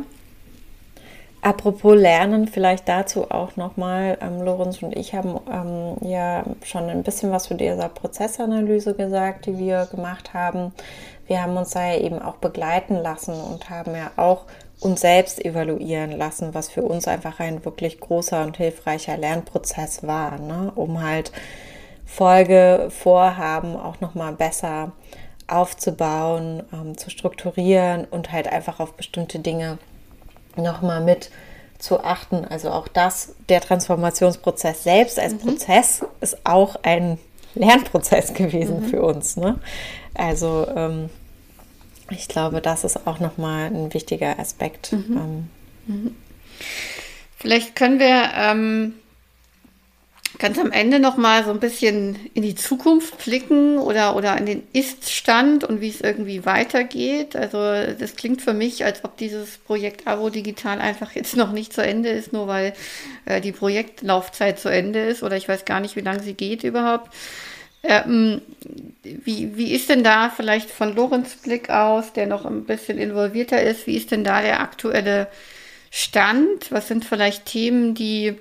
Apropos 1.43 1.95
Lernen, 1.95 2.49
vielleicht 2.49 2.89
dazu 2.89 3.31
auch 3.31 3.57
nochmal, 3.57 4.19
ähm, 4.21 4.43
Lorenz 4.43 4.83
und 4.83 4.97
ich 4.97 5.15
haben 5.15 5.39
ähm, 5.49 6.09
ja 6.09 6.43
schon 6.65 6.89
ein 6.89 7.05
bisschen 7.05 7.31
was 7.31 7.45
zu 7.45 7.55
dieser 7.55 7.89
Prozessanalyse 7.89 8.95
gesagt, 8.95 9.47
die 9.47 9.57
wir 9.57 9.87
gemacht 9.87 10.35
haben. 10.35 10.73
Wir 11.29 11.43
haben 11.43 11.57
uns 11.57 11.71
da 11.71 11.93
ja 11.93 12.01
eben 12.01 12.21
auch 12.21 12.37
begleiten 12.37 12.97
lassen 12.97 13.35
und 13.35 13.71
haben 13.71 13.95
ja 13.95 14.11
auch 14.17 14.47
uns 14.81 15.01
selbst 15.01 15.45
evaluieren 15.45 16.13
lassen, 16.13 16.55
was 16.55 16.69
für 16.69 16.83
uns 16.83 17.09
einfach 17.09 17.41
ein 17.41 17.65
wirklich 17.65 17.99
großer 17.99 18.43
und 18.45 18.57
hilfreicher 18.59 19.17
Lernprozess 19.17 20.07
war, 20.07 20.39
ne? 20.39 20.73
um 20.75 21.03
halt 21.03 21.33
Folgevorhaben 22.05 23.77
auch 23.77 24.01
nochmal 24.01 24.33
besser 24.33 24.93
aufzubauen, 25.49 26.63
ähm, 26.73 26.99
zu 26.99 27.11
strukturieren 27.11 28.05
und 28.05 28.33
halt 28.33 28.49
einfach 28.49 28.81
auf 28.81 28.95
bestimmte 28.95 29.39
Dinge 29.39 29.79
nochmal 30.57 31.01
mit 31.01 31.31
zu 31.79 32.03
achten. 32.03 32.45
Also 32.45 32.71
auch 32.71 32.89
das, 32.89 33.35
der 33.49 33.61
Transformationsprozess 33.61 34.83
selbst 34.83 35.19
als 35.19 35.35
mhm. 35.35 35.39
Prozess 35.39 36.05
ist 36.21 36.39
auch 36.45 36.77
ein 36.83 37.19
Lernprozess 37.55 38.35
gewesen 38.35 38.81
mhm. 38.83 38.87
für 38.87 39.03
uns. 39.03 39.37
Ne? 39.37 39.59
Also 40.15 40.67
ähm, 40.75 41.11
ich 42.11 42.29
glaube, 42.29 42.61
das 42.61 42.85
ist 42.85 43.07
auch 43.07 43.21
nochmal 43.21 43.67
ein 43.67 43.93
wichtiger 43.93 44.39
Aspekt. 44.39 44.93
Mhm. 44.93 45.17
Ähm. 45.17 45.51
Mhm. 45.87 46.17
Vielleicht 47.39 47.77
können 47.77 47.99
wir 47.99 48.31
ähm, 48.35 48.95
ganz 50.39 50.59
am 50.59 50.73
Ende 50.73 51.01
nochmal 51.01 51.45
so 51.45 51.51
ein 51.51 51.61
bisschen 51.61 52.17
in 52.35 52.43
die 52.43 52.55
Zukunft 52.55 53.25
blicken 53.25 53.79
oder, 53.79 54.17
oder 54.17 54.37
in 54.37 54.47
den 54.47 54.63
Ist-Stand 54.73 55.65
und 55.65 55.81
wie 55.81 55.89
es 55.89 56.01
irgendwie 56.01 56.45
weitergeht. 56.45 57.37
Also 57.37 57.59
das 57.59 58.17
klingt 58.17 58.43
für 58.43 58.53
mich, 58.53 58.85
als 58.85 59.05
ob 59.05 59.17
dieses 59.17 59.59
Projekt 59.59 60.07
Abo 60.07 60.31
Digital 60.31 60.81
einfach 60.81 61.13
jetzt 61.13 61.37
noch 61.37 61.53
nicht 61.53 61.73
zu 61.73 61.83
Ende 61.83 62.11
ist, 62.11 62.33
nur 62.33 62.49
weil 62.49 62.75
äh, 63.25 63.41
die 63.41 63.53
Projektlaufzeit 63.53 64.59
zu 64.59 64.69
Ende 64.69 65.01
ist 65.01 65.23
oder 65.23 65.37
ich 65.37 65.49
weiß 65.49 65.65
gar 65.65 65.81
nicht, 65.81 65.97
wie 65.97 66.01
lange 66.01 66.23
sie 66.23 66.35
geht 66.35 66.65
überhaupt. 66.65 67.13
Ähm, 67.87 68.43
wie, 69.03 69.57
wie 69.57 69.73
ist 69.73 69.89
denn 69.89 70.03
da 70.03 70.31
vielleicht 70.31 70.71
von 70.71 70.95
Lorenz 70.95 71.37
Blick 71.37 71.71
aus, 71.71 72.13
der 72.13 72.27
noch 72.27 72.45
ein 72.45 72.65
bisschen 72.65 72.99
involvierter 72.99 73.63
ist, 73.63 73.87
wie 73.87 73.97
ist 73.97 74.11
denn 74.11 74.25
da 74.25 74.43
der 74.43 74.61
aktuelle 74.61 75.29
Stand? 75.91 76.71
Was 76.71 76.89
sind 76.89 77.05
vielleicht 77.05 77.47
Themen, 77.47 77.95
die, 77.95 78.35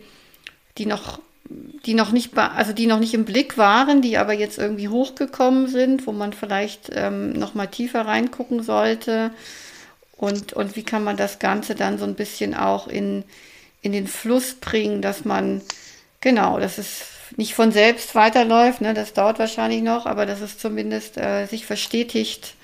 die 0.78 0.86
noch 0.86 1.20
die 1.48 1.93
noch 1.93 2.12
nicht, 2.12 2.36
also 2.38 2.74
die 2.74 2.88
noch 2.88 3.00
nicht 3.00 3.14
im 3.14 3.26
Blick 3.26 3.58
waren, 3.58 4.02
die 4.02 4.18
aber 4.18 4.34
jetzt 4.34 4.58
irgendwie 4.58 4.88
hochgekommen 4.88 5.68
sind, 5.68 6.08
wo 6.08 6.12
man 6.12 6.34
vielleicht 6.34 6.89
ähm, 6.93 7.34
noch 7.34 7.54
mal 7.54 7.68
tiefer 7.68 8.02
reingucken 8.02 8.64
sollte 8.64 9.32
und, 10.18 10.54
und 10.54 10.76
wie 10.76 10.84
kann 10.84 11.04
man 11.04 11.18
das 11.18 11.39
Ganze 11.39 11.76
dann 11.76 11.98
so 11.98 12.06
ein 12.06 12.16
bisschen 12.16 12.56
auch 12.56 12.88
in, 12.88 13.24
in 13.82 13.91
den 13.91 14.08
Fluss 14.08 14.56
bringen, 14.56 15.02
dass 15.02 15.26
man, 15.26 15.62
genau, 16.22 16.60
dass 16.60 16.78
es 16.78 17.06
nicht 17.38 17.53
von 17.53 17.71
selbst 17.71 18.15
weiterläuft, 18.15 18.81
ne, 18.81 18.93
das 18.93 19.13
dauert 19.13 19.39
wahrscheinlich 19.39 19.81
noch, 19.81 20.05
aber 20.05 20.25
dass 20.25 20.41
es 20.41 20.57
zumindest 20.57 21.17
äh, 21.17 21.45
sich 21.45 21.65
verstetigt 21.65 22.55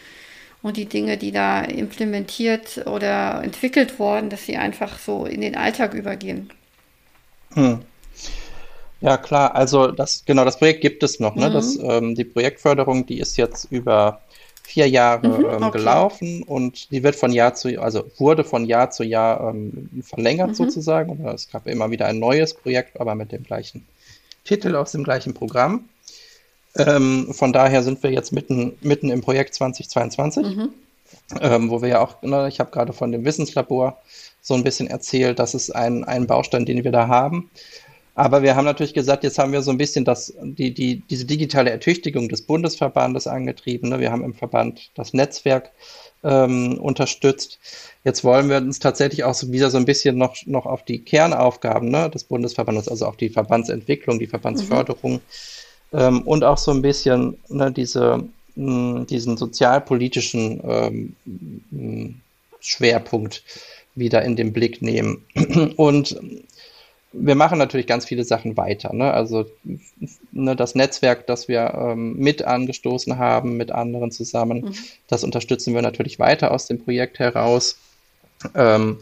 und 0.61 0.77
die 0.77 0.85
Dinge, 0.85 1.17
die 1.17 1.31
da 1.31 1.61
implementiert 1.61 2.85
oder 2.85 3.43
entwickelt 3.43 3.99
wurden, 3.99 4.29
dass 4.29 4.45
sie 4.45 4.57
einfach 4.57 4.99
so 4.99 5.25
in 5.25 5.41
den 5.41 5.55
Alltag 5.55 5.93
übergehen. 5.93 6.49
Hm. 7.53 7.79
Ja, 9.01 9.17
klar, 9.17 9.55
also 9.55 9.87
das, 9.87 10.23
genau, 10.25 10.45
das 10.45 10.59
Projekt 10.59 10.81
gibt 10.81 11.01
es 11.01 11.19
noch, 11.19 11.35
ne? 11.35 11.49
Mhm. 11.49 11.53
Das, 11.53 11.79
ähm, 11.81 12.15
die 12.15 12.23
Projektförderung, 12.23 13.07
die 13.07 13.19
ist 13.19 13.35
jetzt 13.35 13.65
über 13.71 14.21
vier 14.61 14.87
Jahre 14.87 15.27
mhm, 15.27 15.45
ähm, 15.45 15.63
okay. 15.63 15.79
gelaufen 15.79 16.43
und 16.43 16.91
die 16.91 17.01
wird 17.01 17.15
von 17.15 17.31
Jahr 17.31 17.55
zu, 17.55 17.81
also 17.81 18.05
wurde 18.17 18.43
von 18.43 18.63
Jahr 18.63 18.91
zu 18.91 19.03
Jahr 19.03 19.49
ähm, 19.49 19.89
verlängert 20.03 20.49
mhm. 20.49 20.53
sozusagen. 20.53 21.25
Es 21.25 21.49
gab 21.49 21.67
immer 21.67 21.89
wieder 21.89 22.05
ein 22.05 22.19
neues 22.19 22.53
Projekt, 22.53 23.01
aber 23.01 23.15
mit 23.15 23.31
dem 23.31 23.43
gleichen 23.43 23.85
Titel 24.43 24.75
aus 24.75 24.91
dem 24.91 25.03
gleichen 25.03 25.33
Programm. 25.33 25.89
Ähm, 26.77 27.33
von 27.33 27.51
daher 27.51 27.83
sind 27.83 28.01
wir 28.03 28.11
jetzt 28.11 28.31
mitten, 28.31 28.77
mitten 28.81 29.09
im 29.09 29.21
Projekt 29.21 29.55
2022, 29.55 30.55
mhm. 30.55 30.69
ähm, 31.41 31.69
wo 31.69 31.81
wir 31.81 31.89
ja 31.89 31.99
auch, 31.99 32.21
ne, 32.21 32.47
ich 32.47 32.59
habe 32.59 32.71
gerade 32.71 32.93
von 32.93 33.11
dem 33.11 33.25
Wissenslabor 33.25 33.97
so 34.41 34.53
ein 34.53 34.63
bisschen 34.63 34.87
erzählt, 34.87 35.39
das 35.39 35.53
ist 35.53 35.71
ein, 35.75 36.03
ein 36.03 36.27
Baustein, 36.27 36.65
den 36.65 36.83
wir 36.83 36.91
da 36.91 37.07
haben. 37.07 37.49
Aber 38.15 38.41
wir 38.41 38.55
haben 38.55 38.65
natürlich 38.65 38.93
gesagt, 38.93 39.23
jetzt 39.23 39.39
haben 39.39 39.53
wir 39.53 39.61
so 39.61 39.71
ein 39.71 39.77
bisschen 39.77 40.03
das, 40.03 40.33
die, 40.41 40.73
die, 40.73 41.01
diese 41.09 41.25
digitale 41.25 41.69
Ertüchtigung 41.69 42.27
des 42.27 42.41
Bundesverbandes 42.41 43.25
angetrieben. 43.25 43.89
Ne? 43.89 43.99
Wir 43.99 44.11
haben 44.11 44.23
im 44.23 44.33
Verband 44.33 44.91
das 44.95 45.13
Netzwerk 45.13 45.71
ähm, 46.23 46.77
unterstützt. 46.77 47.59
Jetzt 48.03 48.23
wollen 48.23 48.49
wir 48.49 48.57
uns 48.57 48.79
tatsächlich 48.79 49.23
auch 49.23 49.33
so 49.33 49.51
wieder 49.51 49.69
so 49.69 49.77
ein 49.77 49.85
bisschen 49.85 50.17
noch, 50.17 50.35
noch 50.45 50.65
auf 50.65 50.83
die 50.83 50.99
Kernaufgaben 50.99 51.89
ne, 51.89 52.09
des 52.09 52.23
Bundesverbandes, 52.23 52.87
also 52.87 53.05
auf 53.05 53.17
die 53.17 53.29
Verbandsentwicklung, 53.29 54.19
die 54.19 54.27
Verbandsförderung 54.27 55.13
mhm. 55.13 55.19
ähm, 55.93 56.21
und 56.21 56.43
auch 56.43 56.57
so 56.57 56.71
ein 56.71 56.81
bisschen 56.81 57.37
ne, 57.49 57.71
diese, 57.71 58.23
mh, 58.55 59.05
diesen 59.05 59.37
sozialpolitischen 59.37 60.61
ähm, 60.63 62.21
Schwerpunkt 62.59 63.43
wieder 63.95 64.21
in 64.23 64.35
den 64.35 64.53
Blick 64.53 64.81
nehmen. 64.81 65.25
Und 65.75 66.19
wir 67.13 67.35
machen 67.35 67.57
natürlich 67.57 67.87
ganz 67.87 68.05
viele 68.05 68.23
Sachen 68.23 68.55
weiter. 68.57 68.93
Ne? 68.93 69.11
Also 69.11 69.45
ne, 70.31 70.55
das 70.55 70.75
Netzwerk, 70.75 71.27
das 71.27 71.47
wir 71.47 71.73
ähm, 71.75 72.17
mit 72.17 72.43
angestoßen 72.43 73.17
haben, 73.17 73.57
mit 73.57 73.71
anderen 73.71 74.11
zusammen, 74.11 74.61
mhm. 74.61 74.73
das 75.07 75.23
unterstützen 75.23 75.73
wir 75.73 75.81
natürlich 75.81 76.19
weiter 76.19 76.51
aus 76.51 76.67
dem 76.67 76.83
Projekt 76.83 77.19
heraus. 77.19 77.77
Ähm, 78.55 78.99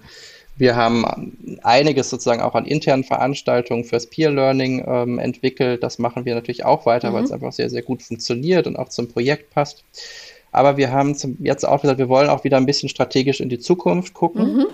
wir 0.57 0.75
haben 0.75 1.59
einiges 1.63 2.09
sozusagen 2.09 2.41
auch 2.41 2.55
an 2.55 2.65
internen 2.65 3.05
Veranstaltungen 3.05 3.85
fürs 3.85 4.07
Peer 4.07 4.31
Learning 4.31 4.83
ähm, 4.85 5.19
entwickelt. 5.19 5.83
Das 5.83 5.99
machen 5.99 6.25
wir 6.25 6.35
natürlich 6.35 6.65
auch 6.65 6.85
weiter, 6.85 7.11
mhm. 7.11 7.13
weil 7.13 7.23
es 7.23 7.31
einfach 7.31 7.53
sehr, 7.53 7.69
sehr 7.69 7.83
gut 7.83 8.01
funktioniert 8.01 8.67
und 8.67 8.75
auch 8.75 8.89
zum 8.89 9.07
Projekt 9.07 9.51
passt. 9.51 9.83
Aber 10.51 10.77
wir 10.77 10.91
haben 10.91 11.13
zum, 11.13 11.37
jetzt 11.41 11.65
auch 11.65 11.81
gesagt, 11.81 11.99
wir 11.99 12.09
wollen 12.09 12.27
auch 12.27 12.43
wieder 12.43 12.57
ein 12.57 12.65
bisschen 12.65 12.89
strategisch 12.89 13.39
in 13.39 13.49
die 13.49 13.59
Zukunft 13.59 14.15
gucken. 14.15 14.57
Mhm 14.57 14.67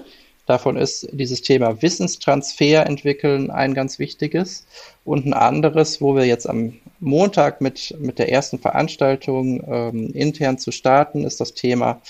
Davon 0.46 0.78
ist 0.78 1.08
dieses 1.12 1.42
Thema 1.42 1.82
Wissenstransfer 1.82 2.86
entwickeln 2.86 3.50
ein 3.50 3.74
ganz 3.74 3.98
wichtiges. 3.98 4.66
Und 5.04 5.26
ein 5.26 5.34
anderes, 5.34 6.02
wo 6.02 6.16
wir 6.16 6.26
jetzt 6.26 6.48
am 6.48 6.74
Montag 7.00 7.62
mit, 7.62 7.96
mit 8.00 8.20
der 8.20 8.32
ersten 8.32 8.60
Veranstaltung 8.60 9.64
ähm, 9.68 10.12
intern 10.14 10.58
zu 10.58 10.72
starten, 10.72 11.24
ist 11.24 11.42
das 11.42 11.54
Thema 11.54 12.02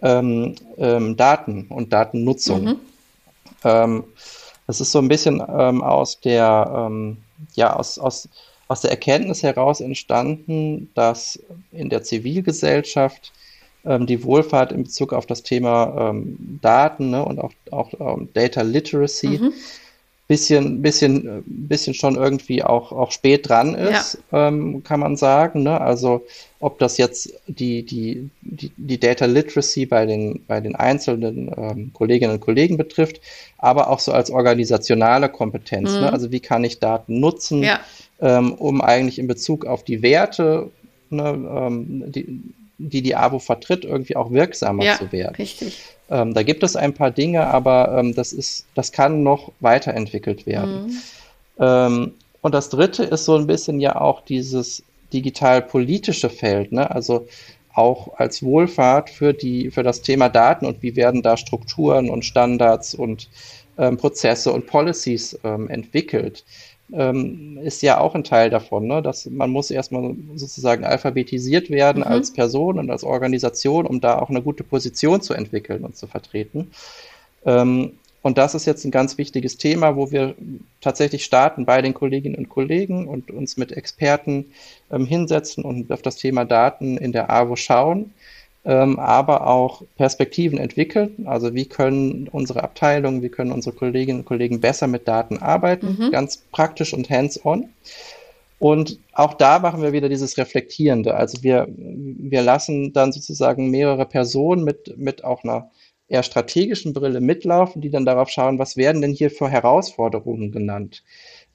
ähm, 0.00 0.54
ähm, 0.78 1.16
Daten 1.16 1.66
und 1.68 1.92
Datennutzung. 1.92 2.64
Mhm. 2.64 2.80
Ähm, 3.64 4.04
das 4.66 4.80
ist 4.80 4.92
so 4.92 4.98
ein 4.98 5.08
bisschen 5.08 5.42
ähm, 5.46 5.82
aus 5.82 6.20
der, 6.20 6.88
ähm, 6.88 7.18
ja, 7.54 7.74
aus, 7.74 7.98
aus, 7.98 8.28
aus 8.68 8.80
der 8.80 8.90
Erkenntnis 8.90 9.42
heraus 9.42 9.80
entstanden, 9.80 10.90
dass 10.94 11.38
in 11.72 11.90
der 11.90 12.02
Zivilgesellschaft 12.02 13.32
ähm, 13.84 14.06
die 14.06 14.24
Wohlfahrt 14.24 14.72
in 14.72 14.84
Bezug 14.84 15.12
auf 15.12 15.26
das 15.26 15.42
Thema 15.42 16.10
ähm, 16.10 16.58
Daten 16.60 17.10
ne, 17.10 17.24
und 17.24 17.38
auch, 17.40 17.52
auch 17.70 17.92
ähm, 17.98 18.28
Data 18.32 18.62
Literacy 18.62 19.40
mhm. 19.40 19.52
bisschen, 20.28 20.82
bisschen, 20.82 21.42
bisschen 21.46 21.94
schon 21.94 22.14
irgendwie 22.14 22.62
auch, 22.62 22.92
auch 22.92 23.10
spät 23.10 23.48
dran 23.48 23.74
ist, 23.74 24.18
ja. 24.30 24.48
ähm, 24.48 24.84
kann 24.84 25.00
man 25.00 25.16
sagen. 25.16 25.64
Ne? 25.64 25.80
Also 25.80 26.24
ob 26.60 26.78
das 26.78 26.96
jetzt 26.96 27.34
die, 27.48 27.84
die, 27.84 28.30
die, 28.40 28.70
die 28.76 29.00
Data 29.00 29.26
Literacy 29.26 29.86
bei 29.86 30.06
den, 30.06 30.44
bei 30.46 30.60
den 30.60 30.76
einzelnen 30.76 31.50
ähm, 31.56 31.92
Kolleginnen 31.92 32.34
und 32.34 32.40
Kollegen 32.40 32.76
betrifft, 32.76 33.20
aber 33.58 33.90
auch 33.90 33.98
so 33.98 34.12
als 34.12 34.30
organisationale 34.30 35.28
Kompetenz. 35.28 35.90
Ne? 35.90 35.96
Mhm. 35.96 36.04
Ne? 36.04 36.12
Also 36.12 36.30
wie 36.30 36.40
kann 36.40 36.62
ich 36.62 36.78
Daten 36.78 37.18
nutzen, 37.18 37.64
ja. 37.64 37.80
ähm, 38.20 38.52
um 38.52 38.80
eigentlich 38.80 39.18
in 39.18 39.26
Bezug 39.26 39.66
auf 39.66 39.82
die 39.82 40.02
Werte, 40.02 40.70
ne, 41.10 41.30
ähm, 41.30 42.04
die, 42.12 42.42
die 42.88 43.02
die 43.02 43.16
AWO 43.16 43.38
vertritt, 43.38 43.84
irgendwie 43.84 44.16
auch 44.16 44.30
wirksamer 44.30 44.84
ja, 44.84 44.96
zu 44.96 45.12
werden. 45.12 45.36
Richtig. 45.36 45.78
Ähm, 46.10 46.34
da 46.34 46.42
gibt 46.42 46.62
es 46.62 46.76
ein 46.76 46.94
paar 46.94 47.10
Dinge, 47.10 47.46
aber 47.46 47.96
ähm, 47.98 48.14
das 48.14 48.32
ist, 48.32 48.66
das 48.74 48.92
kann 48.92 49.22
noch 49.22 49.52
weiterentwickelt 49.60 50.46
werden. 50.46 50.86
Mhm. 50.86 50.98
Ähm, 51.58 52.14
und 52.40 52.54
das 52.54 52.68
dritte 52.68 53.04
ist 53.04 53.24
so 53.24 53.36
ein 53.36 53.46
bisschen 53.46 53.80
ja 53.80 54.00
auch 54.00 54.22
dieses 54.22 54.82
digital-politische 55.12 56.28
Feld, 56.28 56.72
ne? 56.72 56.90
Also 56.90 57.26
auch 57.74 58.18
als 58.18 58.42
Wohlfahrt 58.42 59.08
für 59.10 59.32
die, 59.32 59.70
für 59.70 59.82
das 59.82 60.02
Thema 60.02 60.28
Daten 60.28 60.66
und 60.66 60.82
wie 60.82 60.96
werden 60.96 61.22
da 61.22 61.36
Strukturen 61.36 62.10
und 62.10 62.24
Standards 62.24 62.94
und 62.94 63.30
ähm, 63.78 63.96
Prozesse 63.96 64.52
und 64.52 64.66
Policies 64.66 65.38
ähm, 65.44 65.70
entwickelt 65.70 66.44
ähm, 66.94 67.58
ist 67.62 67.82
ja 67.82 67.98
auch 67.98 68.14
ein 68.14 68.24
Teil 68.24 68.50
davon, 68.50 68.86
ne? 68.86 69.02
dass 69.02 69.26
man 69.26 69.50
muss 69.50 69.70
erstmal 69.70 70.14
sozusagen 70.34 70.84
alphabetisiert 70.84 71.70
werden 71.70 72.00
mhm. 72.00 72.08
als 72.08 72.32
Person 72.32 72.78
und 72.78 72.90
als 72.90 73.04
Organisation, 73.04 73.86
um 73.86 74.00
da 74.00 74.18
auch 74.18 74.30
eine 74.30 74.42
gute 74.42 74.64
Position 74.64 75.20
zu 75.20 75.34
entwickeln 75.34 75.84
und 75.84 75.96
zu 75.96 76.06
vertreten. 76.06 76.70
Ähm, 77.44 77.92
und 78.22 78.38
das 78.38 78.54
ist 78.54 78.66
jetzt 78.66 78.84
ein 78.84 78.92
ganz 78.92 79.18
wichtiges 79.18 79.58
Thema, 79.58 79.96
wo 79.96 80.12
wir 80.12 80.34
tatsächlich 80.80 81.24
starten 81.24 81.64
bei 81.64 81.82
den 81.82 81.92
Kolleginnen 81.92 82.36
und 82.36 82.48
Kollegen 82.48 83.08
und 83.08 83.32
uns 83.32 83.56
mit 83.56 83.72
Experten 83.72 84.46
ähm, 84.92 85.06
hinsetzen 85.06 85.64
und 85.64 85.90
auf 85.90 86.02
das 86.02 86.16
Thema 86.16 86.44
Daten 86.44 86.96
in 86.96 87.10
der 87.12 87.30
AWO 87.30 87.56
schauen 87.56 88.12
ähm, 88.64 88.98
aber 88.98 89.46
auch 89.46 89.82
Perspektiven 89.96 90.58
entwickeln. 90.58 91.26
Also 91.26 91.54
wie 91.54 91.66
können 91.66 92.28
unsere 92.28 92.62
Abteilungen, 92.62 93.22
wie 93.22 93.28
können 93.28 93.52
unsere 93.52 93.74
Kolleginnen 93.74 94.20
und 94.20 94.26
Kollegen 94.26 94.60
besser 94.60 94.86
mit 94.86 95.08
Daten 95.08 95.38
arbeiten, 95.38 95.98
mhm. 95.98 96.10
ganz 96.10 96.38
praktisch 96.52 96.94
und 96.94 97.10
hands-on. 97.10 97.68
Und 98.58 99.00
auch 99.12 99.34
da 99.34 99.58
machen 99.58 99.82
wir 99.82 99.92
wieder 99.92 100.08
dieses 100.08 100.38
Reflektierende. 100.38 101.14
Also 101.14 101.42
wir, 101.42 101.66
wir 101.76 102.42
lassen 102.42 102.92
dann 102.92 103.10
sozusagen 103.10 103.70
mehrere 103.70 104.06
Personen 104.06 104.62
mit, 104.62 104.96
mit 104.96 105.24
auch 105.24 105.42
einer 105.42 105.70
eher 106.06 106.22
strategischen 106.22 106.92
Brille 106.92 107.20
mitlaufen, 107.20 107.82
die 107.82 107.90
dann 107.90 108.04
darauf 108.04 108.28
schauen, 108.28 108.60
was 108.60 108.76
werden 108.76 109.02
denn 109.02 109.12
hier 109.12 109.30
für 109.32 109.48
Herausforderungen 109.48 110.52
genannt? 110.52 111.02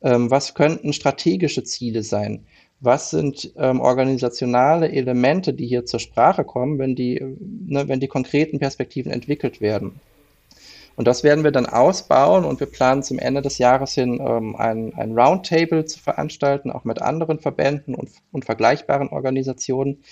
Ähm, 0.02 0.30
was 0.30 0.54
könnten 0.54 0.92
strategische 0.92 1.64
Ziele 1.64 2.04
sein? 2.04 2.46
Was 2.80 3.10
sind 3.10 3.52
ähm, 3.58 3.80
organisationale 3.80 4.92
Elemente, 4.92 5.54
die 5.54 5.68
hier 5.68 5.86
zur 5.86 6.00
Sprache 6.00 6.44
kommen, 6.44 6.78
wenn 6.78 6.96
die, 6.96 7.20
ne, 7.40 7.88
wenn 7.88 8.00
die 8.00 8.08
konkreten 8.08 8.60
Perspektiven 8.60 9.12
entwickelt 9.12 9.62
werden. 9.62 10.00
Und 10.96 11.08
das 11.08 11.24
werden 11.24 11.44
wir 11.44 11.52
dann 11.52 11.68
ausbauen 11.68 12.44
und 12.44 12.60
wir 12.60 12.68
planen 12.68 13.04
zum 13.04 13.20
Ende 13.20 13.44
des 13.44 13.60
Jahres 13.60 13.94
hin 13.94 14.20
ähm, 14.20 14.56
ein, 14.56 14.96
ein 14.96 15.18
Roundtable 15.18 15.86
zu 15.86 16.00
veranstalten, 16.00 16.72
auch 16.72 16.86
mit 16.86 17.02
anderen 17.02 17.40
Verbänden 17.40 17.94
und, 17.94 18.10
und 18.32 18.46
vergleichbaren 18.46 19.10
Organisationen, 19.10 20.04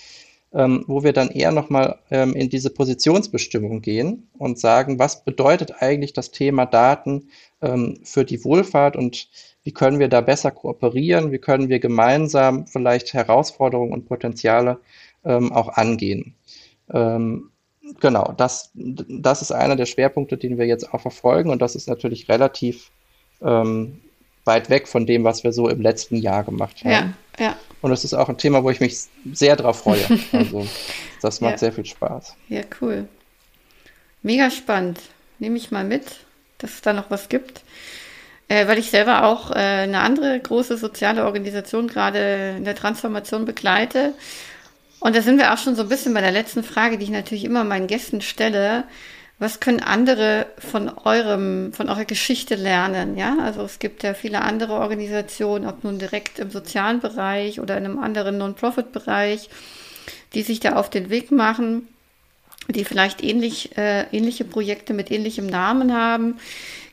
ähm, 0.52 0.84
wo 0.86 1.02
wir 1.02 1.12
dann 1.12 1.30
eher 1.30 1.50
nochmal 1.50 1.98
ähm, 2.12 2.34
in 2.34 2.50
diese 2.50 2.70
Positionsbestimmung 2.70 3.82
gehen 3.82 4.28
und 4.38 4.60
sagen, 4.60 5.00
was 5.00 5.24
bedeutet 5.24 5.82
eigentlich 5.82 6.12
das 6.12 6.30
Thema 6.30 6.66
Daten 6.66 7.30
ähm, 7.62 7.98
für 8.04 8.24
die 8.24 8.44
Wohlfahrt 8.44 8.94
und 8.96 9.28
wie 9.66 9.72
können 9.72 9.98
wir 9.98 10.06
da 10.06 10.20
besser 10.20 10.52
kooperieren, 10.52 11.32
wie 11.32 11.38
können 11.38 11.68
wir 11.68 11.80
gemeinsam 11.80 12.68
vielleicht 12.68 13.12
Herausforderungen 13.14 13.92
und 13.92 14.06
Potenziale 14.06 14.78
ähm, 15.24 15.52
auch 15.52 15.70
angehen. 15.70 16.36
Ähm, 16.94 17.50
genau, 17.98 18.32
das, 18.36 18.70
das 18.74 19.42
ist 19.42 19.50
einer 19.50 19.74
der 19.74 19.86
Schwerpunkte, 19.86 20.36
den 20.36 20.56
wir 20.56 20.66
jetzt 20.66 20.94
auch 20.94 21.00
verfolgen 21.00 21.50
und 21.50 21.60
das 21.60 21.74
ist 21.74 21.88
natürlich 21.88 22.28
relativ 22.28 22.92
ähm, 23.42 24.00
weit 24.44 24.70
weg 24.70 24.86
von 24.86 25.04
dem, 25.04 25.24
was 25.24 25.42
wir 25.42 25.52
so 25.52 25.68
im 25.68 25.80
letzten 25.80 26.14
Jahr 26.14 26.44
gemacht 26.44 26.84
haben. 26.84 27.16
Ja, 27.38 27.44
ja. 27.44 27.56
Und 27.82 27.90
das 27.90 28.04
ist 28.04 28.14
auch 28.14 28.28
ein 28.28 28.38
Thema, 28.38 28.62
wo 28.62 28.70
ich 28.70 28.78
mich 28.78 28.96
sehr 29.32 29.56
drauf 29.56 29.80
freue. 29.80 30.06
Also 30.32 30.64
das 31.22 31.40
macht 31.40 31.54
ja. 31.54 31.58
sehr 31.58 31.72
viel 31.72 31.86
Spaß. 31.86 32.36
Ja, 32.48 32.60
cool. 32.80 33.08
Mega 34.22 34.48
spannend. 34.48 35.00
Nehme 35.40 35.56
ich 35.56 35.72
mal 35.72 35.82
mit, 35.82 36.04
dass 36.58 36.74
es 36.74 36.82
da 36.82 36.92
noch 36.92 37.10
was 37.10 37.28
gibt. 37.28 37.62
Äh, 38.48 38.68
weil 38.68 38.78
ich 38.78 38.90
selber 38.90 39.24
auch 39.24 39.50
äh, 39.50 39.54
eine 39.54 40.00
andere 40.00 40.38
große 40.38 40.76
soziale 40.76 41.24
Organisation 41.24 41.88
gerade 41.88 42.54
in 42.56 42.64
der 42.64 42.76
Transformation 42.76 43.44
begleite. 43.44 44.14
Und 45.00 45.16
da 45.16 45.22
sind 45.22 45.38
wir 45.38 45.52
auch 45.52 45.58
schon 45.58 45.74
so 45.74 45.82
ein 45.82 45.88
bisschen 45.88 46.14
bei 46.14 46.20
der 46.20 46.32
letzten 46.32 46.62
Frage, 46.62 46.96
die 46.96 47.04
ich 47.04 47.10
natürlich 47.10 47.44
immer 47.44 47.64
meinen 47.64 47.86
Gästen 47.88 48.20
stelle. 48.20 48.84
Was 49.38 49.60
können 49.60 49.80
andere 49.80 50.46
von 50.58 50.88
eurem, 50.88 51.72
von 51.74 51.90
eurer 51.90 52.06
Geschichte 52.06 52.54
lernen? 52.54 53.18
Ja, 53.18 53.36
also 53.42 53.62
es 53.62 53.78
gibt 53.78 54.02
ja 54.02 54.14
viele 54.14 54.40
andere 54.40 54.74
Organisationen, 54.74 55.66
ob 55.66 55.84
nun 55.84 55.98
direkt 55.98 56.38
im 56.38 56.50
sozialen 56.50 57.00
Bereich 57.00 57.60
oder 57.60 57.76
in 57.76 57.84
einem 57.84 57.98
anderen 57.98 58.38
Non-Profit-Bereich, 58.38 59.50
die 60.32 60.42
sich 60.42 60.60
da 60.60 60.76
auf 60.76 60.88
den 60.88 61.10
Weg 61.10 61.32
machen, 61.32 61.88
die 62.68 62.84
vielleicht 62.84 63.22
ähnlich, 63.22 63.76
äh, 63.76 64.04
ähnliche 64.10 64.44
Projekte 64.44 64.94
mit 64.94 65.10
ähnlichem 65.10 65.46
Namen 65.46 65.92
haben. 65.92 66.38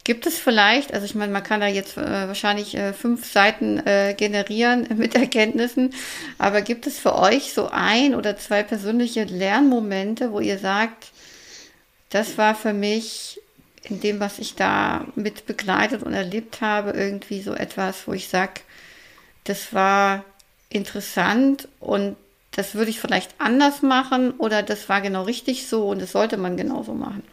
Gibt 0.04 0.26
es 0.26 0.38
vielleicht, 0.38 0.93
also 0.93 1.06
ich 1.06 1.16
meine, 1.16 1.32
man 1.32 1.43
kann 1.43 1.62
da 1.62 1.68
jetzt 1.68 1.97
äh, 1.97 2.28
wahrscheinlich 2.28 2.76
äh, 2.76 2.91
fünf 2.91 3.32
Seiten 3.32 3.80
äh, 3.88 4.14
generieren 4.18 4.88
mit 4.97 5.16
Erkenntnissen, 5.16 5.93
aber 6.38 6.62
gibt 6.62 6.88
es 6.88 6.99
für 6.99 7.16
euch 7.16 7.54
so 7.54 7.70
ein 7.72 8.14
oder 8.14 8.36
zwei 8.38 8.64
persönliche 8.64 9.24
Lernmomente, 9.24 10.34
wo 10.34 10.41
ihr 10.41 10.60
sagt, 10.60 11.12
das 12.10 12.38
war 12.38 12.54
für 12.54 12.74
mich 12.74 13.39
in 13.84 14.01
dem, 14.01 14.20
was 14.20 14.39
ich 14.39 14.56
da 14.56 15.06
mit 15.16 15.45
begleitet 15.45 16.04
und 16.04 16.14
erlebt 16.14 16.62
habe, 16.62 16.91
irgendwie 16.91 17.41
so 17.41 17.54
etwas, 17.54 18.08
wo 18.08 18.14
ich 18.14 18.28
sage, 18.28 18.62
das 19.45 19.74
war 19.74 20.24
interessant 20.70 21.68
und 21.80 22.16
das 22.51 22.76
würde 22.76 22.91
ich 22.91 22.99
vielleicht 22.99 23.32
anders 23.39 23.82
machen 23.82 24.32
oder 24.32 24.64
das 24.64 24.88
war 24.89 25.01
genau 25.01 25.24
richtig 25.24 25.68
so 25.68 25.89
und 25.89 26.01
das 26.01 26.12
sollte 26.12 26.38
man 26.38 26.56
genauso 26.58 26.93
machen. 26.93 27.24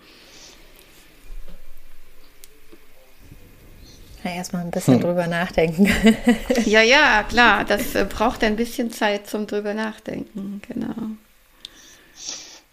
Ja, 4.25 4.33
erstmal 4.33 4.63
ein 4.63 4.71
bisschen 4.71 4.95
hm. 4.95 5.01
drüber 5.03 5.27
nachdenken. 5.27 5.89
ja, 6.67 6.83
ja, 6.83 7.25
klar. 7.29 7.65
Das 7.65 7.95
äh, 7.95 8.07
braucht 8.09 8.45
ein 8.45 8.57
bisschen 8.57 8.91
Zeit 8.91 9.27
zum 9.27 9.47
drüber 9.47 9.75
nachdenken. 9.75 10.61
Genau. 10.69 10.95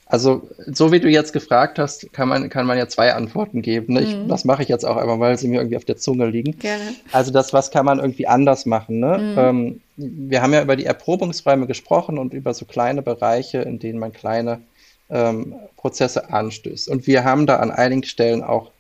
Also, 0.09 0.49
so 0.65 0.93
wie 0.93 1.01
du 1.01 1.09
jetzt 1.09 1.33
gefragt 1.33 1.79
hast, 1.79 2.13
kann 2.13 2.29
man, 2.29 2.49
kann 2.49 2.65
man 2.65 2.77
ja 2.77 2.87
zwei 2.87 3.13
Antworten 3.13 3.61
geben. 3.61 3.93
Ne? 3.93 4.01
Ich, 4.01 4.15
mhm. 4.15 4.29
Das 4.29 4.45
mache 4.45 4.63
ich 4.63 4.69
jetzt 4.69 4.85
auch 4.85 4.95
einmal, 4.95 5.19
weil 5.19 5.37
sie 5.37 5.49
mir 5.49 5.59
irgendwie 5.59 5.75
auf 5.75 5.83
der 5.83 5.97
Zunge 5.97 6.27
liegen. 6.27 6.57
Gerne. 6.59 6.95
Also, 7.11 7.31
das, 7.31 7.51
was 7.51 7.71
kann 7.71 7.85
man 7.85 7.99
irgendwie 7.99 8.27
anders 8.27 8.65
machen? 8.65 8.99
Ne? 8.99 9.17
Mhm. 9.17 9.37
Ähm, 9.37 9.81
wir 9.97 10.41
haben 10.41 10.53
ja 10.53 10.61
über 10.61 10.77
die 10.77 10.85
Erprobungsräume 10.85 11.67
gesprochen 11.67 12.17
und 12.17 12.33
über 12.33 12.53
so 12.53 12.65
kleine 12.65 13.01
Bereiche, 13.01 13.59
in 13.59 13.79
denen 13.79 13.99
man 13.99 14.13
kleine 14.13 14.61
ähm, 15.09 15.55
Prozesse 15.75 16.29
anstößt. 16.31 16.87
Und 16.87 17.05
wir 17.07 17.25
haben 17.25 17.45
da 17.45 17.57
an 17.57 17.71
einigen 17.71 18.03
Stellen 18.03 18.43
auch 18.43 18.71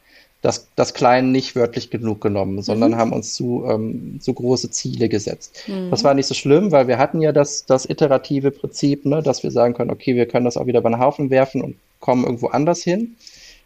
das, 0.41 0.67
das 0.75 0.93
Kleine 0.93 1.27
nicht 1.27 1.55
wörtlich 1.55 1.89
genug 1.89 2.21
genommen, 2.21 2.61
sondern 2.61 2.91
mhm. 2.91 2.95
haben 2.97 3.13
uns 3.13 3.33
zu, 3.33 3.65
ähm, 3.67 4.19
zu 4.21 4.33
große 4.33 4.69
Ziele 4.69 5.09
gesetzt. 5.09 5.63
Mhm. 5.67 5.89
Das 5.89 6.03
war 6.03 6.13
nicht 6.13 6.27
so 6.27 6.35
schlimm, 6.35 6.71
weil 6.71 6.87
wir 6.87 6.97
hatten 6.97 7.21
ja 7.21 7.31
das, 7.31 7.65
das 7.65 7.89
iterative 7.89 8.51
Prinzip, 8.51 9.05
ne, 9.05 9.23
dass 9.23 9.43
wir 9.43 9.51
sagen 9.51 9.73
können, 9.73 9.91
okay, 9.91 10.15
wir 10.15 10.27
können 10.27 10.45
das 10.45 10.57
auch 10.57 10.67
wieder 10.67 10.79
über 10.79 10.89
den 10.89 10.99
Haufen 10.99 11.29
werfen 11.29 11.61
und 11.61 11.75
kommen 11.99 12.23
irgendwo 12.23 12.47
anders 12.47 12.83
hin. 12.83 13.15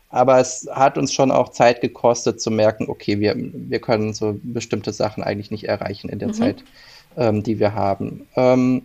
Aber 0.09 0.39
es 0.39 0.67
hat 0.72 0.97
uns 0.97 1.13
schon 1.13 1.32
auch 1.32 1.49
Zeit 1.49 1.82
gekostet 1.82 2.41
zu 2.41 2.51
merken, 2.51 2.89
okay, 2.89 3.19
wir, 3.19 3.34
wir 3.38 3.80
können 3.80 4.13
so 4.13 4.38
bestimmte 4.43 4.91
Sachen 4.91 5.24
eigentlich 5.24 5.51
nicht 5.51 5.65
erreichen 5.65 6.09
in 6.09 6.19
der 6.19 6.30
mhm. 6.30 6.34
Zeit, 6.34 6.63
ähm, 7.17 7.43
die 7.43 7.59
wir 7.59 7.74
haben. 7.74 8.28
Ähm, 8.36 8.84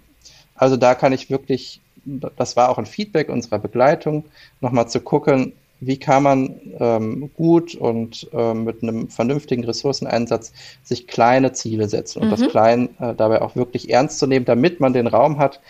also 0.54 0.76
da 0.76 0.94
kann 0.94 1.12
ich 1.12 1.30
wirklich, 1.30 1.80
das 2.04 2.56
war 2.56 2.68
auch 2.68 2.78
ein 2.78 2.86
Feedback 2.86 3.28
unserer 3.28 3.58
Begleitung, 3.58 4.24
nochmal 4.60 4.88
zu 4.88 5.00
gucken, 5.00 5.52
wie 5.80 5.98
kann 5.98 6.22
man 6.22 6.60
ähm, 6.78 7.30
gut 7.34 7.74
und 7.74 8.28
ähm, 8.32 8.64
mit 8.64 8.82
einem 8.82 9.08
vernünftigen 9.08 9.64
Ressourceneinsatz 9.64 10.52
sich 10.82 11.06
kleine 11.06 11.52
Ziele 11.52 11.88
setzen 11.88 12.22
und 12.22 12.28
mhm. 12.28 12.30
das 12.30 12.48
Klein 12.48 12.88
äh, 12.98 13.14
dabei 13.14 13.42
auch 13.42 13.56
wirklich 13.56 13.90
ernst 13.90 14.18
zu 14.18 14.26
nehmen, 14.26 14.44
damit 14.44 14.80
man 14.80 14.92
den 14.92 15.06
Raum 15.06 15.38
hat, 15.38 15.60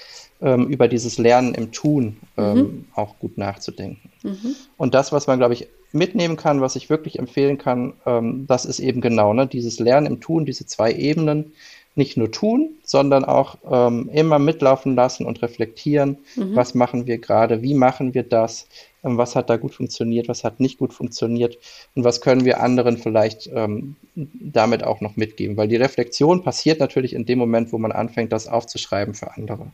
ähm, 0.41 0.67
über 0.69 0.89
dieses 0.89 1.19
Lernen 1.19 1.55
im 1.55 1.73
Tun 1.73 2.19
ähm, 2.37 2.57
mhm. 2.57 2.85
auch 2.95 3.19
gut 3.19 3.39
nachzudenken. 3.39 4.11
Mhm. 4.23 4.55
Und 4.77 4.95
das, 4.95 5.13
was 5.13 5.27
man, 5.27 5.39
glaube 5.39 5.55
ich, 5.55 5.69
mitnehmen 5.93 6.37
kann, 6.37 6.61
was 6.61 6.77
ich 6.77 6.91
wirklich 6.91 7.19
empfehlen 7.19 7.59
kann, 7.59 7.95
ähm, 8.05 8.47
das 8.47 8.65
ist 8.65 8.81
eben 8.81 9.01
genau 9.01 9.33
ne, 9.33 9.47
dieses 9.47 9.79
Lernen 9.79 10.07
im 10.07 10.21
Tun, 10.21 10.45
diese 10.45 10.67
zwei 10.67 10.93
Ebenen, 10.93 11.53
nicht 11.97 12.17
nur 12.17 12.31
tun, 12.31 12.77
sondern 12.85 13.25
auch 13.25 13.57
ähm, 13.69 14.11
immer 14.13 14.39
mitlaufen 14.39 14.95
lassen 14.95 15.27
und 15.27 15.43
reflektieren, 15.43 16.19
mhm. 16.37 16.55
was 16.55 16.75
machen 16.75 17.07
wir 17.07 17.19
gerade, 17.19 17.63
wie 17.63 17.75
machen 17.75 18.13
wir 18.13 18.23
das, 18.23 18.69
ähm, 19.03 19.17
was 19.17 19.35
hat 19.35 19.49
da 19.49 19.57
gut 19.57 19.75
funktioniert, 19.75 20.29
was 20.29 20.45
hat 20.45 20.61
nicht 20.61 20.79
gut 20.79 20.93
funktioniert 20.93 21.59
und 21.95 22.05
was 22.05 22.21
können 22.21 22.45
wir 22.45 22.61
anderen 22.61 22.99
vielleicht 22.99 23.51
ähm, 23.53 23.97
damit 24.15 24.85
auch 24.85 25.01
noch 25.01 25.17
mitgeben. 25.17 25.57
Weil 25.57 25.69
die 25.69 25.77
Reflexion 25.77 26.45
passiert 26.45 26.81
natürlich 26.81 27.15
in 27.15 27.25
dem 27.25 27.39
Moment, 27.39 27.73
wo 27.73 27.79
man 27.79 27.93
anfängt, 27.93 28.31
das 28.31 28.47
aufzuschreiben 28.47 29.15
für 29.15 29.35
andere. 29.35 29.67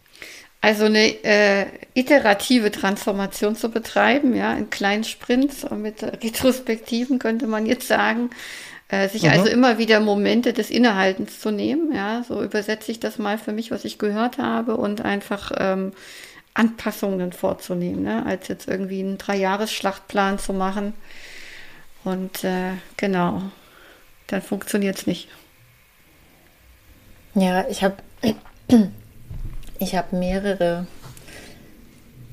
Also 0.60 0.84
eine 0.84 1.24
äh, 1.24 1.66
iterative 1.94 2.70
Transformation 2.70 3.56
zu 3.56 3.68
betreiben, 3.68 4.36
ja, 4.36 4.54
in 4.54 4.70
kleinen 4.70 5.02
Sprints 5.02 5.64
und 5.64 5.82
mit 5.82 6.04
Retrospektiven 6.04 7.18
könnte 7.18 7.48
man 7.48 7.66
jetzt 7.66 7.88
sagen. 7.88 8.30
Äh, 8.92 9.08
sich 9.08 9.22
mhm. 9.22 9.30
also 9.30 9.46
immer 9.46 9.78
wieder 9.78 10.00
Momente 10.00 10.52
des 10.52 10.68
Innehaltens 10.68 11.40
zu 11.40 11.50
nehmen, 11.50 11.94
ja, 11.94 12.22
so 12.28 12.42
übersetze 12.42 12.92
ich 12.92 13.00
das 13.00 13.16
mal 13.16 13.38
für 13.38 13.52
mich, 13.52 13.70
was 13.70 13.86
ich 13.86 13.96
gehört 13.96 14.36
habe 14.36 14.76
und 14.76 15.02
einfach 15.02 15.50
ähm, 15.56 15.92
Anpassungen 16.52 17.32
vorzunehmen, 17.32 18.02
ne, 18.02 18.26
als 18.26 18.48
jetzt 18.48 18.68
irgendwie 18.68 19.00
einen 19.00 19.16
Dreijahres-Schlachtplan 19.16 20.38
zu 20.38 20.52
machen. 20.52 20.92
Und 22.04 22.44
äh, 22.44 22.72
genau, 22.98 23.40
dann 24.26 24.42
funktioniert 24.42 24.98
es 24.98 25.06
nicht. 25.06 25.30
Ja, 27.34 27.66
ich 27.70 27.82
habe 27.82 27.96
ich 29.78 29.94
habe 29.94 30.14
mehrere 30.14 30.86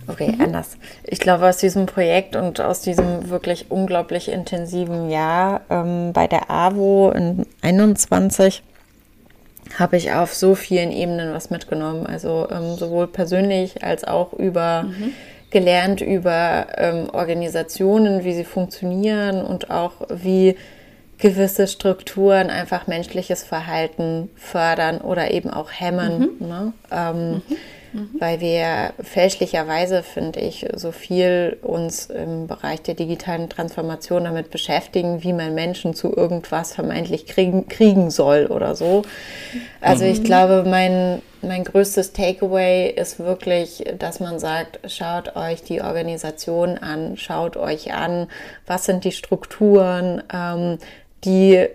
Okay, 0.09 0.31
mhm. 0.31 0.41
anders. 0.41 0.77
Ich 1.03 1.19
glaube, 1.19 1.47
aus 1.47 1.57
diesem 1.57 1.85
Projekt 1.85 2.35
und 2.35 2.59
aus 2.59 2.81
diesem 2.81 3.29
wirklich 3.29 3.69
unglaublich 3.69 4.29
intensiven 4.29 5.09
Jahr 5.09 5.61
ähm, 5.69 6.13
bei 6.13 6.27
der 6.27 6.49
AWO 6.49 7.11
in 7.11 7.45
21 7.61 8.63
habe 9.77 9.97
ich 9.97 10.11
auf 10.11 10.33
so 10.33 10.55
vielen 10.55 10.91
Ebenen 10.91 11.31
was 11.31 11.51
mitgenommen. 11.51 12.07
Also 12.07 12.47
ähm, 12.51 12.75
sowohl 12.75 13.07
persönlich 13.07 13.83
als 13.83 14.03
auch 14.03 14.33
über 14.33 14.83
mhm. 14.83 15.13
gelernt 15.51 16.01
über 16.01 16.67
ähm, 16.75 17.09
Organisationen, 17.13 18.23
wie 18.23 18.33
sie 18.33 18.45
funktionieren 18.45 19.43
und 19.43 19.69
auch 19.69 19.93
wie 20.09 20.55
gewisse 21.19 21.67
Strukturen 21.67 22.49
einfach 22.49 22.87
menschliches 22.87 23.43
Verhalten 23.43 24.29
fördern 24.35 25.01
oder 25.01 25.31
eben 25.31 25.51
auch 25.51 25.69
hemmen. 25.71 26.37
Mhm. 26.39 26.47
Ne? 26.47 26.73
Ähm, 26.91 27.31
mhm 27.33 27.43
mhm. 27.93 28.09
weil 28.19 28.39
wir 28.39 28.93
fälschlicherweise, 29.01 30.03
finde 30.03 30.39
ich, 30.39 30.65
so 30.75 30.91
viel 30.91 31.57
uns 31.61 32.07
im 32.07 32.47
Bereich 32.47 32.81
der 32.81 32.95
digitalen 32.95 33.49
Transformation 33.49 34.23
damit 34.23 34.51
beschäftigen, 34.51 35.23
wie 35.23 35.33
man 35.33 35.55
Menschen 35.55 35.93
zu 35.93 36.15
irgendwas 36.15 36.73
vermeintlich 36.73 37.25
kriegen, 37.25 37.67
kriegen 37.67 38.11
soll 38.11 38.47
oder 38.47 38.75
so. 38.75 39.03
Also 39.81 40.05
mhm. 40.05 40.11
ich 40.11 40.23
glaube, 40.23 40.63
mein, 40.67 41.21
mein 41.41 41.63
größtes 41.63 42.13
Takeaway 42.13 42.89
ist 42.89 43.19
wirklich, 43.19 43.83
dass 43.97 44.19
man 44.19 44.39
sagt, 44.39 44.79
schaut 44.89 45.35
euch 45.35 45.63
die 45.63 45.81
Organisation 45.81 46.77
an, 46.77 47.17
schaut 47.17 47.57
euch 47.57 47.93
an, 47.93 48.27
was 48.67 48.85
sind 48.85 49.03
die 49.03 49.11
Strukturen, 49.11 50.23
ähm, 50.33 50.77
die 51.23 51.67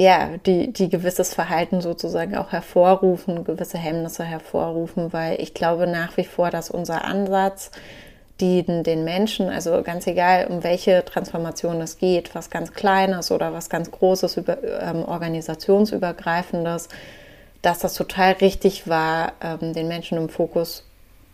ja, 0.00 0.30
die, 0.46 0.72
die 0.72 0.88
gewisses 0.88 1.34
Verhalten 1.34 1.82
sozusagen 1.82 2.34
auch 2.34 2.52
hervorrufen, 2.52 3.44
gewisse 3.44 3.76
Hemmnisse 3.76 4.24
hervorrufen, 4.24 5.12
weil 5.12 5.38
ich 5.38 5.52
glaube 5.52 5.86
nach 5.86 6.16
wie 6.16 6.24
vor, 6.24 6.48
dass 6.48 6.70
unser 6.70 7.04
Ansatz, 7.04 7.70
die 8.40 8.62
den 8.62 9.04
Menschen, 9.04 9.50
also 9.50 9.82
ganz 9.82 10.06
egal, 10.06 10.46
um 10.46 10.64
welche 10.64 11.04
Transformation 11.04 11.82
es 11.82 11.98
geht, 11.98 12.34
was 12.34 12.48
ganz 12.48 12.72
Kleines 12.72 13.30
oder 13.30 13.52
was 13.52 13.68
ganz 13.68 13.90
Großes, 13.90 14.38
über, 14.38 14.56
ähm, 14.62 15.04
organisationsübergreifendes, 15.04 16.88
dass 17.60 17.80
das 17.80 17.92
total 17.92 18.32
richtig 18.32 18.88
war, 18.88 19.34
ähm, 19.42 19.74
den 19.74 19.86
Menschen 19.86 20.16
im 20.16 20.30
Fokus 20.30 20.84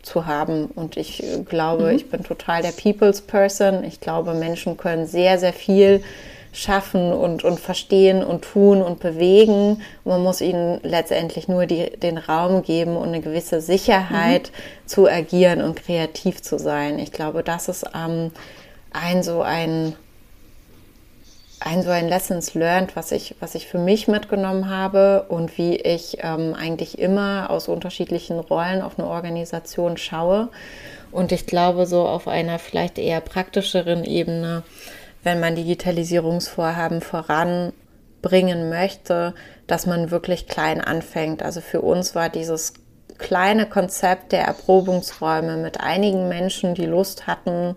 zu 0.01 0.25
haben. 0.25 0.65
Und 0.65 0.97
ich 0.97 1.23
glaube, 1.47 1.85
mhm. 1.85 1.95
ich 1.95 2.09
bin 2.09 2.21
total 2.25 2.63
der 2.63 2.73
People's 2.73 3.21
Person. 3.21 3.85
Ich 3.85 4.01
glaube, 4.01 4.33
Menschen 4.33 4.75
können 4.75 5.05
sehr, 5.05 5.39
sehr 5.39 5.53
viel 5.53 6.03
schaffen 6.51 7.13
und, 7.13 7.43
und 7.43 7.59
verstehen 7.59 8.23
und 8.23 8.43
tun 8.43 8.81
und 8.81 8.99
bewegen. 8.99 9.81
man 10.05 10.23
muss 10.23 10.41
ihnen 10.41 10.79
letztendlich 10.83 11.47
nur 11.47 11.65
die, 11.65 11.91
den 11.97 12.17
Raum 12.17 12.63
geben 12.63 12.97
und 12.97 13.09
eine 13.09 13.21
gewisse 13.21 13.61
Sicherheit 13.61 14.51
mhm. 14.51 14.87
zu 14.87 15.07
agieren 15.07 15.61
und 15.61 15.75
kreativ 15.75 16.41
zu 16.41 16.57
sein. 16.57 16.99
Ich 16.99 17.11
glaube, 17.11 17.43
das 17.43 17.69
ist 17.69 17.85
ähm, 17.95 18.31
ein 18.91 19.23
so 19.23 19.41
ein 19.41 19.95
ein 21.59 21.81
so 21.81 21.89
ein 21.89 22.07
Lessons 22.07 22.53
learned, 22.53 22.95
was 22.95 23.11
ich, 23.11 23.35
was 23.39 23.55
ich 23.55 23.67
für 23.67 23.79
mich 23.79 24.07
mitgenommen 24.07 24.69
habe 24.69 25.25
und 25.29 25.57
wie 25.57 25.75
ich 25.75 26.17
ähm, 26.21 26.53
eigentlich 26.53 26.99
immer 26.99 27.49
aus 27.49 27.67
unterschiedlichen 27.67 28.39
Rollen 28.39 28.81
auf 28.81 28.99
eine 28.99 29.07
Organisation 29.07 29.97
schaue. 29.97 30.49
Und 31.11 31.31
ich 31.31 31.47
glaube, 31.47 31.85
so 31.85 32.07
auf 32.07 32.27
einer 32.27 32.59
vielleicht 32.59 32.99
eher 32.99 33.21
praktischeren 33.21 34.03
Ebene 34.03 34.63
wenn 35.23 35.39
man 35.39 35.55
Digitalisierungsvorhaben 35.55 37.01
voranbringen 37.01 38.69
möchte, 38.69 39.33
dass 39.67 39.85
man 39.85 40.11
wirklich 40.11 40.47
klein 40.47 40.81
anfängt. 40.81 41.43
Also 41.43 41.61
für 41.61 41.81
uns 41.81 42.15
war 42.15 42.29
dieses 42.29 42.73
kleine 43.17 43.65
Konzept 43.65 44.31
der 44.31 44.43
Erprobungsräume 44.43 45.57
mit 45.57 45.79
einigen 45.79 46.29
Menschen, 46.29 46.75
die 46.75 46.85
Lust 46.85 47.27
hatten, 47.27 47.75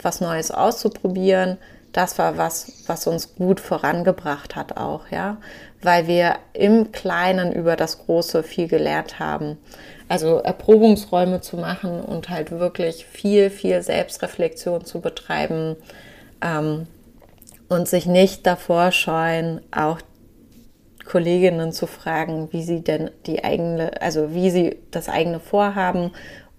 was 0.00 0.20
Neues 0.20 0.50
auszuprobieren, 0.50 1.58
das 1.94 2.18
war 2.18 2.36
was, 2.36 2.82
was 2.88 3.06
uns 3.06 3.36
gut 3.36 3.60
vorangebracht 3.60 4.56
hat 4.56 4.76
auch, 4.76 5.08
ja, 5.10 5.36
weil 5.80 6.08
wir 6.08 6.36
im 6.52 6.90
Kleinen 6.90 7.52
über 7.52 7.76
das 7.76 8.00
Große 8.00 8.42
viel 8.42 8.66
gelernt 8.66 9.20
haben. 9.20 9.58
Also 10.08 10.38
Erprobungsräume 10.38 11.40
zu 11.40 11.56
machen 11.56 12.00
und 12.00 12.30
halt 12.30 12.50
wirklich 12.50 13.06
viel, 13.06 13.48
viel 13.48 13.80
Selbstreflexion 13.80 14.84
zu 14.84 15.00
betreiben, 15.00 15.76
ähm, 16.44 16.86
und 17.68 17.88
sich 17.88 18.06
nicht 18.06 18.46
davor 18.46 18.92
scheuen, 18.92 19.60
auch 19.72 19.98
Kolleginnen 21.04 21.72
zu 21.72 21.86
fragen, 21.86 22.48
wie 22.52 22.62
sie 22.62 22.80
denn 22.80 23.10
die 23.26 23.44
eigene, 23.44 24.00
also 24.00 24.32
wie 24.34 24.50
sie 24.50 24.76
das 24.90 25.08
eigene 25.08 25.40
Vorhaben 25.40 26.12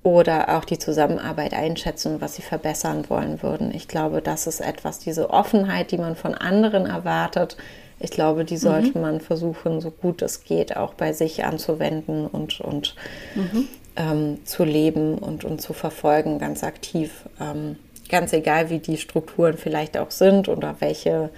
oder 0.04 0.56
auch 0.56 0.66
die 0.66 0.78
Zusammenarbeit 0.78 1.54
einschätzen, 1.54 2.22
was 2.22 2.36
sie 2.36 2.44
verbessern 2.44 3.10
wollen 3.10 3.42
würden. 3.42 3.74
Ich 3.74 3.88
glaube, 3.88 4.22
das 4.22 4.46
ist 4.46 4.62
etwas, 4.62 5.00
diese 5.00 5.32
Offenheit, 5.32 5.92
die 5.92 5.98
man 5.98 6.16
von 6.16 6.36
anderen 6.36 6.86
erwartet. 6.86 7.58
Ich 8.00 8.12
glaube, 8.12 8.46
die 8.46 8.58
sollte 8.58 8.96
mhm. 8.96 9.02
man 9.02 9.20
versuchen, 9.20 9.82
so 9.82 9.90
gut 9.90 10.22
es 10.22 10.44
geht, 10.44 10.78
auch 10.78 10.94
bei 10.94 11.14
sich 11.14 11.44
anzuwenden 11.44 12.28
und, 12.28 12.62
und 12.62 12.96
mhm. 13.34 13.68
ähm, 13.96 14.46
zu 14.46 14.64
leben 14.64 15.18
und, 15.18 15.44
und 15.44 15.60
zu 15.60 15.74
verfolgen, 15.74 16.38
ganz 16.38 16.64
aktiv. 16.64 17.26
Ähm, 17.42 17.78
ganz 18.10 18.34
egal, 18.34 18.70
wie 18.70 18.80
die 18.80 18.98
Strukturen 18.98 19.58
vielleicht 19.58 19.98
auch 19.98 20.12
sind 20.12 20.48
oder 20.48 20.76
welche, 20.80 21.30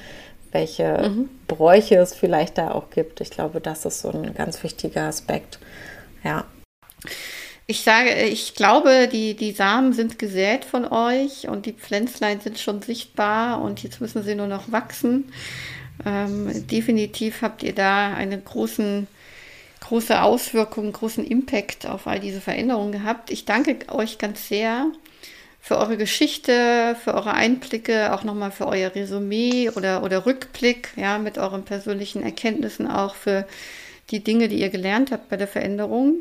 welche 0.51 1.09
mhm. 1.09 1.30
Bräuche 1.47 1.95
es 1.95 2.13
vielleicht 2.13 2.57
da 2.57 2.72
auch 2.72 2.89
gibt. 2.89 3.22
Ich 3.22 3.30
glaube, 3.30 3.61
das 3.61 3.86
ist 3.86 4.01
so 4.01 4.09
ein 4.09 4.33
ganz 4.33 4.63
wichtiger 4.63 5.04
Aspekt. 5.04 5.59
Ja. 6.24 6.46
Ich 7.70 7.82
sage, 7.82 8.13
ich 8.24 8.55
glaube, 8.55 9.09
die, 9.12 9.36
die 9.36 9.51
Samen 9.51 9.91
sind 9.91 10.17
gesät 10.17 10.63
von 10.63 10.86
euch 10.86 11.50
und 11.50 11.66
die 11.66 11.74
Pflänzlein 11.74 12.39
sind 12.39 12.59
schon 12.59 12.82
sichtbar 12.82 13.62
und 13.62 13.83
jetzt 13.83 14.00
müssen 14.00 14.24
sie 14.24 14.36
nur 14.36 14.47
noch 14.47 14.71
wachsen. 14.71 15.33
Ähm, 16.05 16.67
definitiv 16.67 17.41
habt 17.41 17.63
ihr 17.63 17.75
da 17.75 18.13
eine 18.13 18.39
großen, 18.39 19.08
große 19.82 20.21
Auswirkung, 20.21 20.93
großen 20.93 21.25
Impact 21.25 21.87
auf 21.87 22.08
all 22.08 22.21
diese 22.21 22.39
Veränderungen 22.39 22.93
gehabt. 22.93 23.32
Ich 23.32 23.43
danke 23.43 23.93
euch 23.93 24.17
ganz 24.17 24.47
sehr 24.47 24.87
für 25.67 25.77
eure 25.77 25.97
Geschichte, 25.97 26.95
für 27.03 27.13
eure 27.13 27.33
Einblicke, 27.33 28.13
auch 28.13 28.23
nochmal 28.23 28.51
für 28.51 28.67
euer 28.67 28.95
Resümee 28.95 29.69
oder, 29.71 30.01
oder 30.01 30.25
Rückblick, 30.25 30.93
ja, 30.95 31.17
mit 31.17 31.37
euren 31.37 31.65
persönlichen 31.65 32.23
Erkenntnissen 32.23 32.87
auch 32.87 33.15
für 33.15 33.45
die 34.09 34.23
Dinge, 34.23 34.47
die 34.47 34.61
ihr 34.61 34.69
gelernt 34.69 35.11
habt 35.11 35.27
bei 35.27 35.35
der 35.35 35.49
Veränderung. 35.49 36.19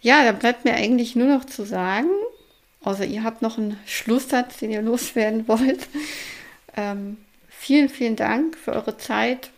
Ja, 0.00 0.24
da 0.24 0.32
bleibt 0.32 0.64
mir 0.64 0.74
eigentlich 0.74 1.14
nur 1.14 1.28
noch 1.28 1.44
zu 1.44 1.64
sagen, 1.64 2.08
außer 2.82 3.04
ihr 3.04 3.22
habt 3.22 3.40
noch 3.40 3.56
einen 3.56 3.78
Schlusssatz, 3.86 4.56
den 4.56 4.72
ihr 4.72 4.82
loswerden 4.82 5.46
wollt. 5.46 5.86
Ähm, 6.76 7.18
vielen, 7.48 7.88
vielen 7.88 8.16
Dank 8.16 8.58
für 8.58 8.72
eure 8.72 8.98
Zeit, 8.98 9.50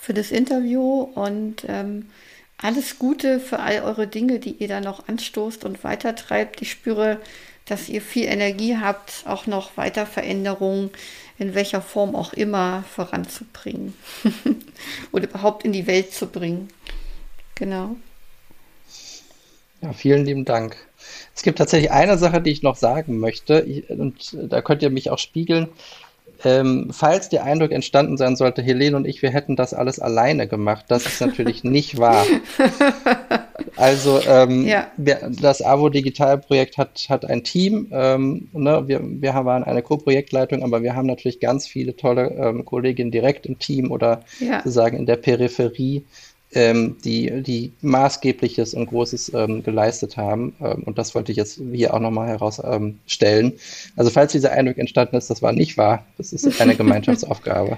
für 0.00 0.14
das 0.14 0.30
Interview 0.30 1.00
und 1.00 1.64
ähm, 1.66 2.10
alles 2.58 3.00
Gute 3.00 3.40
für 3.40 3.58
all 3.58 3.82
eure 3.82 4.06
Dinge, 4.06 4.38
die 4.38 4.52
ihr 4.52 4.68
da 4.68 4.80
noch 4.80 5.08
anstoßt 5.08 5.64
und 5.64 5.82
weitertreibt. 5.82 6.62
Ich 6.62 6.70
spüre 6.70 7.18
dass 7.66 7.88
ihr 7.88 8.00
viel 8.00 8.26
Energie 8.26 8.76
habt, 8.76 9.24
auch 9.26 9.46
noch 9.46 9.76
weiter 9.76 10.06
Veränderungen 10.06 10.90
in 11.38 11.54
welcher 11.54 11.82
Form 11.82 12.14
auch 12.16 12.32
immer 12.32 12.84
voranzubringen 12.90 13.94
oder 15.12 15.24
überhaupt 15.24 15.64
in 15.64 15.72
die 15.72 15.86
Welt 15.86 16.12
zu 16.12 16.26
bringen. 16.26 16.68
Genau. 17.54 17.96
Ja, 19.82 19.92
vielen 19.92 20.24
lieben 20.24 20.44
Dank. 20.44 20.76
Es 21.34 21.42
gibt 21.42 21.58
tatsächlich 21.58 21.90
eine 21.90 22.16
Sache, 22.16 22.40
die 22.40 22.50
ich 22.50 22.62
noch 22.62 22.76
sagen 22.76 23.18
möchte, 23.18 23.64
und 23.88 24.36
da 24.50 24.62
könnt 24.62 24.82
ihr 24.82 24.90
mich 24.90 25.10
auch 25.10 25.18
spiegeln. 25.18 25.68
Ähm, 26.44 26.88
falls 26.92 27.28
der 27.28 27.44
Eindruck 27.44 27.72
entstanden 27.72 28.16
sein 28.16 28.36
sollte, 28.36 28.62
Helene 28.62 28.96
und 28.96 29.06
ich, 29.06 29.22
wir 29.22 29.30
hätten 29.30 29.56
das 29.56 29.74
alles 29.74 29.98
alleine 29.98 30.46
gemacht, 30.46 30.86
das 30.88 31.06
ist 31.06 31.20
natürlich 31.20 31.64
nicht 31.64 31.98
wahr. 31.98 32.26
Also 33.76 34.20
ähm, 34.26 34.66
ja. 34.66 34.86
wir, 34.96 35.30
das 35.40 35.62
AWO 35.62 35.88
Digital 35.88 36.38
Projekt 36.38 36.78
hat, 36.78 37.06
hat 37.08 37.24
ein 37.24 37.44
Team. 37.44 37.88
Ähm, 37.92 38.48
ne? 38.52 38.84
wir, 38.86 39.00
wir 39.02 39.34
waren 39.34 39.64
eine 39.64 39.82
Co-Projektleitung, 39.82 40.62
aber 40.62 40.82
wir 40.82 40.94
haben 40.94 41.06
natürlich 41.06 41.40
ganz 41.40 41.66
viele 41.66 41.96
tolle 41.96 42.30
ähm, 42.38 42.64
Kolleginnen 42.64 43.10
direkt 43.10 43.46
im 43.46 43.58
Team 43.58 43.90
oder 43.90 44.22
ja. 44.40 44.58
sozusagen 44.58 44.96
in 44.96 45.06
der 45.06 45.16
Peripherie, 45.16 46.04
ähm, 46.56 46.96
die, 47.04 47.42
die 47.42 47.72
maßgebliches 47.82 48.72
und 48.72 48.86
Großes 48.86 49.32
ähm, 49.34 49.62
geleistet 49.62 50.16
haben. 50.16 50.56
Ähm, 50.60 50.84
und 50.84 50.96
das 50.96 51.14
wollte 51.14 51.30
ich 51.30 51.36
jetzt 51.36 51.60
hier 51.72 51.92
auch 51.92 52.00
nochmal 52.00 52.28
herausstellen. 52.28 53.52
also 53.94 54.10
falls 54.10 54.32
dieser 54.32 54.52
Eindruck 54.52 54.78
entstanden 54.78 55.16
ist, 55.16 55.28
das 55.28 55.42
war 55.42 55.52
nicht 55.52 55.76
wahr. 55.76 56.06
Das 56.16 56.32
ist 56.32 56.60
eine 56.60 56.74
Gemeinschaftsaufgabe. 56.76 57.76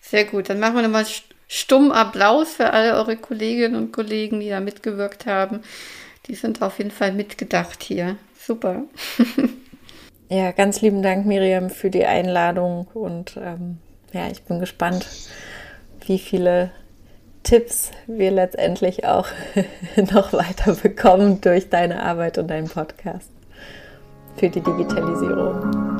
Sehr 0.00 0.24
gut, 0.24 0.48
dann 0.48 0.60
machen 0.60 0.76
wir 0.76 0.82
nochmal 0.82 1.04
stumm 1.46 1.92
Applaus 1.92 2.54
für 2.54 2.72
alle 2.72 2.94
eure 2.94 3.18
Kolleginnen 3.18 3.76
und 3.76 3.92
Kollegen, 3.92 4.40
die 4.40 4.48
da 4.48 4.60
mitgewirkt 4.60 5.26
haben. 5.26 5.60
Die 6.26 6.34
sind 6.34 6.62
auf 6.62 6.78
jeden 6.78 6.90
Fall 6.90 7.12
mitgedacht 7.12 7.82
hier. 7.82 8.16
Super. 8.38 8.84
ja, 10.30 10.52
ganz 10.52 10.80
lieben 10.80 11.02
Dank, 11.02 11.26
Miriam, 11.26 11.68
für 11.68 11.90
die 11.90 12.06
Einladung. 12.06 12.88
Und 12.94 13.36
ähm, 13.36 13.76
ja, 14.14 14.28
ich 14.30 14.42
bin 14.44 14.58
gespannt, 14.58 15.06
wie 16.06 16.18
viele 16.18 16.70
Tipps 17.42 17.90
wir 18.06 18.30
letztendlich 18.30 19.04
auch 19.04 19.28
noch 20.12 20.32
weiter 20.32 20.74
bekommen 20.74 21.40
durch 21.40 21.70
deine 21.70 22.02
Arbeit 22.02 22.38
und 22.38 22.48
deinen 22.48 22.68
Podcast 22.68 23.30
für 24.36 24.48
die 24.48 24.60
Digitalisierung. 24.60 25.98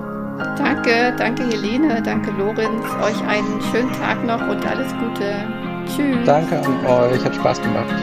Danke, 0.56 1.14
danke 1.16 1.44
Helene, 1.44 2.00
danke 2.02 2.30
Lorenz. 2.30 2.84
Euch 3.02 3.20
einen 3.26 3.60
schönen 3.72 3.92
Tag 3.92 4.24
noch 4.24 4.40
und 4.48 4.64
alles 4.64 4.92
Gute. 4.92 5.34
Tschüss. 5.86 6.24
Danke 6.24 6.58
an 6.58 6.86
euch, 6.86 7.24
hat 7.24 7.34
Spaß 7.34 7.60
gemacht. 7.60 7.94